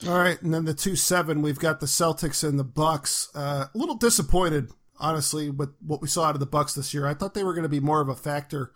All 0.08 0.18
right, 0.18 0.40
and 0.42 0.54
then 0.54 0.66
the 0.66 0.74
two 0.74 0.96
seven, 0.96 1.42
we've 1.42 1.60
got 1.60 1.80
the 1.80 1.86
Celtics 1.88 2.48
and 2.48 2.60
the 2.60 2.64
Bucks. 2.64 3.30
Uh, 3.34 3.66
a 3.74 3.78
little 3.78 3.96
disappointed, 3.96 4.70
honestly, 5.00 5.50
with 5.50 5.70
what 5.86 6.02
we 6.02 6.08
saw 6.08 6.26
out 6.26 6.36
of 6.36 6.40
the 6.40 6.46
Bucks 6.46 6.76
this 6.76 6.94
year. 6.94 7.08
I 7.08 7.16
thought 7.16 7.34
they 7.34 7.44
were 7.44 7.54
going 7.54 7.64
to 7.64 7.70
be 7.70 7.80
more 7.80 8.02
of 8.02 8.10
a 8.10 8.16
factor 8.16 8.72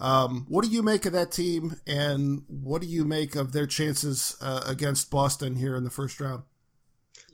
um, 0.00 0.46
what 0.48 0.64
do 0.64 0.70
you 0.70 0.82
make 0.82 1.06
of 1.06 1.12
that 1.12 1.32
team, 1.32 1.76
and 1.86 2.42
what 2.48 2.82
do 2.82 2.86
you 2.86 3.04
make 3.04 3.34
of 3.34 3.52
their 3.52 3.66
chances 3.66 4.36
uh, 4.40 4.62
against 4.66 5.10
Boston 5.10 5.56
here 5.56 5.76
in 5.76 5.84
the 5.84 5.90
first 5.90 6.20
round? 6.20 6.44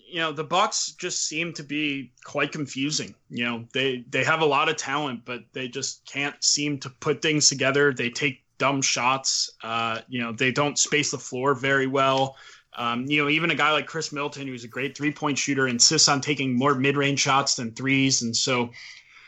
You 0.08 0.20
know, 0.20 0.32
the 0.32 0.44
Bucks 0.44 0.92
just 0.92 1.26
seem 1.26 1.52
to 1.54 1.62
be 1.62 2.12
quite 2.24 2.52
confusing. 2.52 3.14
You 3.28 3.44
know, 3.44 3.64
they 3.74 4.04
they 4.10 4.24
have 4.24 4.40
a 4.40 4.46
lot 4.46 4.68
of 4.68 4.76
talent, 4.76 5.24
but 5.24 5.40
they 5.52 5.68
just 5.68 6.06
can't 6.06 6.42
seem 6.42 6.78
to 6.80 6.90
put 6.90 7.20
things 7.20 7.48
together. 7.48 7.92
They 7.92 8.10
take 8.10 8.44
dumb 8.58 8.80
shots. 8.80 9.50
Uh, 9.62 10.00
you 10.08 10.20
know, 10.20 10.32
they 10.32 10.52
don't 10.52 10.78
space 10.78 11.10
the 11.10 11.18
floor 11.18 11.54
very 11.54 11.86
well. 11.86 12.36
Um, 12.76 13.06
you 13.06 13.22
know, 13.22 13.28
even 13.28 13.50
a 13.50 13.54
guy 13.54 13.72
like 13.72 13.86
Khris 13.86 14.12
Middleton, 14.12 14.48
who's 14.48 14.64
a 14.64 14.68
great 14.68 14.96
three 14.96 15.12
point 15.12 15.38
shooter, 15.38 15.68
insists 15.68 16.08
on 16.08 16.20
taking 16.20 16.56
more 16.56 16.74
mid 16.74 16.96
range 16.96 17.20
shots 17.20 17.56
than 17.56 17.72
threes. 17.72 18.22
And 18.22 18.36
so 18.36 18.70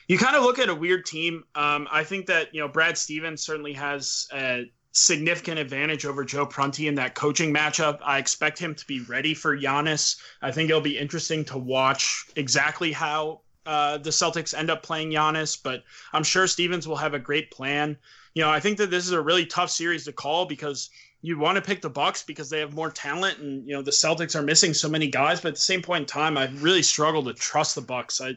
you 0.08 0.18
kind 0.18 0.36
of 0.36 0.42
look 0.42 0.58
at 0.58 0.68
a 0.68 0.74
weird 0.74 1.04
team. 1.04 1.44
Um, 1.54 1.88
I 1.90 2.04
think 2.04 2.26
that 2.26 2.54
you 2.54 2.60
know 2.60 2.68
Brad 2.68 2.96
Stevens 2.96 3.42
certainly 3.42 3.72
has 3.74 4.28
a 4.32 4.70
significant 4.92 5.58
advantage 5.58 6.06
over 6.06 6.24
Joe 6.24 6.46
Prunty 6.46 6.88
in 6.88 6.94
that 6.94 7.14
coaching 7.14 7.52
matchup. 7.52 7.98
I 8.02 8.18
expect 8.18 8.58
him 8.58 8.74
to 8.74 8.86
be 8.86 9.00
ready 9.00 9.34
for 9.34 9.56
Giannis. 9.56 10.16
I 10.40 10.52
think 10.52 10.70
it'll 10.70 10.80
be 10.80 10.98
interesting 10.98 11.44
to 11.46 11.58
watch 11.58 12.24
exactly 12.36 12.92
how 12.92 13.40
uh, 13.66 13.98
the 13.98 14.10
Celtics 14.10 14.56
end 14.56 14.70
up 14.70 14.82
playing 14.82 15.10
Giannis, 15.10 15.60
but 15.62 15.82
I'm 16.12 16.22
sure 16.22 16.46
Stevens 16.46 16.86
will 16.88 16.96
have 16.96 17.14
a 17.14 17.18
great 17.18 17.50
plan. 17.50 17.98
You 18.34 18.42
know, 18.42 18.50
I 18.50 18.60
think 18.60 18.78
that 18.78 18.90
this 18.90 19.04
is 19.04 19.12
a 19.12 19.20
really 19.20 19.44
tough 19.44 19.70
series 19.70 20.04
to 20.04 20.12
call 20.12 20.46
because 20.46 20.88
you 21.20 21.38
want 21.38 21.56
to 21.56 21.62
pick 21.62 21.82
the 21.82 21.90
Bucks 21.90 22.22
because 22.22 22.48
they 22.48 22.60
have 22.60 22.72
more 22.72 22.90
talent, 22.90 23.38
and 23.38 23.66
you 23.66 23.74
know 23.74 23.82
the 23.82 23.90
Celtics 23.90 24.36
are 24.36 24.42
missing 24.42 24.72
so 24.72 24.88
many 24.88 25.08
guys. 25.08 25.40
But 25.40 25.48
at 25.48 25.54
the 25.54 25.60
same 25.60 25.82
point 25.82 26.02
in 26.02 26.06
time, 26.06 26.38
I 26.38 26.46
really 26.58 26.82
struggle 26.82 27.24
to 27.24 27.34
trust 27.34 27.74
the 27.74 27.80
Bucks. 27.80 28.20
I, 28.20 28.36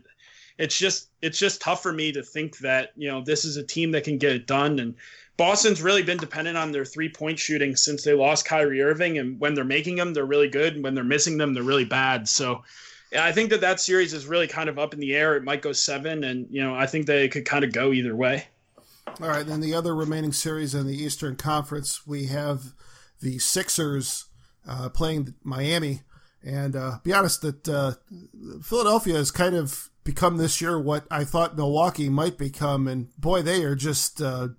it's 0.60 0.78
just 0.78 1.10
it's 1.22 1.40
just 1.40 1.62
tough 1.62 1.82
for 1.82 1.92
me 1.92 2.12
to 2.12 2.22
think 2.22 2.60
that 2.60 2.92
you 2.96 3.10
know 3.10 3.24
this 3.24 3.46
is 3.46 3.58
a 3.58 3.64
team 3.64 3.92
that 3.92 4.04
can 4.04 4.20
get 4.20 4.34
it 4.34 4.46
done. 4.46 4.78
And 4.78 4.94
Boston's 5.38 5.82
really 5.82 6.04
been 6.04 6.18
dependent 6.18 6.58
on 6.58 6.72
their 6.72 6.86
three 6.86 7.10
point 7.10 7.40
shooting 7.40 7.76
since 7.76 8.04
they 8.04 8.14
lost 8.14 8.46
Kyrie 8.46 8.82
Irving, 8.84 9.18
and 9.18 9.40
when 9.40 9.56
they're 9.56 9.64
making 9.64 9.96
them, 9.96 10.14
they're 10.14 10.26
really 10.26 10.50
good, 10.50 10.76
and 10.76 10.84
when 10.84 10.94
they're 10.94 11.04
missing 11.04 11.38
them, 11.38 11.56
they're 11.56 11.64
really 11.64 11.86
bad. 11.86 12.28
So. 12.28 12.64
I 13.20 13.32
think 13.32 13.50
that 13.50 13.62
that 13.62 13.80
series 13.80 14.14
is 14.14 14.28
really 14.28 14.46
kind 14.46 14.70
of 14.70 14.78
up 14.78 14.94
in 14.94 15.00
the 15.00 15.16
air. 15.16 15.36
It 15.36 15.44
might 15.44 15.64
go 15.64 15.72
seven, 15.72 16.24
and 16.24 16.46
you 16.52 16.62
know 16.62 16.76
I 16.76 16.86
think 16.86 17.08
they 17.08 17.28
could 17.28 17.44
kind 17.44 17.64
of 17.64 17.74
go 17.74 17.92
either 17.92 18.16
way. 18.16 18.46
All 19.20 19.30
right, 19.30 19.44
then 19.44 19.62
the 19.62 19.74
other 19.74 19.96
remaining 19.96 20.32
series 20.32 20.76
in 20.76 20.86
the 20.86 20.96
Eastern 20.96 21.36
Conference, 21.36 22.06
we 22.06 22.28
have 22.28 22.76
the 23.20 23.40
Sixers 23.40 24.26
uh, 24.68 24.90
playing 24.90 25.34
Miami. 25.44 26.02
And 26.44 26.76
uh, 26.76 27.00
be 27.04 27.12
honest, 27.12 27.42
that 27.42 27.68
uh, 27.68 27.94
Philadelphia 28.62 29.16
is 29.16 29.32
kind 29.32 29.56
of 29.56 29.89
become 30.04 30.38
this 30.38 30.62
year 30.62 30.80
what 30.80 31.06
I 31.12 31.24
thought 31.24 31.58
Milwaukee 31.58 32.10
might 32.10 32.38
become, 32.38 32.88
and 32.88 33.10
boy, 33.18 33.42
they 33.42 33.64
are 33.64 33.76
just 33.76 34.22
uh, 34.22 34.50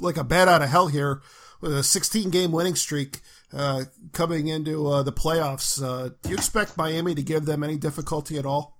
like 0.00 0.16
a 0.16 0.24
bat 0.24 0.48
out 0.48 0.62
of 0.62 0.68
hell 0.68 0.88
here 0.88 1.22
with 1.60 1.76
a 1.76 1.82
16 1.82 2.30
game 2.30 2.52
winning 2.52 2.74
streak 2.74 3.20
uh, 3.52 3.84
coming 4.12 4.48
into 4.48 4.86
uh, 4.86 5.02
the 5.02 5.12
playoffs. 5.12 5.78
do 6.22 6.28
you 6.28 6.34
expect 6.34 6.76
Miami 6.76 7.14
to 7.14 7.22
give 7.22 7.46
them 7.46 7.64
any 7.64 7.76
difficulty 7.76 8.38
at 8.38 8.46
all? 8.46 8.78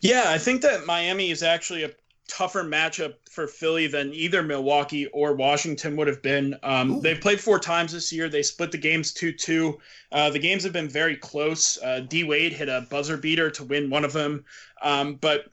Yeah, 0.00 0.24
I 0.26 0.38
think 0.38 0.62
that 0.62 0.86
Miami 0.86 1.30
is 1.30 1.42
actually 1.42 1.84
a 1.84 1.90
tougher 2.28 2.64
matchup 2.64 3.14
for 3.30 3.46
Philly 3.46 3.86
than 3.86 4.12
either 4.12 4.42
Milwaukee 4.42 5.06
or 5.06 5.34
Washington 5.34 5.96
would 5.96 6.06
have 6.08 6.22
been. 6.22 6.56
Um, 6.62 7.00
they've 7.00 7.20
played 7.20 7.40
four 7.40 7.58
times 7.58 7.92
this 7.92 8.12
year. 8.12 8.28
They 8.28 8.42
split 8.42 8.72
the 8.72 8.78
games 8.78 9.12
2 9.12 9.32
2. 9.32 9.78
Uh, 10.12 10.30
the 10.30 10.38
games 10.38 10.64
have 10.64 10.72
been 10.72 10.88
very 10.88 11.16
close. 11.16 11.78
Uh, 11.82 12.00
D 12.00 12.24
Wade 12.24 12.52
hit 12.52 12.68
a 12.68 12.86
buzzer 12.90 13.16
beater 13.16 13.50
to 13.50 13.64
win 13.64 13.90
one 13.90 14.04
of 14.04 14.12
them. 14.12 14.44
Um, 14.82 15.14
but 15.14 15.46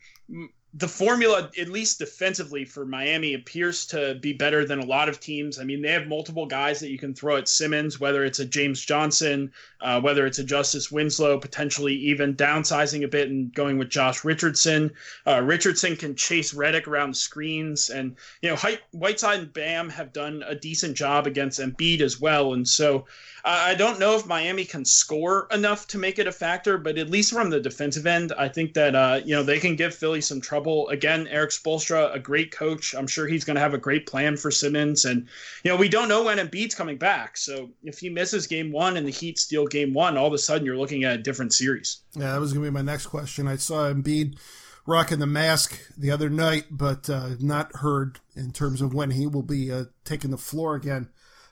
the 0.76 0.88
formula, 0.88 1.52
at 1.60 1.68
least 1.70 2.00
defensively 2.00 2.66
for 2.66 2.86
Miami, 2.86 3.36
appears 3.36 3.86
to 3.88 4.16
be 4.16 4.34
better 4.34 4.66
than 4.66 4.80
a 4.80 4.86
lot 4.86 5.08
of 5.08 5.20
teams. 5.20 5.60
I 5.60 5.64
mean, 5.64 5.84
they 5.84 5.92
have 5.92 6.08
multiple 6.08 6.48
guys 6.48 6.80
that 6.80 6.90
you 6.90 6.98
can 6.98 7.14
throw 7.14 7.38
at 7.38 7.48
Simmons, 7.48 8.00
whether 8.00 8.26
it's 8.26 8.40
a 8.40 8.46
James 8.46 8.84
Johnson, 8.84 9.52
uh, 9.84 10.00
whether 10.02 10.26
it's 10.26 10.40
a 10.40 10.44
Justice 10.44 10.92
Winslow, 10.92 11.38
potentially 11.38 11.94
even 11.94 12.36
downsizing 12.36 13.04
a 13.04 13.08
bit 13.08 13.30
and 13.30 13.54
going 13.54 13.78
with 13.78 13.90
Josh 13.90 14.24
Richardson. 14.24 14.92
Uh, 15.28 15.42
Richardson 15.44 15.98
can 15.98 16.16
chase 16.16 16.54
Redick 16.54 16.88
around 16.88 17.16
screens, 17.16 17.90
and 17.90 18.16
you 18.42 18.50
know, 18.50 18.58
Whiteside 18.92 19.40
and 19.40 19.54
Bam 19.54 19.90
have 19.90 20.14
done 20.14 20.44
a 20.48 20.56
decent 20.56 20.96
job 20.96 21.28
against 21.28 21.60
Embiid 21.60 22.02
as 22.02 22.20
well, 22.20 22.54
and 22.54 22.68
so. 22.68 23.06
I 23.46 23.76
don't 23.76 24.00
know 24.00 24.16
if 24.16 24.26
Miami 24.26 24.64
can 24.64 24.86
score 24.86 25.50
enough 25.52 25.88
to 25.88 25.98
make 25.98 26.18
it 26.18 26.28
a 26.28 26.32
factor, 26.32 26.78
but 26.78 26.98
at 26.98 27.10
least 27.10 27.34
from 27.34 27.50
the 27.50 27.60
defensive 27.60 28.08
end, 28.08 28.32
I 28.38 28.48
think 28.48 28.74
that 28.76 28.96
uh, 28.96 29.20
you 29.26 29.36
know 29.36 29.44
they 29.44 29.60
can 29.60 29.76
give 29.76 29.94
Philly 29.94 30.22
some 30.22 30.40
trouble. 30.40 30.88
Again, 30.88 31.28
Erik 31.28 31.50
Spoelstra, 31.50 32.16
a 32.16 32.20
great 32.20 32.52
coach. 32.52 32.96
I'm 32.96 33.08
sure 33.08 33.28
he's 33.28 33.44
going 33.44 33.56
to 33.56 33.62
have 33.62 33.74
a 33.74 33.78
great 33.78 34.08
plan 34.08 34.38
for 34.38 34.50
Simmons, 34.50 35.04
and 35.04 35.28
you 35.66 35.72
know 35.72 35.76
we 35.76 35.90
don't 35.90 36.08
know 36.08 36.24
when 36.24 36.38
Embiid's 36.38 36.74
coming 36.74 36.98
back. 36.98 37.36
So 37.36 37.70
if 37.84 38.00
he 38.00 38.08
misses 38.08 38.48
Game 38.48 38.72
One 38.72 38.96
and 38.96 39.06
the 39.06 39.12
Heat 39.12 39.38
steal 39.38 39.68
Game 39.74 39.94
One, 39.94 40.18
all 40.18 40.28
of 40.28 40.34
a 40.34 40.38
sudden 40.38 40.66
you're 40.66 40.78
looking 40.78 41.04
at 41.04 41.16
a 41.16 41.18
different 41.18 41.54
series. 41.54 42.00
Yeah, 42.16 42.32
that 42.32 42.40
was 42.40 42.54
going 42.54 42.64
to 42.64 42.72
be 42.72 42.74
my 42.74 42.82
next 42.82 43.08
question. 43.08 43.48
I 43.48 43.58
saw 43.58 43.92
Embiid 43.92 44.38
rocking 44.86 45.20
the 45.20 45.28
mask 45.28 45.80
the 45.98 46.12
other 46.12 46.30
night, 46.30 46.66
but 46.72 47.10
uh, 47.10 47.32
not 47.40 47.76
heard 47.78 48.20
in 48.36 48.52
terms 48.52 48.82
of 48.82 48.94
when 48.94 49.12
he 49.12 49.28
will 49.28 49.44
be 49.44 49.72
uh, 49.72 49.86
taking 50.06 50.32
the 50.32 50.38
floor 50.38 50.76
again. 50.76 51.10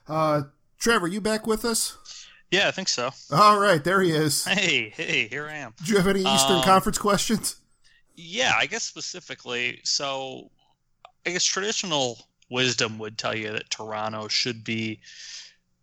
Uh, 0.08 0.42
Trevor, 0.78 1.06
you 1.06 1.20
back 1.20 1.46
with 1.46 1.64
us? 1.64 1.98
Yeah, 2.50 2.68
I 2.68 2.70
think 2.70 2.88
so. 2.88 3.10
All 3.32 3.58
right, 3.58 3.82
there 3.82 4.02
he 4.02 4.10
is. 4.10 4.44
Hey, 4.44 4.92
hey, 4.94 5.26
here 5.28 5.48
I 5.48 5.56
am. 5.56 5.74
Do 5.84 5.92
you 5.92 5.98
have 5.98 6.06
any 6.08 6.20
Eastern 6.20 6.56
um, 6.56 6.62
Conference 6.62 6.98
questions? 6.98 7.56
Yeah, 8.14 8.52
I 8.56 8.66
guess 8.66 8.82
specifically. 8.82 9.80
So, 9.84 10.50
I 11.24 11.30
guess 11.30 11.44
traditional 11.44 12.18
wisdom 12.50 12.98
would 12.98 13.16
tell 13.16 13.34
you 13.34 13.52
that 13.52 13.70
Toronto 13.70 14.28
should 14.28 14.64
be, 14.64 15.00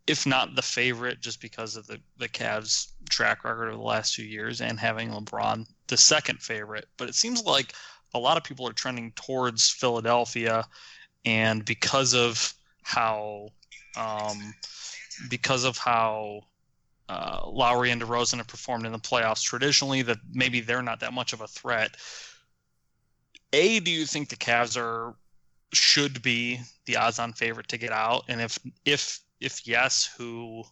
if 0.07 0.25
not 0.25 0.55
the 0.55 0.61
favorite, 0.61 1.21
just 1.21 1.41
because 1.41 1.75
of 1.75 1.87
the 1.87 1.99
the 2.17 2.29
Cavs' 2.29 2.93
track 3.09 3.43
record 3.43 3.69
of 3.69 3.77
the 3.77 3.83
last 3.83 4.15
two 4.15 4.23
years 4.23 4.61
and 4.61 4.79
having 4.79 5.09
LeBron 5.11 5.67
the 5.87 5.97
second 5.97 6.39
favorite. 6.41 6.87
But 6.97 7.09
it 7.09 7.15
seems 7.15 7.43
like 7.43 7.73
a 8.13 8.19
lot 8.19 8.37
of 8.37 8.43
people 8.43 8.67
are 8.67 8.73
trending 8.73 9.11
towards 9.13 9.69
Philadelphia, 9.69 10.65
and 11.25 11.63
because 11.65 12.13
of 12.13 12.53
how 12.81 13.49
um, 13.97 14.53
because 15.29 15.63
of 15.63 15.77
how 15.77 16.41
uh, 17.09 17.41
Lowry 17.47 17.91
and 17.91 18.01
DeRozan 18.01 18.37
have 18.37 18.47
performed 18.47 18.85
in 18.85 18.91
the 18.91 18.99
playoffs 18.99 19.43
traditionally, 19.43 20.01
that 20.03 20.17
maybe 20.31 20.61
they're 20.61 20.81
not 20.81 20.99
that 20.99 21.13
much 21.13 21.33
of 21.33 21.41
a 21.41 21.47
threat. 21.47 21.97
A, 23.53 23.79
do 23.79 23.91
you 23.91 24.05
think 24.05 24.29
the 24.29 24.35
Cavs 24.35 24.77
are 24.77 25.15
should 25.73 26.21
be 26.21 26.59
the 26.85 26.95
odds-on 26.95 27.33
favorite 27.33 27.67
to 27.67 27.77
get 27.77 27.91
out? 27.91 28.25
And 28.27 28.41
if 28.41 28.57
if 28.85 29.19
if 29.39 29.67
yes, 29.67 30.09
who 30.17 30.63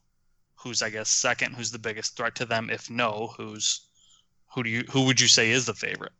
who's 0.55 0.81
I 0.81 0.89
guess 0.89 1.09
second? 1.09 1.55
Who's 1.55 1.71
the 1.71 1.79
biggest 1.79 2.17
threat 2.17 2.35
to 2.35 2.45
them? 2.45 2.69
If 2.69 2.89
no, 2.89 3.33
who's 3.37 3.87
who 4.53 4.63
do 4.63 4.69
you 4.69 4.83
who 4.91 5.05
would 5.05 5.21
you 5.21 5.27
say 5.27 5.51
is 5.51 5.65
the 5.65 5.73
favorite? 5.73 6.13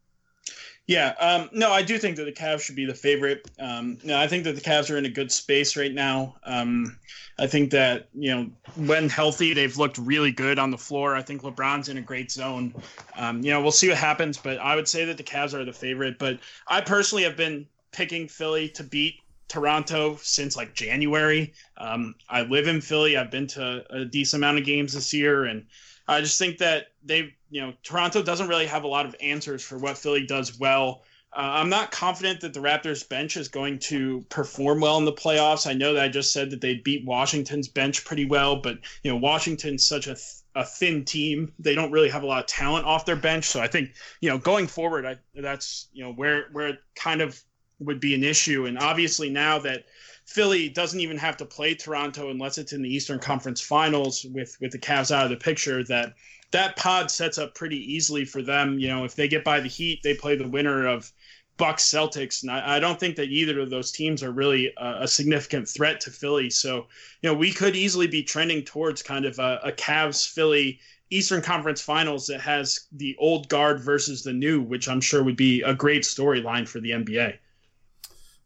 Yeah, 0.87 1.15
um, 1.19 1.49
no, 1.51 1.73
I 1.73 1.81
do 1.81 1.97
think 1.97 2.15
that 2.15 2.23
the 2.23 2.31
Cavs 2.31 2.61
should 2.61 2.77
be 2.77 2.85
the 2.85 2.93
favorite. 2.93 3.51
Um, 3.59 3.97
no, 4.05 4.17
I 4.17 4.25
think 4.25 4.45
that 4.45 4.55
the 4.55 4.61
Cavs 4.61 4.89
are 4.89 4.97
in 4.97 5.05
a 5.05 5.09
good 5.09 5.29
space 5.33 5.75
right 5.75 5.93
now. 5.93 6.37
Um, 6.43 6.97
I 7.37 7.45
think 7.45 7.71
that 7.71 8.07
you 8.13 8.33
know 8.33 8.49
when 8.77 9.09
healthy, 9.09 9.53
they've 9.53 9.77
looked 9.77 9.97
really 9.97 10.31
good 10.31 10.57
on 10.57 10.71
the 10.71 10.77
floor. 10.77 11.13
I 11.13 11.21
think 11.21 11.41
LeBron's 11.41 11.89
in 11.89 11.97
a 11.97 12.01
great 12.01 12.31
zone. 12.31 12.73
Um, 13.17 13.41
you 13.41 13.51
know, 13.51 13.61
we'll 13.61 13.71
see 13.71 13.89
what 13.89 13.97
happens, 13.97 14.37
but 14.37 14.59
I 14.59 14.75
would 14.75 14.87
say 14.87 15.03
that 15.03 15.17
the 15.17 15.23
Cavs 15.23 15.53
are 15.53 15.65
the 15.65 15.73
favorite. 15.73 16.17
But 16.17 16.39
I 16.67 16.79
personally 16.79 17.23
have 17.23 17.35
been 17.35 17.67
picking 17.91 18.29
Philly 18.29 18.69
to 18.69 18.83
beat 18.83 19.15
Toronto 19.47 20.17
since 20.21 20.55
like 20.55 20.73
January. 20.73 21.53
Um, 21.77 22.15
I 22.29 22.41
live 22.43 22.67
in 22.67 22.81
Philly. 22.81 23.17
I've 23.17 23.31
been 23.31 23.47
to 23.47 23.85
a 23.89 24.05
decent 24.05 24.41
amount 24.41 24.59
of 24.59 24.65
games 24.65 24.93
this 24.93 25.13
year, 25.13 25.45
and 25.45 25.65
I 26.07 26.21
just 26.21 26.39
think 26.39 26.57
that 26.59 26.87
they, 27.03 27.33
you 27.49 27.61
know, 27.61 27.73
Toronto 27.83 28.21
doesn't 28.21 28.47
really 28.47 28.67
have 28.67 28.83
a 28.83 28.87
lot 28.87 29.05
of 29.05 29.15
answers 29.21 29.63
for 29.63 29.77
what 29.77 29.97
Philly 29.97 30.25
does 30.25 30.59
well. 30.59 31.03
Uh, 31.33 31.59
I'm 31.59 31.69
not 31.69 31.91
confident 31.91 32.41
that 32.41 32.53
the 32.53 32.61
Raptors 32.61 33.07
bench 33.07 33.35
is 33.35 33.47
going 33.49 33.79
to 33.79 34.25
perform 34.29 34.79
well 34.79 34.97
in 34.97 35.05
the 35.05 35.13
playoffs. 35.13 35.67
I 35.67 35.73
know 35.73 35.93
that 35.93 36.03
I 36.03 36.07
just 36.07 36.31
said 36.31 36.49
that 36.51 36.61
they 36.61 36.75
beat 36.75 37.05
Washington's 37.05 37.67
bench 37.67 38.05
pretty 38.05 38.25
well, 38.25 38.61
but 38.61 38.77
you 39.03 39.11
know, 39.11 39.17
Washington's 39.17 39.85
such 39.85 40.07
a 40.07 40.15
th- 40.15 40.41
a 40.55 40.65
thin 40.65 41.05
team. 41.05 41.53
They 41.59 41.75
don't 41.75 41.91
really 41.91 42.09
have 42.09 42.23
a 42.23 42.25
lot 42.25 42.39
of 42.39 42.47
talent 42.47 42.85
off 42.85 43.05
their 43.05 43.15
bench. 43.15 43.45
So 43.45 43.59
I 43.59 43.67
think, 43.67 43.91
you 44.21 44.29
know, 44.29 44.39
going 44.39 44.65
forward, 44.65 45.05
I, 45.05 45.17
that's, 45.35 45.87
you 45.93 46.03
know, 46.03 46.11
where, 46.13 46.47
where 46.51 46.69
it 46.69 46.79
kind 46.95 47.21
of 47.21 47.39
would 47.79 47.99
be 47.99 48.15
an 48.15 48.23
issue. 48.23 48.65
And 48.65 48.77
obviously 48.77 49.29
now 49.29 49.59
that 49.59 49.85
Philly 50.25 50.67
doesn't 50.67 50.99
even 50.99 51.17
have 51.17 51.37
to 51.37 51.45
play 51.45 51.73
Toronto 51.73 52.29
unless 52.29 52.57
it's 52.57 52.73
in 52.73 52.81
the 52.81 52.93
Eastern 52.93 53.19
Conference 53.19 53.61
Finals 53.61 54.25
with 54.25 54.57
with 54.59 54.71
the 54.71 54.79
Cavs 54.79 55.09
out 55.09 55.23
of 55.23 55.29
the 55.29 55.37
picture. 55.37 55.83
That 55.85 56.15
that 56.51 56.75
pod 56.75 57.09
sets 57.09 57.37
up 57.37 57.55
pretty 57.55 57.77
easily 57.93 58.25
for 58.25 58.41
them. 58.41 58.77
You 58.77 58.89
know, 58.89 59.05
if 59.05 59.15
they 59.15 59.27
get 59.27 59.43
by 59.43 59.61
the 59.61 59.69
Heat, 59.69 60.01
they 60.03 60.13
play 60.13 60.35
the 60.35 60.47
winner 60.47 60.85
of 60.85 61.11
Bucks 61.57 61.89
Celtics, 61.89 62.43
and 62.43 62.51
I, 62.51 62.75
I 62.75 62.79
don't 62.79 62.99
think 62.99 63.15
that 63.15 63.29
either 63.29 63.59
of 63.59 63.69
those 63.69 63.91
teams 63.91 64.21
are 64.21 64.31
really 64.31 64.73
a, 64.77 65.03
a, 65.03 65.07
significant 65.07 65.67
threat 65.67 65.99
to 66.01 66.11
Philly. 66.11 66.51
So, 66.51 66.87
you 67.21 67.29
know, 67.29 67.33
we 67.33 67.51
could 67.51 67.75
easily 67.75 68.05
be 68.05 68.21
trending 68.21 68.63
towards 68.63 69.01
kind 69.01 69.25
of 69.25 69.39
a, 69.39 69.59
a 69.63 69.71
Cavs 69.71 70.27
Philly 70.27 70.79
Eastern 71.09 71.41
Conference 71.41 71.81
Finals 71.81 72.27
that 72.27 72.41
has 72.41 72.87
the 72.91 73.15
old 73.17 73.49
guard 73.49 73.79
versus 73.79 74.23
the 74.23 74.33
new, 74.33 74.61
which 74.61 74.87
I'm 74.87 75.01
sure 75.01 75.23
would 75.23 75.37
be 75.37 75.61
a 75.63 75.73
great 75.73 76.03
storyline 76.03 76.67
for 76.67 76.79
the 76.79 76.91
NBA. 76.91 77.37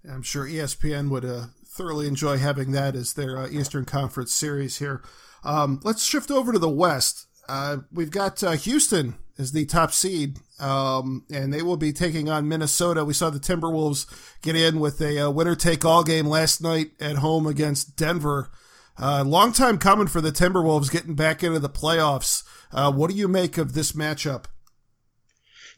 I'm 0.09 0.23
sure 0.23 0.45
ESPN 0.45 1.09
would 1.09 1.25
uh, 1.25 1.45
thoroughly 1.65 2.07
enjoy 2.07 2.37
having 2.37 2.71
that 2.71 2.95
as 2.95 3.13
their 3.13 3.37
uh, 3.37 3.47
Eastern 3.49 3.85
Conference 3.85 4.33
series 4.33 4.79
here. 4.79 5.01
Um, 5.43 5.79
let's 5.83 6.03
shift 6.03 6.31
over 6.31 6.51
to 6.51 6.59
the 6.59 6.69
West. 6.69 7.27
Uh, 7.47 7.77
we've 7.91 8.11
got 8.11 8.43
uh, 8.43 8.51
Houston 8.51 9.15
as 9.37 9.51
the 9.51 9.65
top 9.65 9.91
seed, 9.91 10.39
um, 10.59 11.25
and 11.31 11.53
they 11.53 11.61
will 11.61 11.77
be 11.77 11.91
taking 11.91 12.29
on 12.29 12.47
Minnesota. 12.47 13.05
We 13.05 13.13
saw 13.13 13.29
the 13.29 13.39
Timberwolves 13.39 14.05
get 14.41 14.55
in 14.55 14.79
with 14.79 15.01
a, 15.01 15.27
uh, 15.27 15.29
winner 15.29 15.55
take 15.55 15.83
all 15.83 16.03
game 16.03 16.27
last 16.27 16.61
night 16.61 16.91
at 16.99 17.17
home 17.17 17.47
against 17.47 17.95
Denver. 17.95 18.51
Uh, 18.99 19.23
long 19.25 19.51
time 19.51 19.77
coming 19.77 20.07
for 20.07 20.21
the 20.21 20.31
Timberwolves 20.31 20.91
getting 20.91 21.15
back 21.15 21.43
into 21.43 21.59
the 21.59 21.69
playoffs. 21.69 22.43
What 22.71 23.09
do 23.09 23.15
you 23.15 23.27
make 23.27 23.57
of 23.57 23.73
this 23.73 23.93
matchup? 23.93 24.45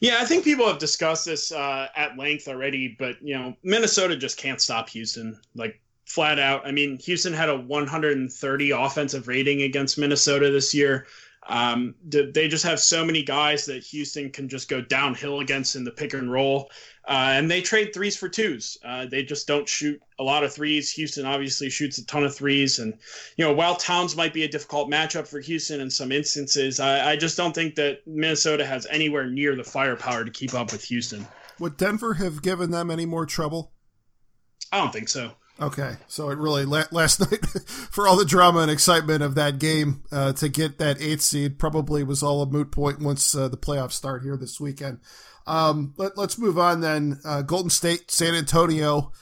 Yeah, 0.00 0.18
I 0.20 0.24
think 0.24 0.44
people 0.44 0.66
have 0.66 0.78
discussed 0.78 1.24
this 1.24 1.52
uh, 1.52 1.88
at 1.96 2.16
length 2.18 2.48
already, 2.48 2.96
but 2.98 3.16
you 3.22 3.34
know, 3.34 3.56
Minnesota 3.62 4.16
just 4.16 4.36
can't 4.36 4.60
stop 4.60 4.88
Houston. 4.90 5.38
Like 5.54 5.80
flat 6.06 6.38
out. 6.38 6.66
I 6.66 6.70
mean, 6.70 6.98
Houston 6.98 7.32
had 7.32 7.48
a 7.48 7.56
130 7.56 8.70
offensive 8.70 9.28
rating 9.28 9.62
against 9.62 9.98
Minnesota 9.98 10.50
this 10.50 10.74
year. 10.74 11.06
Um, 11.46 11.94
they 12.04 12.48
just 12.48 12.64
have 12.64 12.80
so 12.80 13.04
many 13.04 13.22
guys 13.22 13.66
that 13.66 13.84
Houston 13.84 14.30
can 14.30 14.48
just 14.48 14.68
go 14.68 14.80
downhill 14.80 15.40
against 15.40 15.76
in 15.76 15.84
the 15.84 15.90
pick 15.90 16.14
and 16.14 16.30
roll. 16.30 16.70
Uh, 17.06 17.32
and 17.34 17.50
they 17.50 17.60
trade 17.60 17.92
threes 17.92 18.16
for 18.16 18.30
twos. 18.30 18.78
Uh, 18.82 19.04
they 19.04 19.22
just 19.22 19.46
don't 19.46 19.68
shoot 19.68 20.00
a 20.18 20.22
lot 20.22 20.42
of 20.42 20.54
threes. 20.54 20.90
Houston 20.92 21.26
obviously 21.26 21.68
shoots 21.68 21.98
a 21.98 22.06
ton 22.06 22.24
of 22.24 22.34
threes. 22.34 22.78
And, 22.78 22.94
you 23.36 23.44
know, 23.44 23.52
while 23.52 23.76
Towns 23.76 24.16
might 24.16 24.32
be 24.32 24.44
a 24.44 24.48
difficult 24.48 24.90
matchup 24.90 25.28
for 25.28 25.38
Houston 25.38 25.80
in 25.80 25.90
some 25.90 26.12
instances, 26.12 26.80
I, 26.80 27.10
I 27.10 27.16
just 27.16 27.36
don't 27.36 27.54
think 27.54 27.74
that 27.74 28.06
Minnesota 28.06 28.64
has 28.64 28.86
anywhere 28.88 29.26
near 29.26 29.54
the 29.54 29.64
firepower 29.64 30.24
to 30.24 30.30
keep 30.30 30.54
up 30.54 30.72
with 30.72 30.84
Houston. 30.84 31.26
Would 31.58 31.76
Denver 31.76 32.14
have 32.14 32.40
given 32.40 32.70
them 32.70 32.90
any 32.90 33.04
more 33.04 33.26
trouble? 33.26 33.72
I 34.72 34.78
don't 34.78 34.92
think 34.92 35.08
so. 35.10 35.32
Okay, 35.60 35.96
so 36.08 36.30
it 36.30 36.38
really 36.38 36.64
last 36.64 37.20
night 37.30 37.46
for 37.90 38.08
all 38.08 38.16
the 38.16 38.24
drama 38.24 38.60
and 38.60 38.70
excitement 38.70 39.22
of 39.22 39.36
that 39.36 39.60
game 39.60 40.02
uh, 40.10 40.32
to 40.32 40.48
get 40.48 40.78
that 40.78 41.00
eighth 41.00 41.22
seed 41.22 41.58
probably 41.60 42.02
was 42.02 42.24
all 42.24 42.42
a 42.42 42.46
moot 42.46 42.72
point 42.72 43.00
once 43.00 43.34
uh, 43.36 43.46
the 43.46 43.56
playoffs 43.56 43.92
start 43.92 44.22
here 44.22 44.36
this 44.36 44.60
weekend. 44.60 44.98
Um, 45.46 45.94
let, 45.96 46.18
us 46.18 46.38
move 46.38 46.58
on 46.58 46.80
then. 46.80 47.20
Uh, 47.24 47.42
Golden 47.42 47.70
State, 47.70 48.10
San 48.10 48.34
Antonio. 48.34 49.12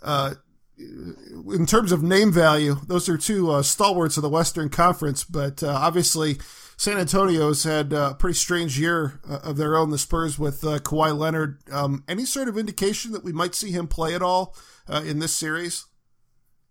Uh, 0.00 0.34
in 0.78 1.66
terms 1.66 1.92
of 1.92 2.02
name 2.02 2.32
value, 2.32 2.76
those 2.86 3.08
are 3.08 3.18
two 3.18 3.50
uh, 3.50 3.62
stalwarts 3.62 4.16
of 4.16 4.22
the 4.22 4.28
Western 4.28 4.68
Conference, 4.68 5.24
but 5.24 5.62
uh, 5.62 5.68
obviously 5.68 6.38
San 6.76 6.98
Antonio's 6.98 7.64
had 7.64 7.92
a 7.92 8.14
pretty 8.14 8.34
strange 8.34 8.78
year 8.78 9.20
of 9.24 9.56
their 9.56 9.76
own. 9.76 9.90
The 9.90 9.98
Spurs 9.98 10.38
with 10.38 10.62
Kawhi 10.62 11.16
Leonard. 11.16 11.58
Um, 11.70 12.04
any 12.08 12.24
sort 12.24 12.48
of 12.48 12.58
indication 12.58 13.12
that 13.12 13.24
we 13.24 13.32
might 13.32 13.54
see 13.54 13.70
him 13.70 13.86
play 13.86 14.14
at 14.14 14.22
all? 14.22 14.54
uh, 14.88 15.02
in 15.04 15.18
this 15.18 15.32
series? 15.32 15.86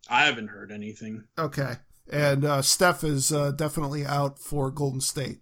I 0.10 0.26
haven't 0.26 0.48
heard 0.48 0.72
anything. 0.72 1.26
Okay, 1.38 1.76
and 2.12 2.44
uh, 2.44 2.62
Steph 2.62 3.04
is 3.04 3.32
uh, 3.32 3.52
definitely 3.52 4.06
out 4.06 4.40
for 4.40 4.72
Golden 4.72 5.02
State, 5.02 5.40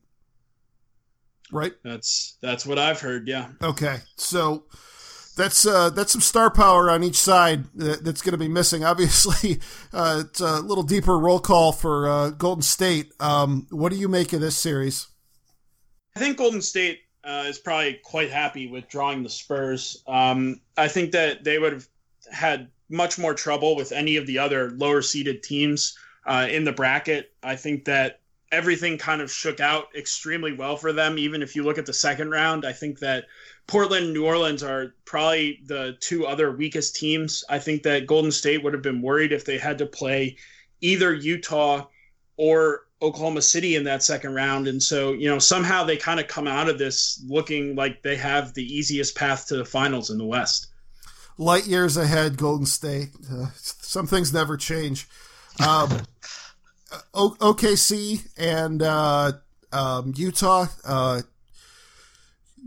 right? 1.52 1.74
That's 1.84 2.38
that's 2.42 2.66
what 2.66 2.78
I've 2.78 3.00
heard. 3.00 3.28
Yeah. 3.28 3.50
Okay, 3.62 4.00
so 4.16 4.66
that's 5.40 5.66
uh, 5.66 5.90
that's 5.90 6.12
some 6.12 6.22
star 6.22 6.52
power 6.52 6.92
on 6.92 7.04
each 7.04 7.16
side 7.16 7.64
that, 7.76 8.04
that's 8.04 8.22
going 8.22 8.34
to 8.34 8.38
be 8.38 8.48
missing. 8.48 8.84
Obviously, 8.86 9.60
uh, 9.94 10.24
it's 10.26 10.42
a 10.42 10.60
little 10.60 10.84
deeper 10.84 11.18
roll 11.18 11.40
call 11.40 11.72
for 11.72 12.08
uh, 12.08 12.30
Golden 12.32 12.62
State. 12.62 13.14
Um, 13.20 13.66
what 13.72 13.92
do 13.92 13.98
you 13.98 14.08
make 14.08 14.34
of 14.34 14.42
this 14.42 14.58
series? 14.58 15.08
I 16.16 16.20
think 16.20 16.38
Golden 16.38 16.62
State 16.62 17.00
uh, 17.24 17.46
is 17.48 17.58
probably 17.58 18.00
quite 18.04 18.30
happy 18.30 18.68
with 18.68 18.90
drawing 18.90 19.24
the 19.24 19.30
Spurs. 19.30 20.04
Um, 20.08 20.60
I 20.78 20.88
think 20.90 21.12
that 21.14 21.44
they 21.44 21.58
would 21.58 21.74
have 21.74 21.88
had 22.32 22.70
much 22.90 23.18
more 23.18 23.34
trouble 23.34 23.76
with 23.76 23.92
any 23.92 24.18
of 24.18 24.28
the 24.28 24.40
other 24.40 24.72
lower 24.72 25.02
seeded 25.02 25.44
teams 25.44 25.98
uh, 26.26 26.48
in 26.50 26.66
the 26.66 26.74
bracket. 26.74 27.32
I 27.42 27.56
think 27.56 27.86
that 27.86 28.20
everything 28.52 28.98
kind 28.98 29.22
of 29.22 29.32
shook 29.32 29.60
out 29.60 29.88
extremely 29.96 30.54
well 30.54 30.76
for 30.76 30.92
them. 30.94 31.18
Even 31.18 31.42
if 31.42 31.56
you 31.56 31.64
look 31.64 31.78
at 31.78 31.86
the 31.86 31.94
second 31.94 32.32
round, 32.32 32.66
I 32.66 32.74
think 32.74 33.00
that 33.00 33.26
Portland 33.68 34.06
and 34.06 34.14
New 34.14 34.26
Orleans 34.26 34.64
are 34.64 34.96
probably 35.06 35.62
the 35.66 35.98
two 36.00 36.26
other 36.26 36.52
weakest 36.52 36.96
teams. 36.96 37.44
I 37.50 37.60
think 37.60 37.84
that 37.84 38.08
Golden 38.08 38.32
State 38.32 38.64
would 38.64 38.74
have 38.74 38.82
been 38.82 39.02
worried 39.02 39.32
if 39.32 39.46
they 39.46 39.58
had 39.58 39.78
to 39.80 39.86
play 39.86 40.38
either 40.82 41.14
Utah 41.14 41.86
or 42.38 42.86
Oklahoma 43.02 43.42
City 43.42 43.76
in 43.76 43.84
that 43.84 44.04
second 44.04 44.34
round. 44.34 44.68
And 44.68 44.82
so, 44.82 45.14
you 45.14 45.30
know, 45.30 45.40
somehow 45.40 45.84
they 45.84 45.98
kind 45.98 46.20
of 46.20 46.28
come 46.28 46.48
out 46.48 46.70
of 46.70 46.78
this 46.78 47.24
looking 47.28 47.76
like 47.76 48.02
they 48.02 48.18
have 48.18 48.54
the 48.54 48.64
easiest 48.64 49.16
path 49.16 49.48
to 49.48 49.58
the 49.58 49.66
finals 49.66 50.10
in 50.10 50.18
the 50.18 50.26
West 50.26 50.68
light 51.40 51.66
years 51.66 51.98
ahead, 51.98 52.38
Golden 52.38 52.68
State. 52.68 53.10
Uh, 53.32 53.48
some 53.56 54.06
things 54.06 54.32
never 54.32 54.58
change. 54.58 55.08
Um, 55.66 55.90
o- 57.14 57.36
OKC 57.40 58.28
and 58.38 58.82
uh, 58.82 59.34
um, 59.72 60.14
Utah. 60.16 60.68
Uh, 60.86 61.22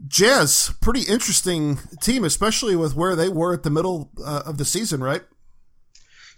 Jazz, 0.09 0.73
pretty 0.81 1.03
interesting 1.03 1.79
team, 2.01 2.25
especially 2.25 2.75
with 2.75 2.97
where 2.97 3.15
they 3.15 3.29
were 3.29 3.53
at 3.53 3.63
the 3.63 3.71
middle 3.71 4.11
uh, 4.25 4.43
of 4.47 4.59
the 4.59 4.65
season, 4.65 5.03
right? 5.03 5.23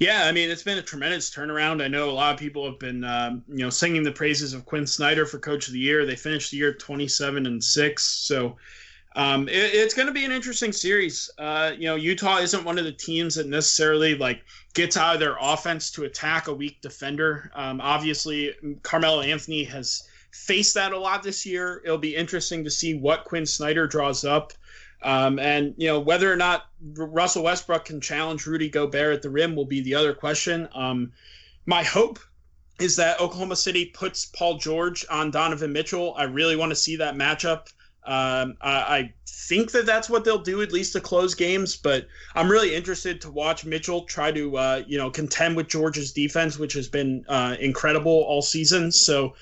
Yeah, 0.00 0.24
I 0.26 0.32
mean 0.32 0.50
it's 0.50 0.64
been 0.64 0.78
a 0.78 0.82
tremendous 0.82 1.30
turnaround. 1.30 1.82
I 1.82 1.88
know 1.88 2.10
a 2.10 2.12
lot 2.12 2.34
of 2.34 2.40
people 2.40 2.68
have 2.68 2.78
been, 2.78 3.04
um, 3.04 3.44
you 3.48 3.58
know, 3.58 3.70
singing 3.70 4.02
the 4.02 4.12
praises 4.12 4.52
of 4.52 4.64
Quin 4.64 4.86
Snyder 4.86 5.24
for 5.24 5.38
Coach 5.38 5.68
of 5.68 5.72
the 5.72 5.78
Year. 5.78 6.04
They 6.04 6.16
finished 6.16 6.50
the 6.50 6.56
year 6.56 6.74
twenty-seven 6.74 7.46
and 7.46 7.62
six, 7.62 8.02
so 8.04 8.56
um, 9.16 9.48
it, 9.48 9.74
it's 9.74 9.94
going 9.94 10.08
to 10.08 10.12
be 10.12 10.24
an 10.24 10.32
interesting 10.32 10.72
series. 10.72 11.30
Uh, 11.38 11.72
you 11.76 11.84
know, 11.84 11.94
Utah 11.94 12.38
isn't 12.38 12.64
one 12.64 12.78
of 12.78 12.84
the 12.84 12.92
teams 12.92 13.36
that 13.36 13.46
necessarily 13.46 14.16
like 14.16 14.42
gets 14.74 14.96
out 14.96 15.14
of 15.14 15.20
their 15.20 15.36
offense 15.40 15.90
to 15.92 16.04
attack 16.04 16.48
a 16.48 16.54
weak 16.54 16.80
defender. 16.80 17.50
Um, 17.54 17.80
obviously, 17.80 18.54
Carmelo 18.82 19.20
Anthony 19.20 19.64
has 19.64 20.08
faced 20.32 20.74
that 20.74 20.92
a 20.92 20.98
lot 20.98 21.22
this 21.22 21.46
year. 21.46 21.80
It'll 21.84 21.96
be 21.96 22.16
interesting 22.16 22.64
to 22.64 22.70
see 22.70 22.94
what 22.94 23.24
Quin 23.24 23.46
Snyder 23.46 23.86
draws 23.86 24.24
up. 24.24 24.52
Um, 25.02 25.38
and 25.38 25.74
you 25.76 25.86
know 25.86 26.00
whether 26.00 26.32
or 26.32 26.36
not 26.36 26.64
Russell 26.96 27.44
Westbrook 27.44 27.84
can 27.84 28.00
challenge 28.00 28.46
Rudy 28.46 28.70
Gobert 28.70 29.14
at 29.14 29.22
the 29.22 29.28
rim 29.28 29.54
will 29.54 29.66
be 29.66 29.82
the 29.82 29.94
other 29.94 30.14
question. 30.14 30.66
Um, 30.74 31.12
my 31.66 31.82
hope 31.82 32.18
is 32.80 32.96
that 32.96 33.20
Oklahoma 33.20 33.56
City 33.56 33.84
puts 33.84 34.24
Paul 34.24 34.56
George 34.56 35.04
on 35.10 35.30
Donovan 35.30 35.72
Mitchell. 35.72 36.14
I 36.16 36.24
really 36.24 36.56
want 36.56 36.70
to 36.70 36.76
see 36.76 36.96
that 36.96 37.14
matchup. 37.14 37.68
Um, 38.06 38.56
I, 38.60 38.70
I, 38.70 39.12
think 39.26 39.72
that 39.72 39.84
that's 39.84 40.08
what 40.08 40.24
they'll 40.24 40.38
do 40.38 40.62
at 40.62 40.72
least 40.72 40.92
to 40.92 41.00
close 41.00 41.34
games, 41.34 41.76
but 41.76 42.06
I'm 42.34 42.50
really 42.50 42.74
interested 42.74 43.20
to 43.22 43.30
watch 43.30 43.64
Mitchell 43.66 44.02
try 44.04 44.30
to 44.32 44.56
uh, 44.56 44.82
you 44.86 44.98
know 44.98 45.10
contend 45.10 45.56
with 45.56 45.68
George's 45.68 46.12
defense, 46.12 46.58
which 46.58 46.74
has 46.74 46.88
been 46.88 47.24
uh, 47.28 47.56
incredible 47.60 48.12
all 48.12 48.42
season. 48.42 48.92
So. 48.92 49.34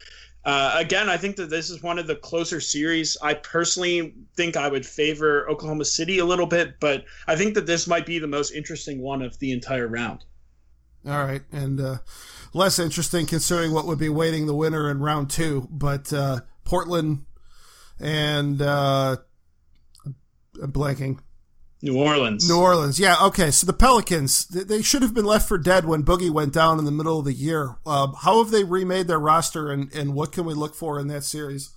Uh, 0.45 0.75
again, 0.77 1.09
I 1.09 1.17
think 1.17 1.37
that 1.37 1.51
this 1.51 1.71
is 1.71 1.85
one 1.85 2.01
of 2.01 2.09
the 2.09 2.17
closer 2.17 2.61
series. 2.61 3.17
I 3.23 3.35
personally 3.35 4.13
think 4.35 4.57
I 4.57 4.67
would 4.67 4.85
favor 4.85 5.49
Oklahoma 5.49 5.85
City 5.85 6.19
a 6.19 6.25
little 6.25 6.47
bit, 6.47 6.81
but 6.81 7.05
I 7.29 7.37
think 7.37 7.55
that 7.55 7.65
this 7.65 7.87
might 7.87 8.07
be 8.07 8.19
the 8.19 8.27
most 8.27 8.51
interesting 8.51 9.01
one 9.01 9.23
of 9.23 9.39
the 9.39 9.53
entire 9.53 9.87
round. 9.87 10.25
All 11.07 11.25
right, 11.25 11.43
and 11.53 11.81
uh, 11.81 11.99
less 12.53 12.81
interesting 12.81 13.25
considering 13.27 13.71
what 13.71 13.87
would 13.87 14.01
be 14.01 14.09
waiting 14.09 14.47
the 14.47 14.55
winner 14.55 14.91
in 14.91 14.99
round 14.99 15.31
two. 15.31 15.69
But 15.71 16.13
uh, 16.13 16.41
Portland 16.65 17.25
and 18.03 18.61
uh, 18.61 19.17
I'm 20.63 20.73
blanking. 20.73 21.19
New 21.85 21.99
Orleans. 21.99 22.49
New 22.49 22.61
Orleans. 22.61 23.01
Yeah. 23.01 23.17
Okay. 23.23 23.51
So 23.51 23.67
the 23.67 23.73
Pelicans, 23.73 24.47
they 24.47 24.83
should 24.83 25.03
have 25.03 25.15
been 25.15 25.25
left 25.25 25.49
for 25.49 25.59
dead 25.59 25.85
when 25.85 26.05
Boogie 26.05 26.31
went 26.31 26.53
down 26.53 26.79
in 26.79 26.85
the 26.85 26.93
middle 26.93 27.19
of 27.19 27.25
the 27.25 27.33
year. 27.33 27.77
Um, 27.85 28.15
how 28.23 28.43
have 28.43 28.53
they 28.53 28.63
remade 28.63 29.09
their 29.09 29.19
roster, 29.19 29.71
and, 29.71 29.93
and 29.93 30.15
what 30.15 30.31
can 30.31 30.45
we 30.45 30.55
look 30.55 30.77
for 30.77 31.01
in 31.01 31.09
that 31.09 31.25
series? 31.25 31.71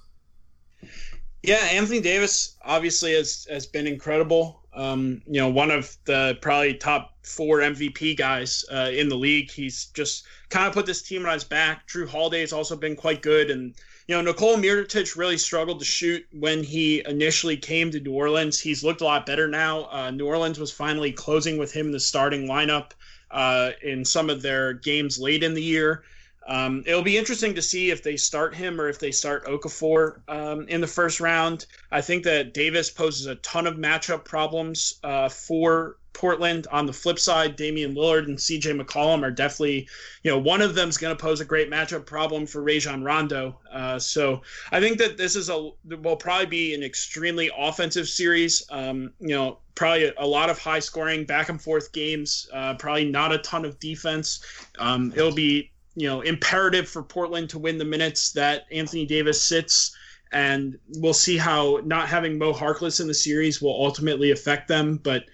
Yeah, 1.41 1.55
Anthony 1.55 2.01
Davis 2.01 2.55
obviously 2.63 3.13
has 3.13 3.47
has 3.49 3.65
been 3.65 3.88
incredible. 3.88 4.61
Um, 4.73 5.21
you 5.26 5.39
know, 5.39 5.49
one 5.49 5.71
of 5.71 5.95
the 6.05 6.38
probably 6.41 6.76
top 6.76 7.13
four 7.23 7.59
MVP 7.59 8.17
guys 8.17 8.63
uh, 8.71 8.91
in 8.93 9.09
the 9.09 9.15
league. 9.15 9.49
He's 9.49 9.86
just 9.93 10.26
kind 10.49 10.67
of 10.67 10.73
put 10.73 10.86
this 10.86 11.01
team 11.01 11.26
on 11.26 11.34
his 11.34 11.43
back. 11.43 11.88
Jrue 11.88 12.07
Holiday 12.07 12.41
has 12.41 12.53
also 12.53 12.76
been 12.76 12.95
quite 12.95 13.21
good, 13.21 13.49
and 13.49 13.73
you 14.08 14.16
know, 14.16 14.22
Nikola 14.22 14.58
Mirotic 14.58 15.16
really 15.16 15.38
struggled 15.38 15.80
to 15.80 15.86
shoot 15.86 16.26
when 16.32 16.64
he 16.64 17.03
initially 17.08 17.58
came 17.58 17.89
to 17.91 17.99
New 17.99 18.14
Orleans. 18.14 18.60
He's 18.60 18.84
looked 18.84 19.01
a 19.01 19.06
lot 19.06 19.26
better 19.26 19.47
now. 19.47 19.89
Uh, 19.91 20.12
New 20.12 20.28
Orleans 20.28 20.60
was 20.60 20.72
finally 20.72 21.12
closing 21.12 21.58
with 21.58 21.72
him 21.72 21.88
in 21.88 21.91
the 21.91 21.99
starting 21.99 22.47
lineup 22.47 22.91
uh, 23.32 23.72
in 23.82 24.06
some 24.06 24.30
of 24.30 24.43
their 24.43 24.74
games 24.74 25.20
late 25.20 25.43
in 25.43 25.56
the 25.56 25.64
year. 25.64 26.03
Um, 26.47 26.84
it'll 26.86 27.01
be 27.01 27.18
interesting 27.18 27.56
to 27.56 27.62
see 27.64 27.89
if 27.89 28.03
they 28.03 28.18
start 28.18 28.53
him 28.53 28.80
or 28.80 28.89
if 28.89 28.99
they 28.99 29.12
start 29.12 29.45
Okafor 29.47 30.20
um, 30.28 30.68
in 30.68 30.80
the 30.80 30.88
first 30.88 31.20
round. 31.20 31.66
I 31.91 32.01
think 32.01 32.24
that 32.26 32.53
Davis 32.53 32.91
poses 32.91 33.26
a 33.26 33.36
ton 33.36 33.66
of 33.66 33.76
matchup 33.76 34.24
problems 34.24 34.99
uh, 35.03 35.30
for 35.30 35.97
Portland. 36.16 36.66
On 36.72 36.88
the 36.88 36.93
flip 36.93 37.20
side, 37.20 37.55
Damian 37.55 37.93
Lillard 37.93 38.26
and 38.26 38.38
CJ 38.38 38.82
McCollum 38.82 39.22
are 39.22 39.30
definitely, 39.30 39.88
you 40.24 40.32
know, 40.32 40.39
one 40.39 40.61
of 40.61 40.74
them 40.74 40.89
is 40.89 40.97
going 40.97 41.16
to 41.16 41.22
pose 41.22 41.41
a 41.41 41.45
great 41.45 41.70
matchup 41.70 42.05
problem 42.05 42.47
for 42.47 42.63
Rajon 42.63 43.03
Rondo. 43.03 43.59
Uh, 43.72 43.99
so 43.99 44.41
I 44.72 44.80
think 44.80 44.97
that 44.97 45.18
this 45.18 45.36
is 45.36 45.49
a 45.49 45.70
will 45.86 46.16
probably 46.16 46.47
be 46.47 46.74
an 46.74 46.82
extremely 46.82 47.51
offensive 47.55 48.07
series. 48.07 48.66
Um, 48.72 49.13
you 49.20 49.36
know, 49.36 49.59
probably 49.76 50.05
a, 50.05 50.13
a, 50.18 50.26
lot 50.26 50.49
of 50.49 50.57
high 50.57 50.80
scoring, 50.80 51.26
back 51.26 51.49
and 51.49 51.61
forth 51.61 51.91
games. 51.91 52.49
Uh, 52.51 52.74
probably 52.76 53.05
not 53.05 53.34
a 53.34 53.38
ton 53.39 53.66
of 53.66 53.80
defense. 53.80 54.43
Um, 54.80 55.13
it'll 55.16 55.36
be 55.36 55.72
you 55.95 56.07
know 56.07 56.22
imperative 56.22 56.89
for 56.89 57.03
Portland 57.03 57.49
to 57.51 57.59
win 57.59 57.78
the 57.78 57.86
minutes 57.86 58.32
that 58.32 58.66
Anthony 58.72 59.05
Davis 59.05 59.41
sits 59.41 59.95
and 60.32 60.78
we'll 60.97 61.13
see 61.13 61.38
how 61.38 61.82
not 61.86 62.09
having 62.09 62.38
Mo 62.38 62.51
Harkless 62.51 62.99
in 62.99 63.07
the 63.07 63.13
series 63.13 63.61
will 63.61 63.76
ultimately 63.86 64.32
affect 64.32 64.68
them. 64.68 64.97
But 64.97 65.26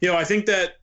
you 0.00 0.08
know, 0.08 0.16
I 0.16 0.24
think 0.24 0.46
that 0.46 0.76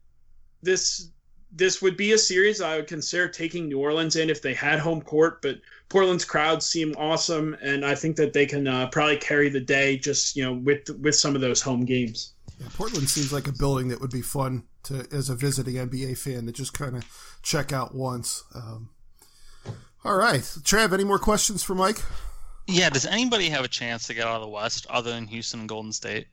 this 0.61 1.09
this 1.51 1.81
would 1.81 1.95
be 1.95 2.11
a 2.11 2.17
series 2.17 2.59
I 2.59 2.75
would 2.75 2.87
consider 2.87 3.29
taking 3.29 3.69
New 3.69 3.79
Orleans 3.79 4.17
in 4.17 4.29
if 4.29 4.41
they 4.41 4.53
had 4.53 4.79
home 4.79 5.01
court. 5.01 5.41
But 5.41 5.59
Portland's 5.87 6.25
crowds 6.25 6.65
seem 6.65 6.93
awesome, 6.97 7.55
and 7.61 7.85
I 7.85 7.95
think 7.95 8.17
that 8.17 8.33
they 8.33 8.45
can 8.45 8.67
uh, 8.67 8.87
probably 8.87 9.17
carry 9.17 9.49
the 9.49 9.61
day 9.61 9.97
just 9.97 10.35
you 10.35 10.43
know 10.43 10.53
with 10.53 10.89
with 11.01 11.15
some 11.15 11.35
of 11.35 11.41
those 11.41 11.61
home 11.61 11.85
games. 11.85 12.33
Yeah, 12.59 12.67
Portland 12.75 13.09
seems 13.09 13.33
like 13.33 13.47
a 13.47 13.53
building 13.53 13.89
that 13.89 14.01
would 14.01 14.11
be 14.11 14.21
fun 14.21 14.63
to 14.83 15.07
as 15.11 15.29
a 15.29 15.35
visiting 15.35 15.75
NBA 15.75 16.17
fan 16.17 16.45
to 16.45 16.51
just 16.51 16.73
kind 16.73 16.95
of 16.95 17.05
check 17.41 17.71
out 17.71 17.95
once. 17.95 18.43
Um, 18.53 18.89
all 20.03 20.15
right, 20.15 20.41
Trav, 20.41 20.93
any 20.93 21.03
more 21.03 21.19
questions 21.19 21.63
for 21.63 21.73
Mike? 21.73 21.97
Yeah, 22.67 22.89
does 22.89 23.05
anybody 23.05 23.49
have 23.49 23.63
a 23.63 23.67
chance 23.67 24.07
to 24.07 24.13
get 24.13 24.25
out 24.25 24.35
of 24.35 24.41
the 24.41 24.47
West 24.47 24.87
other 24.89 25.11
than 25.11 25.27
Houston 25.27 25.61
and 25.61 25.69
Golden 25.69 25.91
State? 25.91 26.27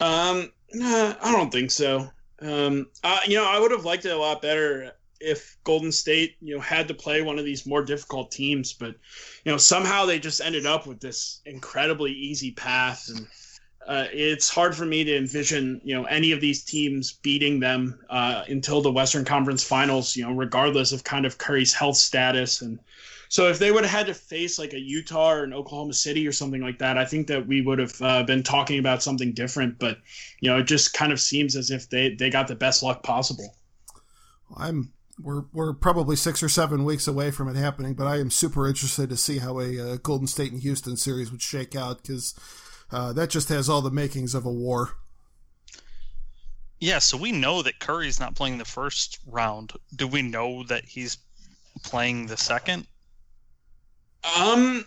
Um, 0.00 0.52
nah, 0.74 1.14
I 1.22 1.32
don't 1.32 1.52
think 1.52 1.70
so. 1.70 2.10
Um, 2.40 2.88
you 3.26 3.36
know, 3.36 3.46
I 3.46 3.58
would 3.58 3.70
have 3.70 3.84
liked 3.84 4.04
it 4.04 4.10
a 4.10 4.18
lot 4.18 4.42
better 4.42 4.92
if 5.20 5.56
Golden 5.64 5.92
State, 5.92 6.36
you 6.40 6.54
know, 6.54 6.60
had 6.60 6.88
to 6.88 6.94
play 6.94 7.22
one 7.22 7.38
of 7.38 7.44
these 7.44 7.66
more 7.66 7.82
difficult 7.82 8.30
teams, 8.30 8.72
but 8.72 8.94
you 9.44 9.52
know, 9.52 9.56
somehow 9.56 10.04
they 10.04 10.18
just 10.18 10.40
ended 10.40 10.66
up 10.66 10.86
with 10.86 11.00
this 11.00 11.40
incredibly 11.46 12.12
easy 12.12 12.50
path, 12.50 13.08
and 13.08 13.26
uh, 13.86 14.06
it's 14.12 14.48
hard 14.48 14.74
for 14.74 14.84
me 14.84 15.04
to 15.04 15.16
envision, 15.16 15.80
you 15.84 15.94
know, 15.94 16.04
any 16.04 16.32
of 16.32 16.40
these 16.40 16.64
teams 16.64 17.12
beating 17.12 17.60
them 17.60 17.98
uh, 18.10 18.44
until 18.48 18.82
the 18.82 18.92
Western 18.92 19.24
Conference 19.24 19.64
Finals, 19.64 20.16
you 20.16 20.24
know, 20.24 20.32
regardless 20.32 20.92
of 20.92 21.04
kind 21.04 21.26
of 21.26 21.38
Curry's 21.38 21.72
health 21.72 21.96
status 21.96 22.60
and 22.60 22.78
so 23.28 23.48
if 23.48 23.58
they 23.58 23.70
would 23.70 23.84
have 23.84 23.92
had 23.92 24.06
to 24.06 24.14
face 24.14 24.58
like 24.58 24.72
a 24.72 24.80
Utah 24.80 25.32
or 25.32 25.44
an 25.44 25.52
Oklahoma 25.52 25.92
City 25.92 26.26
or 26.26 26.32
something 26.32 26.60
like 26.60 26.78
that, 26.78 26.98
I 26.98 27.04
think 27.04 27.26
that 27.28 27.46
we 27.46 27.60
would 27.60 27.78
have 27.78 28.02
uh, 28.02 28.22
been 28.22 28.42
talking 28.42 28.78
about 28.78 29.02
something 29.02 29.32
different. 29.32 29.78
But 29.78 29.98
you 30.40 30.50
know, 30.50 30.58
it 30.58 30.64
just 30.64 30.94
kind 30.94 31.12
of 31.12 31.20
seems 31.20 31.56
as 31.56 31.70
if 31.70 31.88
they 31.88 32.14
they 32.14 32.30
got 32.30 32.48
the 32.48 32.54
best 32.54 32.82
luck 32.82 33.02
possible. 33.02 33.56
I'm 34.56 34.92
we're 35.20 35.44
we're 35.52 35.72
probably 35.72 36.16
six 36.16 36.42
or 36.42 36.48
seven 36.48 36.84
weeks 36.84 37.06
away 37.06 37.30
from 37.30 37.48
it 37.48 37.56
happening, 37.56 37.94
but 37.94 38.06
I 38.06 38.18
am 38.18 38.30
super 38.30 38.68
interested 38.68 39.08
to 39.10 39.16
see 39.16 39.38
how 39.38 39.60
a 39.60 39.80
uh, 39.80 39.96
Golden 40.02 40.26
State 40.26 40.52
and 40.52 40.62
Houston 40.62 40.96
series 40.96 41.30
would 41.30 41.42
shake 41.42 41.74
out 41.74 42.02
because 42.02 42.34
uh, 42.90 43.12
that 43.12 43.30
just 43.30 43.48
has 43.48 43.68
all 43.68 43.82
the 43.82 43.90
makings 43.90 44.34
of 44.34 44.44
a 44.44 44.52
war. 44.52 44.96
Yeah, 46.80 46.98
so 46.98 47.16
we 47.16 47.32
know 47.32 47.62
that 47.62 47.78
Curry's 47.78 48.20
not 48.20 48.34
playing 48.34 48.58
the 48.58 48.64
first 48.64 49.18
round. 49.26 49.72
Do 49.94 50.06
we 50.06 50.22
know 50.22 50.64
that 50.64 50.84
he's 50.84 51.16
playing 51.82 52.26
the 52.26 52.36
second? 52.36 52.86
Um, 54.24 54.84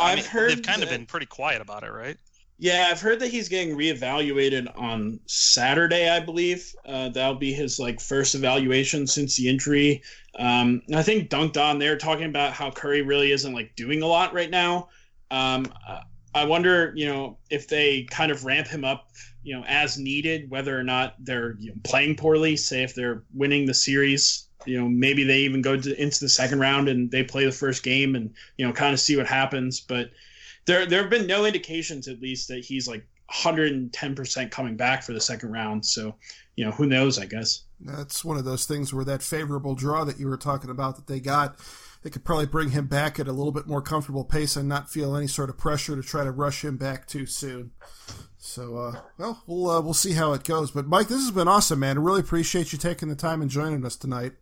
I 0.00 0.12
I've 0.12 0.16
mean, 0.16 0.24
heard 0.24 0.50
they've 0.50 0.62
kind 0.62 0.82
of 0.82 0.88
been 0.88 1.06
pretty 1.06 1.26
quiet 1.26 1.60
about 1.60 1.84
it, 1.84 1.92
right? 1.92 2.18
Yeah, 2.58 2.88
I've 2.90 3.00
heard 3.00 3.20
that 3.20 3.28
he's 3.28 3.50
getting 3.50 3.76
reevaluated 3.76 4.72
on 4.78 5.20
Saturday, 5.26 6.08
I 6.08 6.20
believe. 6.20 6.74
Uh, 6.86 7.10
that'll 7.10 7.34
be 7.34 7.52
his 7.52 7.78
like 7.78 8.00
first 8.00 8.34
evaluation 8.34 9.06
since 9.06 9.36
the 9.36 9.48
injury. 9.48 10.02
Um, 10.38 10.80
and 10.86 10.96
I 10.96 11.02
think 11.02 11.28
dunked 11.28 11.62
on 11.62 11.78
there 11.78 11.98
talking 11.98 12.24
about 12.24 12.54
how 12.54 12.70
Curry 12.70 13.02
really 13.02 13.30
isn't 13.32 13.52
like 13.52 13.76
doing 13.76 14.02
a 14.02 14.06
lot 14.06 14.32
right 14.32 14.50
now. 14.50 14.88
Um, 15.30 15.66
I 16.34 16.44
wonder, 16.44 16.92
you 16.96 17.06
know, 17.06 17.38
if 17.50 17.68
they 17.68 18.04
kind 18.04 18.30
of 18.32 18.44
ramp 18.44 18.68
him 18.68 18.84
up, 18.84 19.10
you 19.42 19.54
know, 19.54 19.64
as 19.66 19.98
needed, 19.98 20.50
whether 20.50 20.78
or 20.78 20.82
not 20.82 21.14
they're 21.18 21.56
you 21.58 21.70
know, 21.70 21.76
playing 21.84 22.16
poorly. 22.16 22.56
Say 22.56 22.82
if 22.82 22.94
they're 22.94 23.22
winning 23.34 23.66
the 23.66 23.74
series, 23.74 24.45
you 24.66 24.78
know, 24.78 24.88
maybe 24.88 25.24
they 25.24 25.40
even 25.40 25.62
go 25.62 25.76
to, 25.76 26.02
into 26.02 26.20
the 26.20 26.28
second 26.28 26.60
round 26.60 26.88
and 26.88 27.10
they 27.10 27.22
play 27.22 27.44
the 27.44 27.52
first 27.52 27.82
game 27.82 28.14
and 28.14 28.34
you 28.56 28.66
know, 28.66 28.72
kind 28.72 28.92
of 28.92 29.00
see 29.00 29.16
what 29.16 29.26
happens. 29.26 29.80
But 29.80 30.10
there 30.66 30.84
there 30.84 31.00
have 31.00 31.10
been 31.10 31.26
no 31.26 31.44
indications 31.44 32.08
at 32.08 32.20
least 32.20 32.48
that 32.48 32.64
he's 32.64 32.86
like 32.86 33.06
110% 33.32 34.50
coming 34.50 34.76
back 34.76 35.02
for 35.02 35.12
the 35.12 35.20
second 35.20 35.50
round 35.50 35.84
so 35.84 36.14
you 36.54 36.64
know 36.64 36.70
who 36.70 36.86
knows 36.86 37.18
i 37.18 37.26
guess 37.26 37.64
That's 37.80 38.24
one 38.24 38.36
of 38.36 38.44
those 38.44 38.66
things 38.66 38.92
where 38.92 39.04
that 39.04 39.22
favorable 39.22 39.74
draw 39.74 40.04
that 40.04 40.20
you 40.20 40.28
were 40.28 40.36
talking 40.36 40.70
about 40.70 40.96
that 40.96 41.06
they 41.06 41.20
got, 41.20 41.56
they 42.02 42.10
could 42.10 42.24
probably 42.24 42.46
bring 42.46 42.70
him 42.70 42.86
back 42.86 43.18
at 43.18 43.28
a 43.28 43.32
little 43.32 43.52
bit 43.52 43.66
more 43.66 43.82
comfortable 43.82 44.24
pace 44.24 44.56
and 44.56 44.68
not 44.68 44.90
feel 44.90 45.16
any 45.16 45.26
sort 45.26 45.50
of 45.50 45.58
pressure 45.58 45.96
to 45.96 46.02
try 46.02 46.24
to 46.24 46.30
rush 46.30 46.64
him 46.64 46.76
back 46.76 47.06
too 47.06 47.26
soon. 47.26 47.72
So, 48.38 48.76
uh, 48.76 49.00
well, 49.18 49.42
we'll 49.46 49.68
uh, 49.68 49.80
we'll 49.80 49.92
see 49.92 50.12
how 50.12 50.32
it 50.32 50.44
goes. 50.44 50.70
But 50.70 50.86
Mike, 50.86 51.08
this 51.08 51.20
has 51.20 51.32
been 51.32 51.48
awesome, 51.48 51.80
man. 51.80 51.98
I 51.98 52.00
really 52.00 52.20
appreciate 52.20 52.72
you 52.72 52.78
taking 52.78 53.08
the 53.08 53.16
time 53.16 53.42
and 53.42 53.50
joining 53.50 53.84
us 53.84 53.96
tonight. 53.96 54.34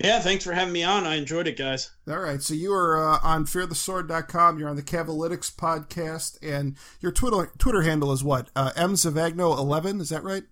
Yeah 0.00 0.18
thanks 0.20 0.44
for 0.44 0.52
having 0.52 0.72
me 0.72 0.82
on 0.82 1.04
i 1.06 1.14
enjoyed 1.16 1.46
it 1.46 1.56
guys 1.56 1.90
All 2.08 2.18
right, 2.20 2.42
so 2.42 2.54
you 2.54 2.72
are 2.72 2.96
uh, 2.96 3.18
on 3.22 3.44
fearthesword.com. 3.46 4.58
You're 4.58 4.68
on 4.68 4.76
the 4.76 4.82
Cavalytics 4.82 5.54
podcast, 5.54 6.38
and 6.42 6.76
your 7.00 7.12
Twitter 7.12 7.50
Twitter 7.58 7.82
handle 7.82 8.12
is 8.12 8.22
what? 8.24 8.48
Uh, 8.54 8.70
M 8.76 8.94
Zavagno 8.94 9.56
eleven. 9.58 10.00
Is 10.00 10.08
that 10.10 10.22
right? 10.22 10.44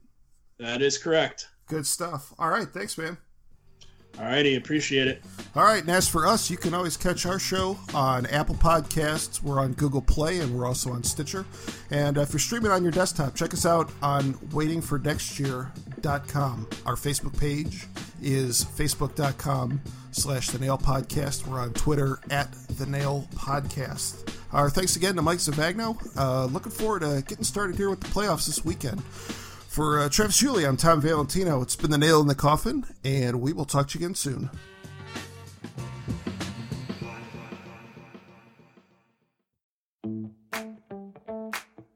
that 0.59 0.83
is 0.83 0.99
correct 0.99 1.49
Good 1.67 1.87
stuff. 1.87 2.33
All 2.39 2.51
right, 2.51 2.69
thanks, 2.69 2.97
man. 2.99 3.17
alrighty 4.17 4.57
appreciate 4.57 5.09
it 5.09 5.23
All 5.57 5.65
right, 5.65 5.81
and 5.81 5.91
as 5.91 6.09
for 6.09 6.27
us, 6.27 6.51
you 6.51 6.57
can 6.57 6.75
always 6.75 6.97
catch 6.97 7.27
our 7.27 7.39
show 7.39 7.79
on 7.95 8.27
Apple 8.27 8.55
Podcasts. 8.55 9.43
We're 9.43 9.59
on 9.61 9.73
Google 9.73 10.03
Play, 10.03 10.41
and 10.41 10.55
we're 10.57 10.67
also 10.67 10.93
on 10.93 11.03
Stitcher. 11.03 11.45
And 11.91 12.19
uh, 12.19 12.21
if 12.23 12.33
you're 12.33 12.39
streaming 12.39 12.71
on 12.71 12.83
your 12.83 12.93
desktop, 12.93 13.35
check 13.35 13.53
us 13.55 13.67
out 13.67 13.91
on 14.03 14.35
waitingfornextyear.com. 16.05 16.69
Our 16.87 16.95
Facebook 16.95 17.39
page 17.39 17.87
is 18.23 18.65
facebook.com 18.65 19.81
slash 20.13 20.49
the 20.51 20.59
nail 20.59 20.79
podcast. 20.79 21.47
We're 21.47 21.61
on 21.61 21.73
Twitter 21.73 22.19
at 22.31 22.53
the 22.69 22.87
nail 22.87 23.29
podcast. 23.35 24.33
Our 24.53 24.71
thanks 24.71 24.97
again 24.97 25.17
to 25.17 25.23
Mike 25.23 25.39
Zavagno. 25.39 25.97
Uh, 26.17 26.47
looking 26.47 26.73
forward 26.73 27.01
to 27.01 27.25
getting 27.27 27.45
started 27.45 27.77
here 27.77 27.91
with 27.91 28.01
the 28.01 28.09
playoffs 28.09 28.47
this 28.47 28.65
weekend. 28.65 29.03
For 29.05 29.99
uh, 29.99 30.09
Travis 30.09 30.39
Julie, 30.39 30.65
I'm 30.65 30.77
Tom 30.77 31.01
Valentino. 31.01 31.61
It's 31.61 31.75
been 31.75 31.91
the 31.91 31.99
nail 31.99 32.21
in 32.21 32.29
the 32.29 32.35
coffin, 32.37 32.85
and 33.05 33.41
we 33.41 33.53
will 33.53 33.65
talk 33.65 33.89
to 33.89 33.99
you 33.99 34.05
again 34.05 34.15
soon. 34.15 34.51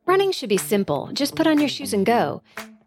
Running 0.06 0.32
should 0.32 0.48
be 0.48 0.56
simple. 0.56 1.10
Just 1.12 1.36
put 1.36 1.46
on 1.46 1.60
your 1.60 1.68
shoes 1.68 1.92
and 1.92 2.04
go. 2.04 2.42